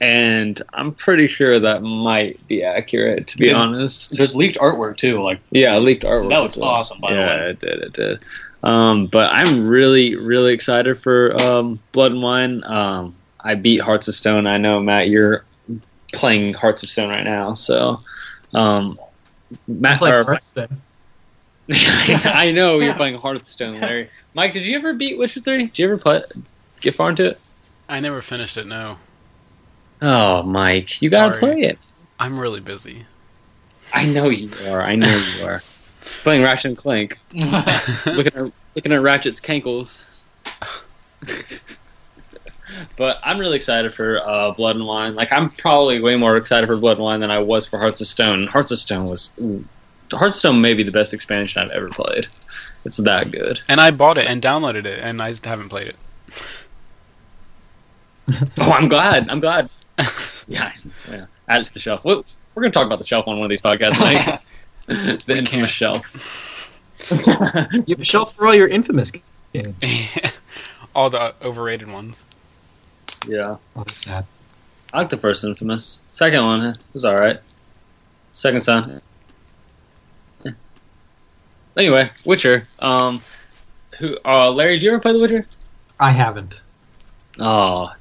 and 0.02 0.62
I'm 0.74 0.94
pretty 0.94 1.28
sure 1.28 1.60
that 1.60 1.82
might 1.84 2.46
be 2.48 2.64
accurate. 2.64 3.28
To 3.28 3.38
be 3.38 3.48
Yeah. 3.48 3.56
honest, 3.56 4.18
There's 4.18 4.36
leaked 4.36 4.58
artwork 4.58 4.98
too. 4.98 5.22
Like 5.22 5.40
yeah, 5.52 5.78
leaked 5.78 6.04
artwork. 6.04 6.30
That 6.30 6.40
was 6.44 6.58
well. 6.58 6.70
awesome, 6.70 7.00
by 7.00 7.14
the 7.14 7.20
yeah, 7.20 7.28
way. 7.38 7.50
it 7.52 7.60
did. 7.60 7.80
It 7.84 7.94
did. 7.94 8.20
Um, 8.64 9.08
but 9.08 9.32
I'm 9.32 9.68
really, 9.68 10.16
really 10.16 10.54
excited 10.54 10.98
for 10.98 11.40
um, 11.42 11.80
Blood 11.94 12.12
and 12.14 12.22
Wine. 12.22 12.64
Um, 12.66 13.16
I 13.40 13.56
beat 13.56 13.80
Hearts 13.82 14.08
of 14.08 14.16
Stone. 14.16 14.46
I 14.48 14.58
know 14.58 14.80
Matt, 14.82 15.08
you're 15.10 15.46
playing 16.14 16.54
Hearts 16.54 16.84
of 16.84 16.90
Stone 16.90 17.10
right 17.10 17.24
now. 17.24 17.54
So, 17.54 18.02
um, 18.54 19.00
I 19.52 19.58
Matt, 19.68 20.00
play 20.00 20.12
or- 20.12 20.24
Hearthstone. 20.24 20.82
I 21.72 22.52
know 22.56 22.80
you're 22.80 22.94
playing 22.96 23.16
Hearthstone, 23.18 23.80
Larry. 23.82 24.10
Mike, 24.34 24.54
did 24.54 24.66
you 24.66 24.76
ever 24.78 24.94
beat 24.94 25.18
Witcher 25.18 25.42
Three? 25.42 25.66
Did 25.68 25.80
you 25.80 25.86
ever 25.88 25.98
play? 25.98 26.22
Get 26.82 26.96
far 26.96 27.10
into 27.10 27.26
it? 27.26 27.40
I 27.90 28.00
never 28.00 28.22
finished 28.22 28.58
it. 28.58 28.68
No, 28.68 28.98
Oh, 30.02 30.44
Mike, 30.44 31.02
you 31.02 31.10
gotta 31.10 31.38
play 31.38 31.62
it. 31.62 31.80
I'm 32.20 32.40
really 32.40 32.60
busy. 32.60 33.06
I 33.94 34.06
know 34.06 34.30
you 34.30 34.50
are. 34.70 34.82
I 34.82 34.96
know 34.96 35.08
you 35.40 35.46
are. 35.46 35.62
Playing 36.24 36.42
Ratchet 36.44 36.66
and 36.66 36.78
Clank. 36.78 37.18
looking 37.34 37.54
at 38.36 38.52
looking 38.76 38.92
at 38.94 39.02
Ratchet's 39.02 39.42
cankles. 39.42 40.17
But 42.98 43.18
I'm 43.24 43.38
really 43.40 43.56
excited 43.56 43.94
for 43.94 44.20
uh, 44.28 44.52
Blood 44.52 44.76
and 44.76 44.86
Wine. 44.86 45.16
Like 45.16 45.32
I'm 45.32 45.50
probably 45.52 46.02
way 46.02 46.16
more 46.18 46.36
excited 46.38 46.68
for 46.68 46.76
Blood 46.78 46.98
and 46.98 47.04
Wine 47.04 47.20
than 47.22 47.32
I 47.32 47.40
was 47.40 47.66
for 47.66 47.80
Hearts 47.80 48.02
of 48.02 48.08
Stone. 48.08 48.48
Hearts 48.48 48.72
of 48.72 48.80
Stone 48.80 49.08
was 49.08 49.32
ooh, 49.42 49.64
Hearts 50.12 50.36
of 50.38 50.40
Stone 50.40 50.62
may 50.62 50.74
be 50.74 50.84
the 50.84 50.92
best 50.92 51.14
expansion 51.14 51.62
I've 51.62 51.72
ever 51.72 51.90
played. 51.90 52.28
It's 52.86 52.98
that 52.98 53.32
good. 53.32 53.60
And 53.68 53.80
I 53.82 53.92
bought 53.92 54.18
it 54.18 54.28
and 54.28 54.42
downloaded 54.42 54.86
it, 54.86 55.00
and 55.00 55.22
I 55.22 55.34
haven't 55.44 55.70
played 55.70 55.88
it. 55.88 55.96
Oh, 58.60 58.72
I'm 58.72 58.90
glad. 58.90 59.30
I'm 59.30 59.40
glad. 59.40 59.70
Yeah, 60.50 60.72
yeah. 61.12 61.26
Add 61.50 61.62
it 61.62 61.66
to 61.66 61.74
the 61.74 61.80
shelf. 61.80 62.06
We're, 62.06 62.24
we're 62.56 62.62
going 62.62 62.72
to 62.72 62.78
talk 62.80 62.86
about 62.86 63.00
the 63.00 63.06
shelf 63.06 63.28
on 63.28 63.36
one 63.38 63.44
of 63.46 63.50
these 63.50 63.60
podcasts, 63.62 64.00
Mike. 64.00 64.42
the 64.88 65.22
We 65.28 65.38
infamous 65.40 65.78
can't. 65.78 66.02
shelf. 66.04 66.72
You 67.12 67.96
have 67.96 68.00
a 68.00 68.06
shelf 68.06 68.34
for 68.36 68.48
all 68.48 68.56
your 68.56 68.70
infamous 68.70 69.12
games. 69.12 69.76
All 70.96 71.10
the 71.10 71.36
overrated 71.42 71.92
ones. 71.92 72.24
Yeah. 73.28 73.58
Oh, 73.76 73.84
that's 73.84 74.04
sad. 74.04 74.26
I 74.94 75.00
like 75.00 75.10
the 75.10 75.18
first 75.18 75.44
Infamous. 75.44 76.02
Second 76.12 76.44
one 76.46 76.62
eh, 76.66 76.74
was 76.94 77.06
alright. 77.06 77.40
Second 78.32 78.62
son. 78.62 79.02
eh. 80.46 80.52
Anyway, 81.76 82.10
Witcher. 82.26 82.68
Um, 82.80 83.22
who? 84.00 84.16
Uh, 84.26 84.52
Larry, 84.52 84.80
do 84.80 84.86
you 84.86 84.92
ever 84.92 85.00
play 85.00 85.14
The 85.14 85.20
Witcher? 85.20 85.46
I 86.00 86.12
haven't. 86.12 86.62
Oh, 87.40 87.92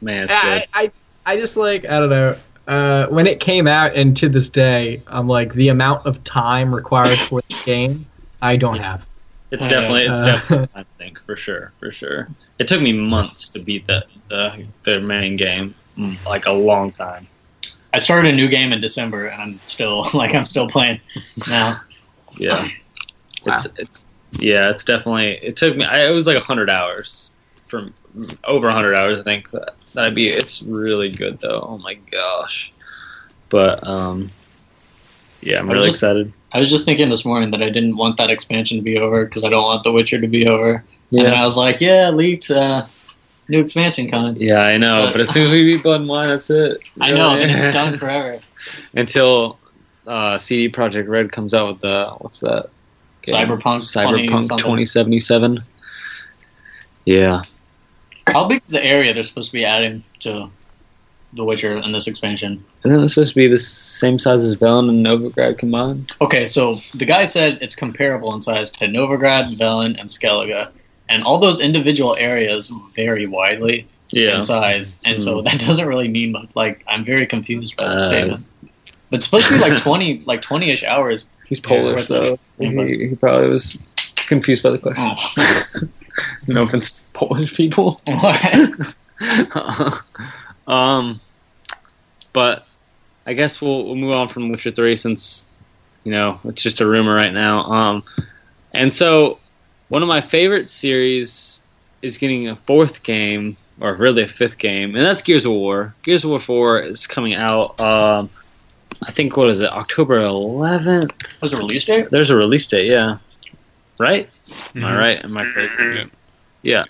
man, 0.00 0.24
it's 0.24 0.34
good. 0.34 0.42
I, 0.42 0.66
I, 0.74 0.90
I 1.24 1.36
just 1.36 1.56
like 1.56 1.88
I 1.88 2.00
don't 2.00 2.10
know. 2.10 2.36
Uh, 2.66 3.06
when 3.08 3.26
it 3.26 3.40
came 3.40 3.66
out, 3.66 3.94
and 3.94 4.16
to 4.18 4.28
this 4.28 4.48
day, 4.48 5.02
I'm 5.06 5.26
like 5.28 5.52
the 5.54 5.68
amount 5.68 6.06
of 6.06 6.22
time 6.24 6.74
required 6.74 7.18
for 7.18 7.40
the 7.48 7.56
game. 7.64 8.06
I 8.40 8.56
don't 8.56 8.78
have. 8.78 9.06
It's 9.52 9.66
definitely, 9.66 10.04
it's 10.06 10.20
uh, 10.20 10.24
definitely, 10.24 10.68
I 10.74 10.82
think 10.82 11.20
for 11.20 11.36
sure, 11.36 11.72
for 11.78 11.92
sure. 11.92 12.28
It 12.58 12.66
took 12.66 12.80
me 12.80 12.92
months 12.92 13.48
to 13.50 13.60
beat 13.60 13.86
the 13.86 14.04
the, 14.28 14.64
the 14.84 15.00
main 15.00 15.36
game, 15.36 15.74
Mm, 15.98 16.24
like 16.24 16.46
a 16.46 16.52
long 16.52 16.90
time. 16.90 17.26
I 17.92 17.98
started 17.98 18.32
a 18.32 18.34
new 18.34 18.48
game 18.48 18.72
in 18.72 18.80
December, 18.80 19.26
and 19.26 19.42
I'm 19.42 19.60
still 19.66 20.06
like 20.14 20.34
I'm 20.34 20.46
still 20.46 20.66
playing 20.68 21.00
now. 21.48 21.82
Yeah, 22.38 22.66
it's 23.44 23.66
it's 23.78 24.04
yeah, 24.38 24.70
it's 24.70 24.84
definitely. 24.84 25.32
It 25.42 25.58
took 25.58 25.76
me. 25.76 25.84
I, 25.84 26.08
it 26.08 26.12
was 26.12 26.26
like 26.26 26.38
hundred 26.38 26.70
hours 26.70 27.32
from 27.66 27.92
over 28.44 28.70
hundred 28.70 28.94
hours. 28.94 29.20
I 29.20 29.22
think 29.22 29.50
that 29.50 29.74
that'd 29.92 30.14
be. 30.14 30.28
It's 30.28 30.62
really 30.62 31.10
good 31.10 31.38
though. 31.40 31.60
Oh 31.68 31.76
my 31.76 31.92
gosh! 32.10 32.72
But 33.50 33.86
um, 33.86 34.30
yeah, 35.42 35.58
I'm 35.58 35.68
really 35.68 35.88
just- 35.88 35.98
excited. 35.98 36.32
I 36.54 36.60
was 36.60 36.68
just 36.68 36.84
thinking 36.84 37.08
this 37.08 37.24
morning 37.24 37.50
that 37.52 37.62
I 37.62 37.70
didn't 37.70 37.96
want 37.96 38.16
that 38.18 38.30
expansion 38.30 38.76
to 38.78 38.82
be 38.82 38.98
over 38.98 39.24
because 39.24 39.42
I 39.44 39.48
don't 39.48 39.62
want 39.64 39.84
The 39.84 39.92
Witcher 39.92 40.20
to 40.20 40.28
be 40.28 40.46
over. 40.46 40.84
And 41.10 41.28
I 41.28 41.44
was 41.44 41.56
like, 41.56 41.80
yeah, 41.80 42.10
leaked 42.10 42.50
uh, 42.50 42.86
new 43.48 43.60
expansion 43.60 44.10
coming. 44.10 44.36
yeah, 44.36 44.60
I 44.60 44.76
know. 44.78 45.08
But 45.12 45.20
as 45.22 45.28
soon 45.30 45.46
as 45.46 45.52
we 45.52 45.64
beat 45.64 45.82
Blood 45.82 46.00
and 46.00 46.08
Wine, 46.08 46.28
that's 46.28 46.50
it. 46.50 46.82
I 47.00 47.12
know, 47.12 47.36
it's 47.38 47.74
done 47.74 47.96
forever. 47.98 48.38
until 48.94 49.58
uh, 50.06 50.38
CD 50.38 50.70
Projekt 50.72 51.08
Red 51.08 51.32
comes 51.32 51.54
out 51.54 51.68
with 51.72 51.80
the 51.80 52.14
what's 52.18 52.40
that? 52.40 52.70
Cyberpunk 53.22 53.82
Cyberpunk 53.82 54.48
2077. 54.58 55.62
Yeah, 57.04 57.42
How 58.28 58.46
big 58.46 58.62
is 58.64 58.70
the 58.70 58.84
area 58.84 59.12
they're 59.12 59.22
supposed 59.24 59.50
to 59.50 59.54
be 59.54 59.64
adding 59.64 60.04
to 60.20 60.48
The 61.34 61.44
Witcher 61.44 61.72
in 61.74 61.92
this 61.92 62.06
expansion? 62.06 62.62
isn't 62.84 63.00
it 63.00 63.08
supposed 63.08 63.30
to 63.30 63.36
be 63.36 63.46
the 63.48 63.56
same 63.58 64.18
size 64.18 64.42
as 64.44 64.54
Velen 64.56 64.88
and 64.90 65.04
Novigrad 65.04 65.56
combined? 65.58 66.12
Okay, 66.20 66.46
so 66.46 66.78
the 66.94 67.04
guy 67.06 67.24
said 67.24 67.58
it's 67.62 67.74
comparable 67.74 68.34
in 68.34 68.40
size 68.42 68.70
to 68.72 68.86
Novigrad, 68.86 69.56
Velen, 69.58 69.98
and 69.98 70.08
Skellige. 70.10 70.68
And 71.08 71.22
all 71.24 71.38
those 71.38 71.60
individual 71.60 72.16
areas 72.16 72.70
vary 72.94 73.26
widely 73.26 73.86
Yeah, 74.10 74.36
in 74.36 74.42
size, 74.42 74.96
and 75.06 75.18
so 75.20 75.38
Hmm. 75.38 75.44
that 75.44 75.58
doesn't 75.60 75.86
really 75.88 76.08
mean 76.08 76.32
much. 76.32 76.50
Like, 76.54 76.84
I'm 76.86 77.02
very 77.04 77.26
confused 77.26 77.76
by 77.76 77.84
that 77.88 77.98
Uh, 77.98 78.02
statement. 78.02 78.46
But 79.08 79.16
it's 79.16 79.24
supposed 79.24 79.46
to 79.48 79.54
be 79.54 79.60
like 79.60 79.78
20, 79.78 80.22
like 80.26 80.42
20-ish 80.42 80.84
hours. 80.84 81.28
he's 81.48 81.60
Polish 81.60 82.06
though. 82.08 82.38
He, 82.58 83.08
he 83.08 83.14
probably 83.16 83.48
was 83.48 83.78
confused 84.28 84.62
by 84.62 84.70
the 84.70 84.78
question. 84.78 85.14
Oh. 85.16 85.88
no 86.46 86.62
offense, 86.64 87.10
Polish 87.14 87.54
people. 87.54 88.00
um, 90.66 91.20
but 92.32 92.66
I 93.26 93.34
guess 93.34 93.60
we'll, 93.60 93.84
we'll 93.84 93.96
move 93.96 94.14
on 94.14 94.28
from 94.28 94.48
Witcher 94.50 94.70
Three 94.70 94.96
since 94.96 95.44
you 96.04 96.12
know 96.12 96.40
it's 96.44 96.62
just 96.62 96.80
a 96.80 96.86
rumor 96.86 97.14
right 97.14 97.32
now. 97.32 97.60
Um, 97.64 98.02
and 98.72 98.92
so 98.92 99.38
one 99.88 100.02
of 100.02 100.08
my 100.08 100.20
favorite 100.20 100.68
series 100.68 101.60
is 102.02 102.18
getting 102.18 102.48
a 102.48 102.56
fourth 102.56 103.02
game, 103.02 103.56
or 103.80 103.94
really 103.94 104.22
a 104.22 104.28
fifth 104.28 104.58
game, 104.58 104.94
and 104.96 105.04
that's 105.04 105.22
Gears 105.22 105.44
of 105.44 105.52
War. 105.52 105.94
Gears 106.02 106.24
of 106.24 106.30
War 106.30 106.40
Four 106.40 106.80
is 106.80 107.06
coming 107.06 107.34
out. 107.34 107.80
Um, 107.80 108.28
I 109.06 109.10
think 109.10 109.36
what 109.36 109.48
is 109.48 109.60
it, 109.60 109.70
October 109.70 110.20
11th? 110.20 111.40
Was 111.40 111.52
a 111.52 111.56
release 111.56 111.84
date? 111.84 112.10
There's 112.10 112.30
a 112.30 112.36
release 112.36 112.66
date, 112.68 112.86
yeah. 112.88 113.18
Right? 113.98 114.28
Am 114.76 114.84
I 114.84 114.90
Mhm. 114.92 114.98
right? 114.98 115.24
Am 115.24 115.36
I 115.36 115.42
crazy? 115.42 115.74
Yeah. 115.94 116.04
Yeah. 116.62 116.84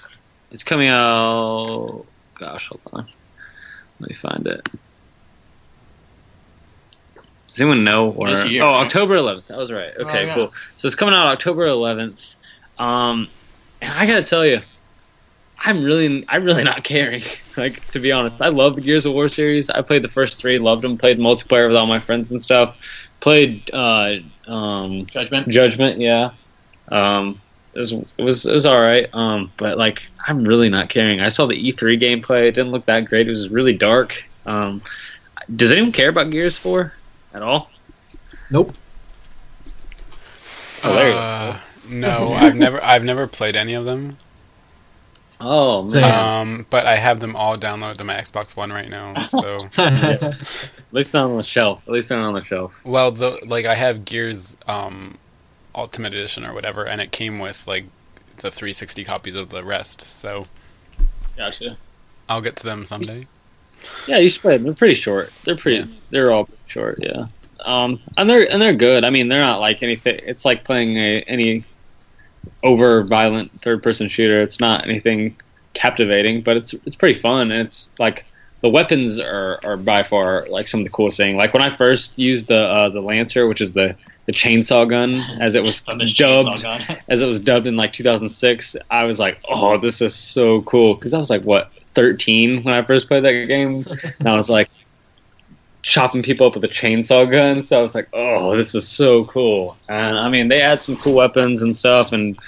It's 0.50 0.62
coming 0.64 0.88
out. 0.88 2.04
Gosh, 2.34 2.68
hold 2.68 2.80
on. 2.92 3.08
Let 4.02 4.08
me 4.08 4.16
find 4.16 4.46
it. 4.48 4.68
Does 7.46 7.60
anyone 7.60 7.84
know? 7.84 8.10
Or, 8.10 8.30
year, 8.30 8.64
oh, 8.64 8.70
right? 8.70 8.84
October 8.84 9.14
11th. 9.16 9.46
That 9.46 9.58
was 9.58 9.70
right. 9.70 9.92
Okay, 9.96 10.22
Oh, 10.22 10.26
yeah. 10.26 10.34
cool. 10.34 10.54
So 10.74 10.86
it's 10.86 10.96
coming 10.96 11.14
out 11.14 11.28
October 11.28 11.66
11th. 11.66 12.34
Um, 12.78 13.28
and 13.80 13.92
I 13.92 14.04
gotta 14.06 14.24
tell 14.24 14.44
you, 14.44 14.60
I'm 15.64 15.84
really, 15.84 16.24
I'm 16.28 16.42
really 16.42 16.64
not 16.64 16.82
caring. 16.82 17.22
like 17.56 17.86
to 17.92 18.00
be 18.00 18.10
honest, 18.10 18.42
I 18.42 18.48
love 18.48 18.74
the 18.74 18.80
Gears 18.80 19.06
of 19.06 19.12
War 19.12 19.28
series. 19.28 19.70
I 19.70 19.82
played 19.82 20.02
the 20.02 20.08
first 20.08 20.40
three, 20.40 20.58
loved 20.58 20.82
them. 20.82 20.98
Played 20.98 21.18
multiplayer 21.18 21.68
with 21.68 21.76
all 21.76 21.86
my 21.86 22.00
friends 22.00 22.32
and 22.32 22.42
stuff. 22.42 22.76
Played 23.20 23.70
uh, 23.72 24.16
um, 24.48 25.06
Judgment. 25.06 25.48
Judgment, 25.48 26.00
yeah. 26.00 26.30
Um, 26.88 27.40
it 27.74 27.78
was 27.78 27.92
it 27.92 28.22
was 28.22 28.46
it 28.46 28.52
was 28.52 28.66
all 28.66 28.80
right. 28.80 29.08
Um, 29.14 29.50
but 29.56 29.78
like 29.78 30.02
I'm 30.26 30.44
really 30.44 30.68
not 30.68 30.88
caring. 30.88 31.20
I 31.20 31.28
saw 31.28 31.46
the 31.46 31.54
E3 31.72 32.00
gameplay. 32.00 32.48
It 32.48 32.52
didn't 32.54 32.72
look 32.72 32.84
that 32.86 33.06
great. 33.06 33.26
It 33.26 33.30
was 33.30 33.48
really 33.50 33.72
dark. 33.72 34.28
Um, 34.46 34.82
does 35.56 35.72
anyone 35.72 35.92
care 35.92 36.08
about 36.08 36.30
Gears 36.30 36.56
4 36.58 36.92
at 37.34 37.42
all? 37.42 37.70
Nope. 38.50 38.72
Oh, 40.84 40.94
there 40.94 41.08
you 41.08 41.14
go. 41.14 41.18
Uh, 41.18 41.58
no, 41.88 42.28
I've 42.34 42.56
never 42.56 42.82
I've 42.82 43.04
never 43.04 43.26
played 43.26 43.56
any 43.56 43.74
of 43.74 43.84
them. 43.84 44.16
Oh 45.44 45.82
man, 45.82 46.40
Um, 46.40 46.66
but 46.70 46.86
I 46.86 46.94
have 46.96 47.18
them 47.18 47.34
all 47.34 47.58
downloaded 47.58 47.96
to 47.96 48.04
my 48.04 48.14
Xbox 48.14 48.56
One 48.56 48.72
right 48.72 48.88
now. 48.88 49.24
So, 49.24 49.68
at 49.76 50.40
least 50.92 51.14
not 51.14 51.30
on 51.30 51.36
the 51.36 51.42
shelf. 51.42 51.82
At 51.86 51.92
least 51.92 52.10
not 52.10 52.20
on 52.20 52.34
the 52.34 52.44
shelf. 52.44 52.80
well, 52.84 53.10
the 53.10 53.40
like 53.44 53.66
I 53.66 53.74
have 53.74 54.04
Gears 54.04 54.56
um, 54.68 55.18
Ultimate 55.74 56.14
Edition 56.14 56.44
or 56.44 56.54
whatever, 56.54 56.84
and 56.84 57.00
it 57.00 57.12
came 57.12 57.38
with 57.38 57.66
like 57.66 57.84
the 58.38 58.50
360 58.50 59.04
copies 59.04 59.36
of 59.36 59.50
the 59.50 59.64
rest. 59.64 60.02
So 60.02 60.44
Gotcha. 61.36 61.76
I'll 62.28 62.40
get 62.40 62.56
to 62.56 62.64
them 62.64 62.86
someday. 62.86 63.26
Yeah, 64.06 64.18
you 64.18 64.28
should 64.28 64.42
play 64.42 64.56
them. 64.56 64.64
They're 64.64 64.74
pretty 64.74 64.94
short. 64.94 65.32
They're 65.44 65.56
pretty. 65.56 65.78
Yeah. 65.78 65.96
They're 66.10 66.30
all 66.30 66.44
pretty 66.44 66.62
short. 66.66 66.98
Yeah. 67.00 67.26
Um, 67.64 68.00
and 68.16 68.28
they're 68.28 68.50
and 68.50 68.60
they're 68.60 68.74
good. 68.74 69.04
I 69.04 69.10
mean, 69.10 69.28
they're 69.28 69.40
not 69.40 69.60
like 69.60 69.82
anything. 69.82 70.20
It's 70.24 70.44
like 70.44 70.64
playing 70.64 70.96
a, 70.96 71.22
any 71.22 71.64
over 72.62 73.02
violent 73.02 73.62
third 73.62 73.82
person 73.82 74.08
shooter. 74.08 74.42
It's 74.42 74.60
not 74.60 74.86
anything 74.86 75.36
captivating, 75.74 76.42
but 76.42 76.56
it's 76.56 76.74
it's 76.74 76.96
pretty 76.96 77.18
fun. 77.18 77.50
And 77.50 77.66
it's 77.66 77.90
like 77.98 78.24
the 78.60 78.68
weapons 78.68 79.18
are, 79.18 79.60
are 79.64 79.76
by 79.76 80.02
far 80.02 80.46
like 80.48 80.68
some 80.68 80.80
of 80.80 80.86
the 80.86 80.92
coolest 80.92 81.16
thing. 81.16 81.36
Like 81.36 81.52
when 81.52 81.62
I 81.62 81.70
first 81.70 82.18
used 82.18 82.46
the 82.46 82.58
uh, 82.58 82.88
the 82.88 83.00
Lancer, 83.00 83.46
which 83.46 83.60
is 83.60 83.72
the 83.72 83.96
the 84.26 84.32
chainsaw 84.32 84.88
gun, 84.88 85.20
as 85.40 85.54
it 85.54 85.62
was 85.62 85.80
dubbed 86.16 86.64
as 87.08 87.22
it 87.22 87.26
was 87.26 87.40
dubbed 87.40 87.66
in 87.66 87.76
like 87.76 87.92
2006, 87.92 88.76
I 88.90 89.04
was 89.04 89.18
like, 89.18 89.40
"Oh, 89.48 89.78
this 89.78 90.00
is 90.00 90.14
so 90.14 90.62
cool!" 90.62 90.94
Because 90.94 91.14
I 91.14 91.18
was 91.18 91.30
like, 91.30 91.42
what, 91.42 91.72
13 91.92 92.62
when 92.62 92.74
I 92.74 92.82
first 92.82 93.08
played 93.08 93.24
that 93.24 93.46
game, 93.46 93.84
and 94.18 94.28
I 94.28 94.36
was 94.36 94.48
like 94.48 94.68
chopping 95.82 96.22
people 96.22 96.46
up 96.46 96.54
with 96.54 96.64
a 96.64 96.68
chainsaw 96.68 97.28
gun. 97.28 97.62
So 97.62 97.78
I 97.78 97.82
was 97.82 97.94
like, 97.94 98.08
"Oh, 98.12 98.56
this 98.56 98.74
is 98.74 98.86
so 98.88 99.24
cool!" 99.26 99.76
And 99.88 100.16
I 100.16 100.28
mean, 100.28 100.48
they 100.48 100.60
add 100.60 100.82
some 100.82 100.96
cool 100.96 101.14
weapons 101.14 101.62
and 101.62 101.76
stuff, 101.76 102.12
and 102.12 102.38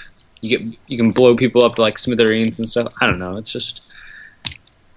you 0.41 0.57
get 0.57 0.77
you 0.87 0.97
can 0.97 1.11
blow 1.11 1.35
people 1.35 1.63
up 1.63 1.75
to 1.75 1.81
like 1.81 1.97
smithereens 1.97 2.59
and 2.59 2.67
stuff. 2.69 2.93
I 3.01 3.07
don't 3.07 3.19
know. 3.19 3.37
It's 3.37 3.51
just 3.51 3.93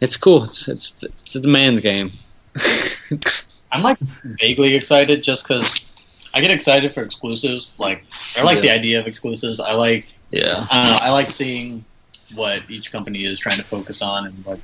it's 0.01 0.16
cool. 0.16 0.45
It's 0.45 0.68
it's 0.68 1.03
it's 1.03 1.35
a 1.35 1.41
demands 1.41 1.81
game. 1.81 2.12
I'm 3.72 3.83
like 3.83 3.99
vaguely 3.99 4.74
excited 4.74 5.22
just 5.22 5.47
because 5.47 5.88
I 6.35 6.41
get 6.41 6.51
excited 6.51 6.93
for 6.95 7.03
exclusives. 7.03 7.74
Like 7.79 8.05
I 8.37 8.43
like 8.43 8.57
Yeah. 8.57 8.62
the 8.62 8.70
idea 8.70 9.01
of 9.01 9.07
exclusives. 9.07 9.61
I 9.61 9.72
like 9.72 10.07
yeah. 10.31 10.66
I. 10.70 11.01
I 11.05 11.11
like 11.11 11.31
seeing 11.31 11.85
what 12.35 12.62
each 12.68 12.93
company 12.93 13.24
is 13.24 13.39
trying 13.39 13.57
to 13.57 13.64
focus 13.64 14.03
on 14.03 14.26
and 14.26 14.45
what. 14.45 14.61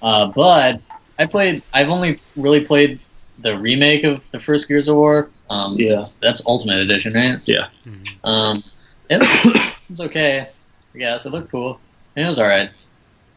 Uh, 0.00 0.26
but 0.26 0.80
I 1.18 1.26
played. 1.26 1.62
I've 1.72 1.90
only 1.90 2.20
really 2.36 2.64
played 2.64 3.00
the 3.40 3.56
remake 3.58 4.04
of 4.04 4.28
the 4.30 4.40
first 4.40 4.66
Gears 4.68 4.88
of 4.88 4.96
War. 4.96 5.30
Um, 5.50 5.74
Yeah. 5.76 5.96
that's, 5.96 6.10
that's 6.22 6.46
Ultimate 6.46 6.78
Edition, 6.78 7.12
right? 7.14 7.38
Mhm. 7.46 8.08
Um, 8.24 8.62
it 9.10 9.22
it's 9.90 10.00
okay. 10.00 10.48
I 10.94 10.98
guess 10.98 11.26
it 11.26 11.30
looked 11.32 11.50
cool. 11.50 11.80
It 12.16 12.26
was 12.26 12.38
all 12.38 12.48
right. 12.48 12.70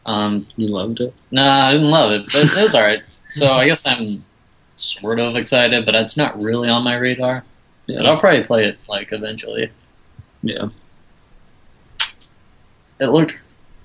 Um, 0.05 0.45
You 0.55 0.67
loved 0.67 0.99
it. 1.01 1.13
Nah, 1.29 1.67
I 1.67 1.71
didn't 1.73 1.91
love 1.91 2.11
it, 2.11 2.25
but 2.31 2.45
it 2.45 2.55
was 2.61 2.73
alright. 2.73 3.03
So 3.29 3.51
I 3.51 3.65
guess 3.65 3.85
I'm 3.85 4.25
sort 4.83 5.19
of 5.19 5.35
excited, 5.35 5.85
but 5.85 5.95
it's 5.95 6.17
not 6.17 6.39
really 6.41 6.69
on 6.69 6.83
my 6.83 6.95
radar. 6.95 7.43
But 7.87 8.05
I'll 8.05 8.19
probably 8.19 8.43
play 8.43 8.65
it 8.65 8.77
like 8.87 9.09
eventually. 9.11 9.69
Yeah. 10.43 10.69
It 12.99 13.07
looked 13.07 13.37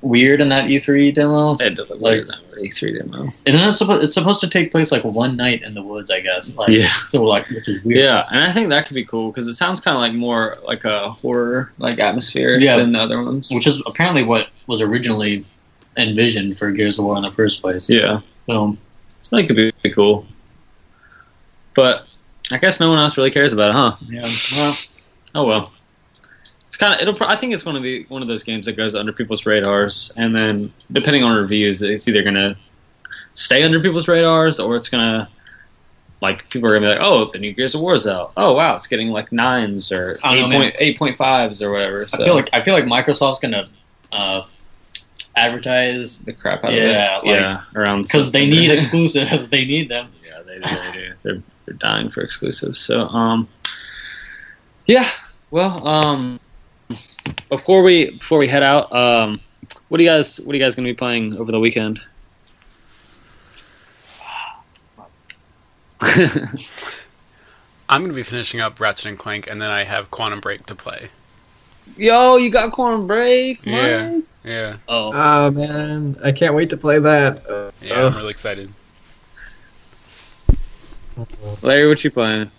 weird 0.03 0.41
in 0.41 0.49
that 0.51 0.67
E3 0.67 1.13
demo. 1.15 1.55
It 1.55 1.71
did 1.75 1.79
look 1.79 2.01
Like- 2.01 2.19
like 2.19 2.27
that 2.29 2.63
E3 2.63 2.99
demo. 2.99 3.23
And 3.47 3.57
then 3.57 3.67
it's 3.69 3.79
supposed, 3.79 4.05
it's 4.05 4.15
supposed 4.15 4.41
to 4.43 4.47
take 4.49 4.71
place 4.71 4.93
like 4.93 5.03
one 5.05 5.37
night 5.37 5.63
in 5.63 5.75
the 5.75 5.83
woods, 5.83 6.11
I 6.11 6.21
guess. 6.21 6.55
Like, 6.57 6.69
Yeah. 6.69 6.89
So 7.11 7.23
like, 7.25 7.49
which 7.49 7.69
is 7.69 7.83
weird. 7.83 8.01
Yeah, 8.01 8.27
and 8.31 8.41
I 8.45 8.53
think 8.53 8.69
that 8.69 8.87
could 8.87 8.95
be 8.95 9.05
cool 9.05 9.31
because 9.31 9.49
it 9.49 9.55
sounds 9.55 9.81
kind 9.81 9.97
of 9.97 10.01
like 10.03 10.13
more 10.13 10.59
like 10.65 10.85
a 10.85 11.11
horror 11.11 11.73
like 11.79 11.99
atmosphere 11.99 12.59
Yeah. 12.59 12.77
than 12.77 12.93
the 12.93 13.01
other 13.01 13.23
ones. 13.23 13.51
Which 13.51 13.67
is 13.67 13.83
apparently 13.87 14.23
what 14.23 14.49
was 14.67 14.81
originally 14.81 15.45
envisioned 15.97 16.59
for 16.59 16.71
Gears 16.71 16.99
of 16.99 17.07
War 17.07 17.17
in 17.17 17.23
the 17.23 17.31
first 17.33 17.63
place. 17.63 17.89
yeah, 17.89 18.21
So 18.47 18.77
so 19.23 19.37
that 19.37 19.47
could 19.47 19.57
be 19.57 19.91
cool. 19.91 20.27
But 21.77 22.07
I 22.51 22.59
guess 22.59 22.81
no 22.81 22.89
one 22.89 22.99
else 22.99 23.17
really 23.17 23.31
cares 23.31 23.53
about 23.53 23.71
it, 23.71 23.75
huh? 23.75 23.97
yeah, 24.09 24.29
well, 24.57 24.77
Oh 25.35 25.47
well. 25.47 25.73
It's 26.67 26.77
kind 26.77 26.95
of 26.95 27.01
it'll. 27.01 27.23
I 27.29 27.37
think 27.37 27.55
it's 27.55 27.63
going 27.63 27.77
to 27.77 27.83
be 27.83 28.05
one 28.09 28.23
of 28.23 28.29
those 28.29 28.43
games 28.43 28.67
that 28.67 28.73
goes 28.77 28.95
under 28.95 29.13
people's 29.13 29.47
radars, 29.47 30.13
and 30.17 30.35
then 30.35 30.73
depending 30.93 31.23
on 31.23 31.37
reviews, 31.37 31.81
it's 31.83 32.09
either 32.09 32.23
going 32.23 32.35
to 32.35 32.57
stay 33.35 33.63
under 33.63 33.79
people's 33.81 34.09
radars 34.09 34.59
or 34.59 34.75
it's 34.77 34.89
going 34.89 35.03
to. 35.05 35.29
Like 36.23 36.49
people 36.49 36.71
are 36.71 36.73
gonna 36.75 36.87
be 36.87 36.99
like, 36.99 37.07
oh, 37.07 37.31
the 37.31 37.39
new 37.39 37.53
Gears 37.53 37.75
of 37.75 37.83
War 37.83 37.95
is 37.95 38.07
out. 38.07 38.33
Oh 38.39 38.55
wow, 38.55 38.75
it's 38.75 38.87
getting 38.87 39.09
like 39.11 39.33
nines 39.33 39.93
or 39.93 40.15
I 40.25 40.33
eight 40.35 40.41
don't 40.41 40.49
know, 40.49 40.49
man. 40.49 40.61
point 40.63 40.77
eight 40.79 40.99
point 40.99 41.19
fives 41.19 41.61
or 41.61 41.71
whatever. 41.71 42.07
So 42.07 42.17
I 42.19 42.25
feel 42.25 42.35
like 42.35 42.49
I 42.55 42.63
feel 42.63 42.73
like 42.73 42.85
Microsoft's 42.85 43.39
gonna 43.39 43.69
uh, 44.13 44.43
advertise 45.37 46.19
the 46.19 46.33
crap 46.33 46.65
out 46.65 46.73
Yeah, 46.73 47.19
of 47.19 47.25
it. 47.25 47.27
like- 47.29 47.41
yeah, 47.41 47.63
around 47.75 48.03
because 48.05 48.33
they 48.33 48.49
need 48.49 48.71
exclusives. 48.73 49.47
they 49.51 49.67
need 49.67 49.91
them. 49.91 50.11
Yeah, 50.27 50.43
they, 50.43 50.59
they 50.59 50.93
do. 50.93 51.13
They're 51.23 51.43
they're 51.67 51.75
dying 51.75 52.09
for 52.11 52.21
exclusives. 52.23 52.79
So, 52.79 53.01
um, 53.01 53.49
yeah. 54.87 55.09
Well, 55.51 55.87
um, 55.87 56.41
before 57.49 57.83
we 57.83 58.11
before 58.13 58.39
we 58.39 58.49
head 58.49 58.63
out, 58.63 58.93
um, 58.95 59.41
what 59.89 59.99
do 59.99 60.05
you 60.05 60.11
guys 60.11 60.41
what 60.41 60.55
are 60.55 60.59
you 60.59 60.65
guys 60.65 60.75
going 60.75 60.87
to 60.87 60.93
be 60.93 60.97
playing 60.97 61.37
over 61.37 61.53
the 61.53 61.61
weekend? 61.61 62.01
I'm 67.89 68.03
going 68.03 68.11
to 68.11 68.17
be 68.17 68.23
finishing 68.23 68.61
up 68.61 68.81
Ratchet 68.81 69.07
and 69.07 69.19
Clank, 69.19 69.49
and 69.49 69.61
then 69.61 69.71
I 69.71 69.85
have 69.85 70.11
Quantum 70.11 70.41
Break 70.41 70.67
to 70.67 70.75
play. 70.75 71.09
Yo, 71.97 72.37
you 72.37 72.51
got 72.51 72.73
Quantum 72.73 73.07
Break? 73.07 73.65
Yeah. 73.65 74.21
Yeah, 74.45 74.77
Oh, 74.89 75.11
Oh 75.13 75.51
man, 75.51 76.17
I 76.23 76.31
can't 76.31 76.55
wait 76.55 76.71
to 76.71 76.77
play 76.77 77.01
that. 77.01 77.45
Uh, 77.49 77.73
yeah, 77.83 78.07
I'm 78.07 78.15
really 78.15 78.31
excited. 78.31 78.73
Larry, 81.63 81.89
what 81.89 82.03
you 82.05 82.11
playing? 82.11 82.51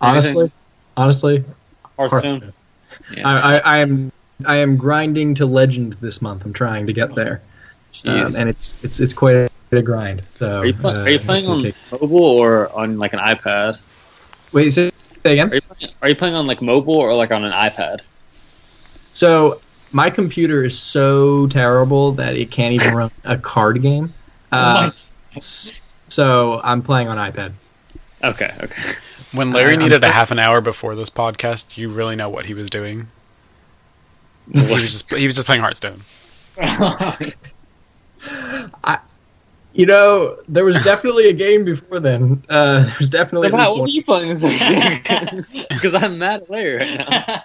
honestly, 0.00 0.50
honestly, 0.96 1.44
Hearthstone. 1.96 2.40
Hearthstone. 2.40 2.52
Yeah. 3.12 3.28
I, 3.28 3.34
I, 3.34 3.58
I 3.58 3.78
am 3.78 4.12
I 4.44 4.56
am 4.56 4.76
grinding 4.76 5.34
to 5.36 5.46
legend 5.46 5.94
this 5.94 6.20
month. 6.20 6.44
I'm 6.44 6.52
trying 6.52 6.86
to 6.86 6.92
get 6.92 7.14
there, 7.14 7.40
um, 8.04 8.34
and 8.36 8.48
it's 8.48 8.74
it's 8.82 9.00
it's 9.00 9.14
quite 9.14 9.48
a 9.72 9.82
grind. 9.82 10.22
So 10.30 10.60
are 10.60 10.66
you, 10.66 10.74
pl- 10.74 10.90
uh, 10.90 11.04
are 11.04 11.10
you 11.10 11.18
playing 11.18 11.46
on 11.46 11.62
take- 11.62 11.74
mobile 11.92 12.22
or 12.22 12.70
on 12.76 12.98
like 12.98 13.12
an 13.12 13.18
iPad? 13.20 13.80
Wait, 14.52 14.70
say, 14.70 14.90
say 15.24 15.32
again. 15.32 15.50
Are 15.50 15.54
you, 15.56 15.60
playing, 15.60 15.94
are 16.02 16.08
you 16.08 16.14
playing 16.14 16.34
on 16.34 16.46
like 16.46 16.62
mobile 16.62 16.96
or 16.96 17.14
like 17.14 17.30
on 17.32 17.44
an 17.44 17.52
iPad? 17.52 18.00
So 19.14 19.60
my 19.92 20.10
computer 20.10 20.64
is 20.64 20.78
so 20.78 21.46
terrible 21.46 22.12
that 22.12 22.36
it 22.36 22.50
can't 22.50 22.74
even 22.74 22.94
run 22.94 23.10
a 23.24 23.38
card 23.38 23.80
game. 23.82 24.12
Uh, 24.52 24.90
s- 25.34 25.85
so 26.08 26.60
I'm 26.62 26.82
playing 26.82 27.08
on 27.08 27.16
iPad. 27.16 27.52
Okay, 28.22 28.52
okay. 28.62 28.82
When 29.32 29.52
Larry 29.52 29.74
I'm 29.74 29.80
needed 29.80 30.02
a 30.04 30.10
half 30.10 30.30
an 30.30 30.38
hour 30.38 30.60
before 30.60 30.94
this 30.94 31.10
podcast, 31.10 31.76
you 31.76 31.88
really 31.88 32.16
know 32.16 32.28
what 32.28 32.46
he 32.46 32.54
was 32.54 32.70
doing. 32.70 33.08
He 34.52 34.72
was 34.72 34.82
just 34.82 35.12
he 35.12 35.26
was 35.26 35.34
just 35.34 35.46
playing 35.46 35.60
Hearthstone. 35.62 36.00
I, 38.84 38.98
You 39.74 39.84
know, 39.84 40.38
there 40.48 40.64
was 40.64 40.82
definitely 40.84 41.28
a 41.28 41.32
game 41.34 41.64
before 41.64 42.00
then. 42.00 42.42
Uh, 42.48 42.82
there 42.82 42.94
was 42.98 43.10
definitely. 43.10 43.50
Matt, 43.50 43.72
what 43.72 43.88
are 43.88 43.92
you 43.92 44.02
playing 44.02 44.34
this 44.34 44.42
week? 44.42 44.58
Because 45.68 45.94
I'm 45.94 46.18
mad 46.18 46.42
at 46.42 46.50
Larry 46.50 46.76
right 46.76 47.44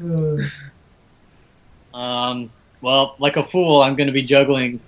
now. 0.00 0.38
um, 1.92 2.50
well, 2.80 3.16
like 3.18 3.36
a 3.36 3.44
fool, 3.44 3.82
I'm 3.82 3.94
going 3.96 4.06
to 4.06 4.12
be 4.12 4.22
juggling 4.22 4.80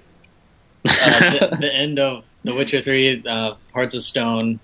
uh, 0.88 1.30
the, 1.50 1.56
the 1.60 1.74
end 1.74 1.98
of 1.98 2.24
The 2.44 2.54
Witcher 2.54 2.82
3, 2.82 3.24
uh, 3.26 3.54
Hearts 3.72 3.94
of 3.94 4.02
Stone, 4.02 4.60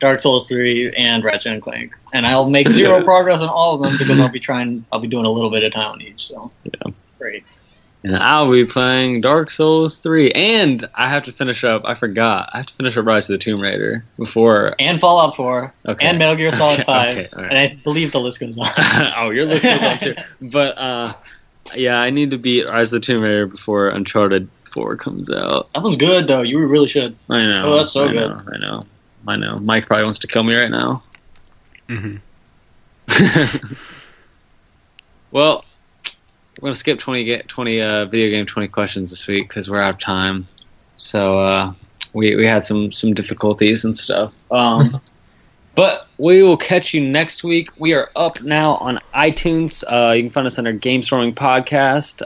Dark 0.00 0.18
Souls 0.20 0.48
3, 0.48 0.92
and 0.96 1.22
Ratchet 1.24 1.52
and 1.52 1.62
Clank. 1.62 1.92
And 2.12 2.26
I'll 2.26 2.48
make 2.50 2.68
zero 2.70 3.02
progress 3.02 3.40
on 3.40 3.48
all 3.48 3.74
of 3.74 3.82
them 3.82 3.98
because 3.98 4.18
I'll 4.20 4.28
be 4.28 4.40
trying. 4.40 4.84
I'll 4.92 5.00
be 5.00 5.08
doing 5.08 5.26
a 5.26 5.30
little 5.30 5.50
bit 5.50 5.62
of 5.64 5.72
time 5.72 5.92
on 5.92 6.02
each. 6.02 6.26
So 6.26 6.50
Yeah. 6.64 6.92
great. 7.18 7.44
And 8.04 8.16
I'll 8.16 8.50
be 8.50 8.64
playing 8.64 9.20
Dark 9.20 9.48
Souls 9.48 9.98
3. 9.98 10.32
And 10.32 10.88
I 10.96 11.08
have 11.08 11.22
to 11.22 11.32
finish 11.32 11.62
up, 11.62 11.82
I 11.84 11.94
forgot, 11.94 12.50
I 12.52 12.56
have 12.56 12.66
to 12.66 12.74
finish 12.74 12.96
up 12.96 13.06
Rise 13.06 13.30
of 13.30 13.38
the 13.38 13.44
Tomb 13.44 13.60
Raider 13.60 14.04
before. 14.18 14.74
And 14.80 14.98
Fallout 15.00 15.36
4. 15.36 15.72
Okay. 15.86 16.04
And 16.08 16.18
Metal 16.18 16.34
Gear 16.34 16.50
Solid 16.50 16.80
Okay, 16.80 16.82
5. 16.82 17.10
okay, 17.18 17.28
right. 17.36 17.44
And 17.50 17.58
I 17.58 17.78
believe 17.84 18.10
the 18.10 18.18
list 18.20 18.40
goes 18.40 18.58
on. 18.58 18.66
oh, 19.18 19.30
your 19.30 19.46
list 19.46 19.62
goes 19.62 19.82
on 19.84 19.98
too. 20.00 20.14
But, 20.40 20.76
uh, 20.78 21.14
yeah, 21.76 22.00
I 22.00 22.10
need 22.10 22.32
to 22.32 22.38
beat 22.38 22.66
Rise 22.66 22.92
of 22.92 23.00
the 23.02 23.06
Tomb 23.06 23.22
Raider 23.22 23.46
before 23.46 23.90
Uncharted 23.90 24.48
4 24.72 24.96
comes 24.96 25.30
out. 25.30 25.72
that 25.72 25.82
one's 25.82 25.96
good, 25.96 26.26
though. 26.26 26.42
You 26.42 26.64
really 26.66 26.88
should. 26.88 27.16
I 27.28 27.42
know. 27.42 27.72
Oh, 27.72 27.76
that's 27.76 27.92
so 27.92 28.04
I 28.04 28.12
good. 28.12 28.30
Know, 28.30 28.52
I 28.52 28.58
know. 28.58 28.84
I 29.28 29.36
know. 29.36 29.58
Mike 29.58 29.86
probably 29.86 30.04
wants 30.04 30.18
to 30.20 30.26
kill 30.26 30.42
me 30.44 30.54
right 30.54 30.70
now. 30.70 31.02
hmm 31.88 32.16
well, 35.30 35.64
we're 36.60 36.68
gonna 36.68 36.74
skip 36.74 36.98
20, 36.98 37.24
ga- 37.24 37.42
20 37.42 37.80
uh, 37.80 38.06
video 38.06 38.30
game 38.30 38.46
20 38.46 38.68
questions 38.68 39.10
this 39.10 39.26
week 39.26 39.48
because 39.48 39.68
we're 39.68 39.80
out 39.80 39.94
of 39.94 40.00
time. 40.00 40.46
So 40.96 41.38
uh, 41.38 41.72
we 42.12 42.36
we 42.36 42.46
had 42.46 42.64
some 42.64 42.92
some 42.92 43.12
difficulties 43.14 43.84
and 43.84 43.96
stuff. 43.96 44.32
Um, 44.50 45.00
but 45.74 46.06
we 46.18 46.42
will 46.42 46.56
catch 46.56 46.94
you 46.94 47.00
next 47.00 47.42
week. 47.42 47.70
We 47.78 47.94
are 47.94 48.10
up 48.14 48.42
now 48.42 48.74
on 48.76 49.00
iTunes. 49.14 49.82
Uh, 49.88 50.12
you 50.12 50.22
can 50.22 50.30
find 50.30 50.46
us 50.46 50.58
under 50.58 50.72
Game 50.72 51.02
Storming 51.02 51.34
Podcast. 51.34 52.22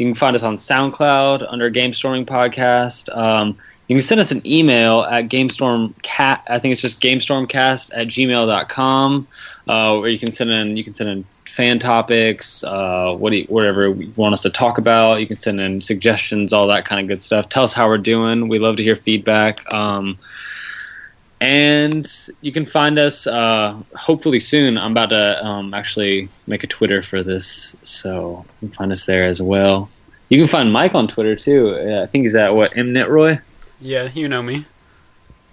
You 0.00 0.06
can 0.06 0.14
find 0.14 0.34
us 0.34 0.42
on 0.42 0.56
SoundCloud 0.56 1.46
under 1.46 1.68
Game 1.68 1.92
Storming 1.92 2.24
Podcast. 2.24 3.14
Um, 3.14 3.58
you 3.86 3.96
can 3.96 4.00
send 4.00 4.18
us 4.18 4.30
an 4.30 4.40
email 4.46 5.02
at 5.02 5.28
GameStormCat. 5.28 6.40
I 6.48 6.58
think 6.58 6.72
it's 6.72 6.80
just 6.80 7.02
GameStormCast 7.02 7.90
at 7.94 8.06
gmail.com. 8.06 9.28
Uh, 9.68 9.98
where 9.98 10.08
you 10.08 10.18
can 10.18 10.32
send 10.32 10.48
in 10.48 10.78
you 10.78 10.84
can 10.84 10.94
send 10.94 11.10
in 11.10 11.24
fan 11.44 11.78
topics, 11.78 12.64
uh, 12.64 13.14
what 13.14 13.34
you, 13.34 13.44
whatever 13.50 13.90
you 13.90 14.10
want 14.16 14.32
us 14.32 14.40
to 14.40 14.48
talk 14.48 14.78
about. 14.78 15.20
You 15.20 15.26
can 15.26 15.38
send 15.38 15.60
in 15.60 15.82
suggestions, 15.82 16.54
all 16.54 16.66
that 16.68 16.86
kind 16.86 17.02
of 17.02 17.06
good 17.06 17.22
stuff. 17.22 17.50
Tell 17.50 17.64
us 17.64 17.74
how 17.74 17.86
we're 17.86 17.98
doing. 17.98 18.48
We 18.48 18.58
love 18.58 18.76
to 18.76 18.82
hear 18.82 18.96
feedback. 18.96 19.70
Um, 19.70 20.18
and 21.40 22.06
you 22.42 22.52
can 22.52 22.66
find 22.66 22.98
us 22.98 23.26
uh, 23.26 23.76
hopefully 23.96 24.38
soon. 24.38 24.76
I'm 24.76 24.92
about 24.92 25.10
to 25.10 25.44
um, 25.44 25.72
actually 25.74 26.28
make 26.46 26.64
a 26.64 26.66
Twitter 26.66 27.02
for 27.02 27.22
this, 27.22 27.76
so 27.82 28.44
you 28.60 28.68
can 28.68 28.76
find 28.76 28.92
us 28.92 29.06
there 29.06 29.26
as 29.28 29.40
well. 29.40 29.88
You 30.28 30.38
can 30.38 30.46
find 30.48 30.72
Mike 30.72 30.94
on 30.94 31.08
Twitter 31.08 31.34
too. 31.36 31.70
Uh, 31.74 32.02
I 32.02 32.06
think 32.06 32.22
he's 32.24 32.34
at 32.36 32.54
what 32.54 32.72
Mnetroy, 32.74 33.40
Yeah, 33.80 34.08
you 34.14 34.28
know 34.28 34.42
me. 34.42 34.64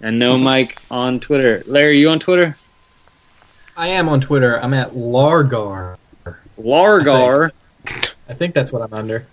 and 0.00 0.18
no 0.18 0.36
Mike 0.38 0.78
on 0.90 1.20
Twitter. 1.20 1.62
Larry, 1.66 1.98
you 1.98 2.10
on 2.10 2.20
Twitter? 2.20 2.56
I 3.76 3.88
am 3.88 4.08
on 4.08 4.20
Twitter. 4.20 4.60
I'm 4.60 4.74
at 4.74 4.94
Largar. 4.96 5.96
Largar. 6.56 7.52
I 8.28 8.34
think 8.34 8.54
that's 8.54 8.72
what 8.72 8.82
I'm 8.82 8.92
under. 8.92 9.26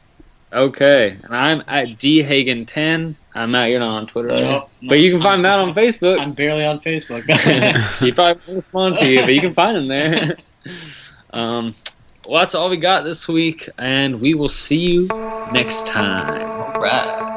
Okay, 0.54 1.18
and 1.24 1.36
I'm 1.36 1.62
at 1.68 1.88
dhagen10. 1.90 3.16
I'm 3.36 3.52
Matt. 3.52 3.70
You're 3.70 3.82
not 3.82 3.98
on 3.98 4.08
Twitter, 4.08 4.30
right? 4.30 4.42
Nope, 4.42 4.70
but 4.88 5.00
you 5.00 5.12
can 5.12 5.20
nope, 5.20 5.28
find 5.28 5.42
Matt 5.42 5.60
on 5.60 5.74
Facebook. 5.74 6.20
I'm 6.20 6.32
barely 6.32 6.66
on 6.66 6.80
Facebook. 6.80 7.24
he 8.00 8.12
probably 8.14 8.42
won't 8.48 8.64
respond 8.64 8.96
to 8.98 9.08
you, 9.08 9.22
but 9.22 9.34
you 9.34 9.42
can 9.42 9.54
find 9.54 9.78
him 9.78 9.88
there. 9.90 10.38
um, 11.32 11.76
well, 12.26 12.42
that's 12.42 12.56
all 12.56 12.70
we 12.70 12.78
got 12.78 13.04
this 13.04 13.28
week, 13.28 13.70
and 13.78 14.22
we 14.22 14.34
will 14.34 14.50
see 14.50 14.92
you 14.92 15.08
next 15.52 15.86
time. 15.86 16.80
right. 16.80 17.36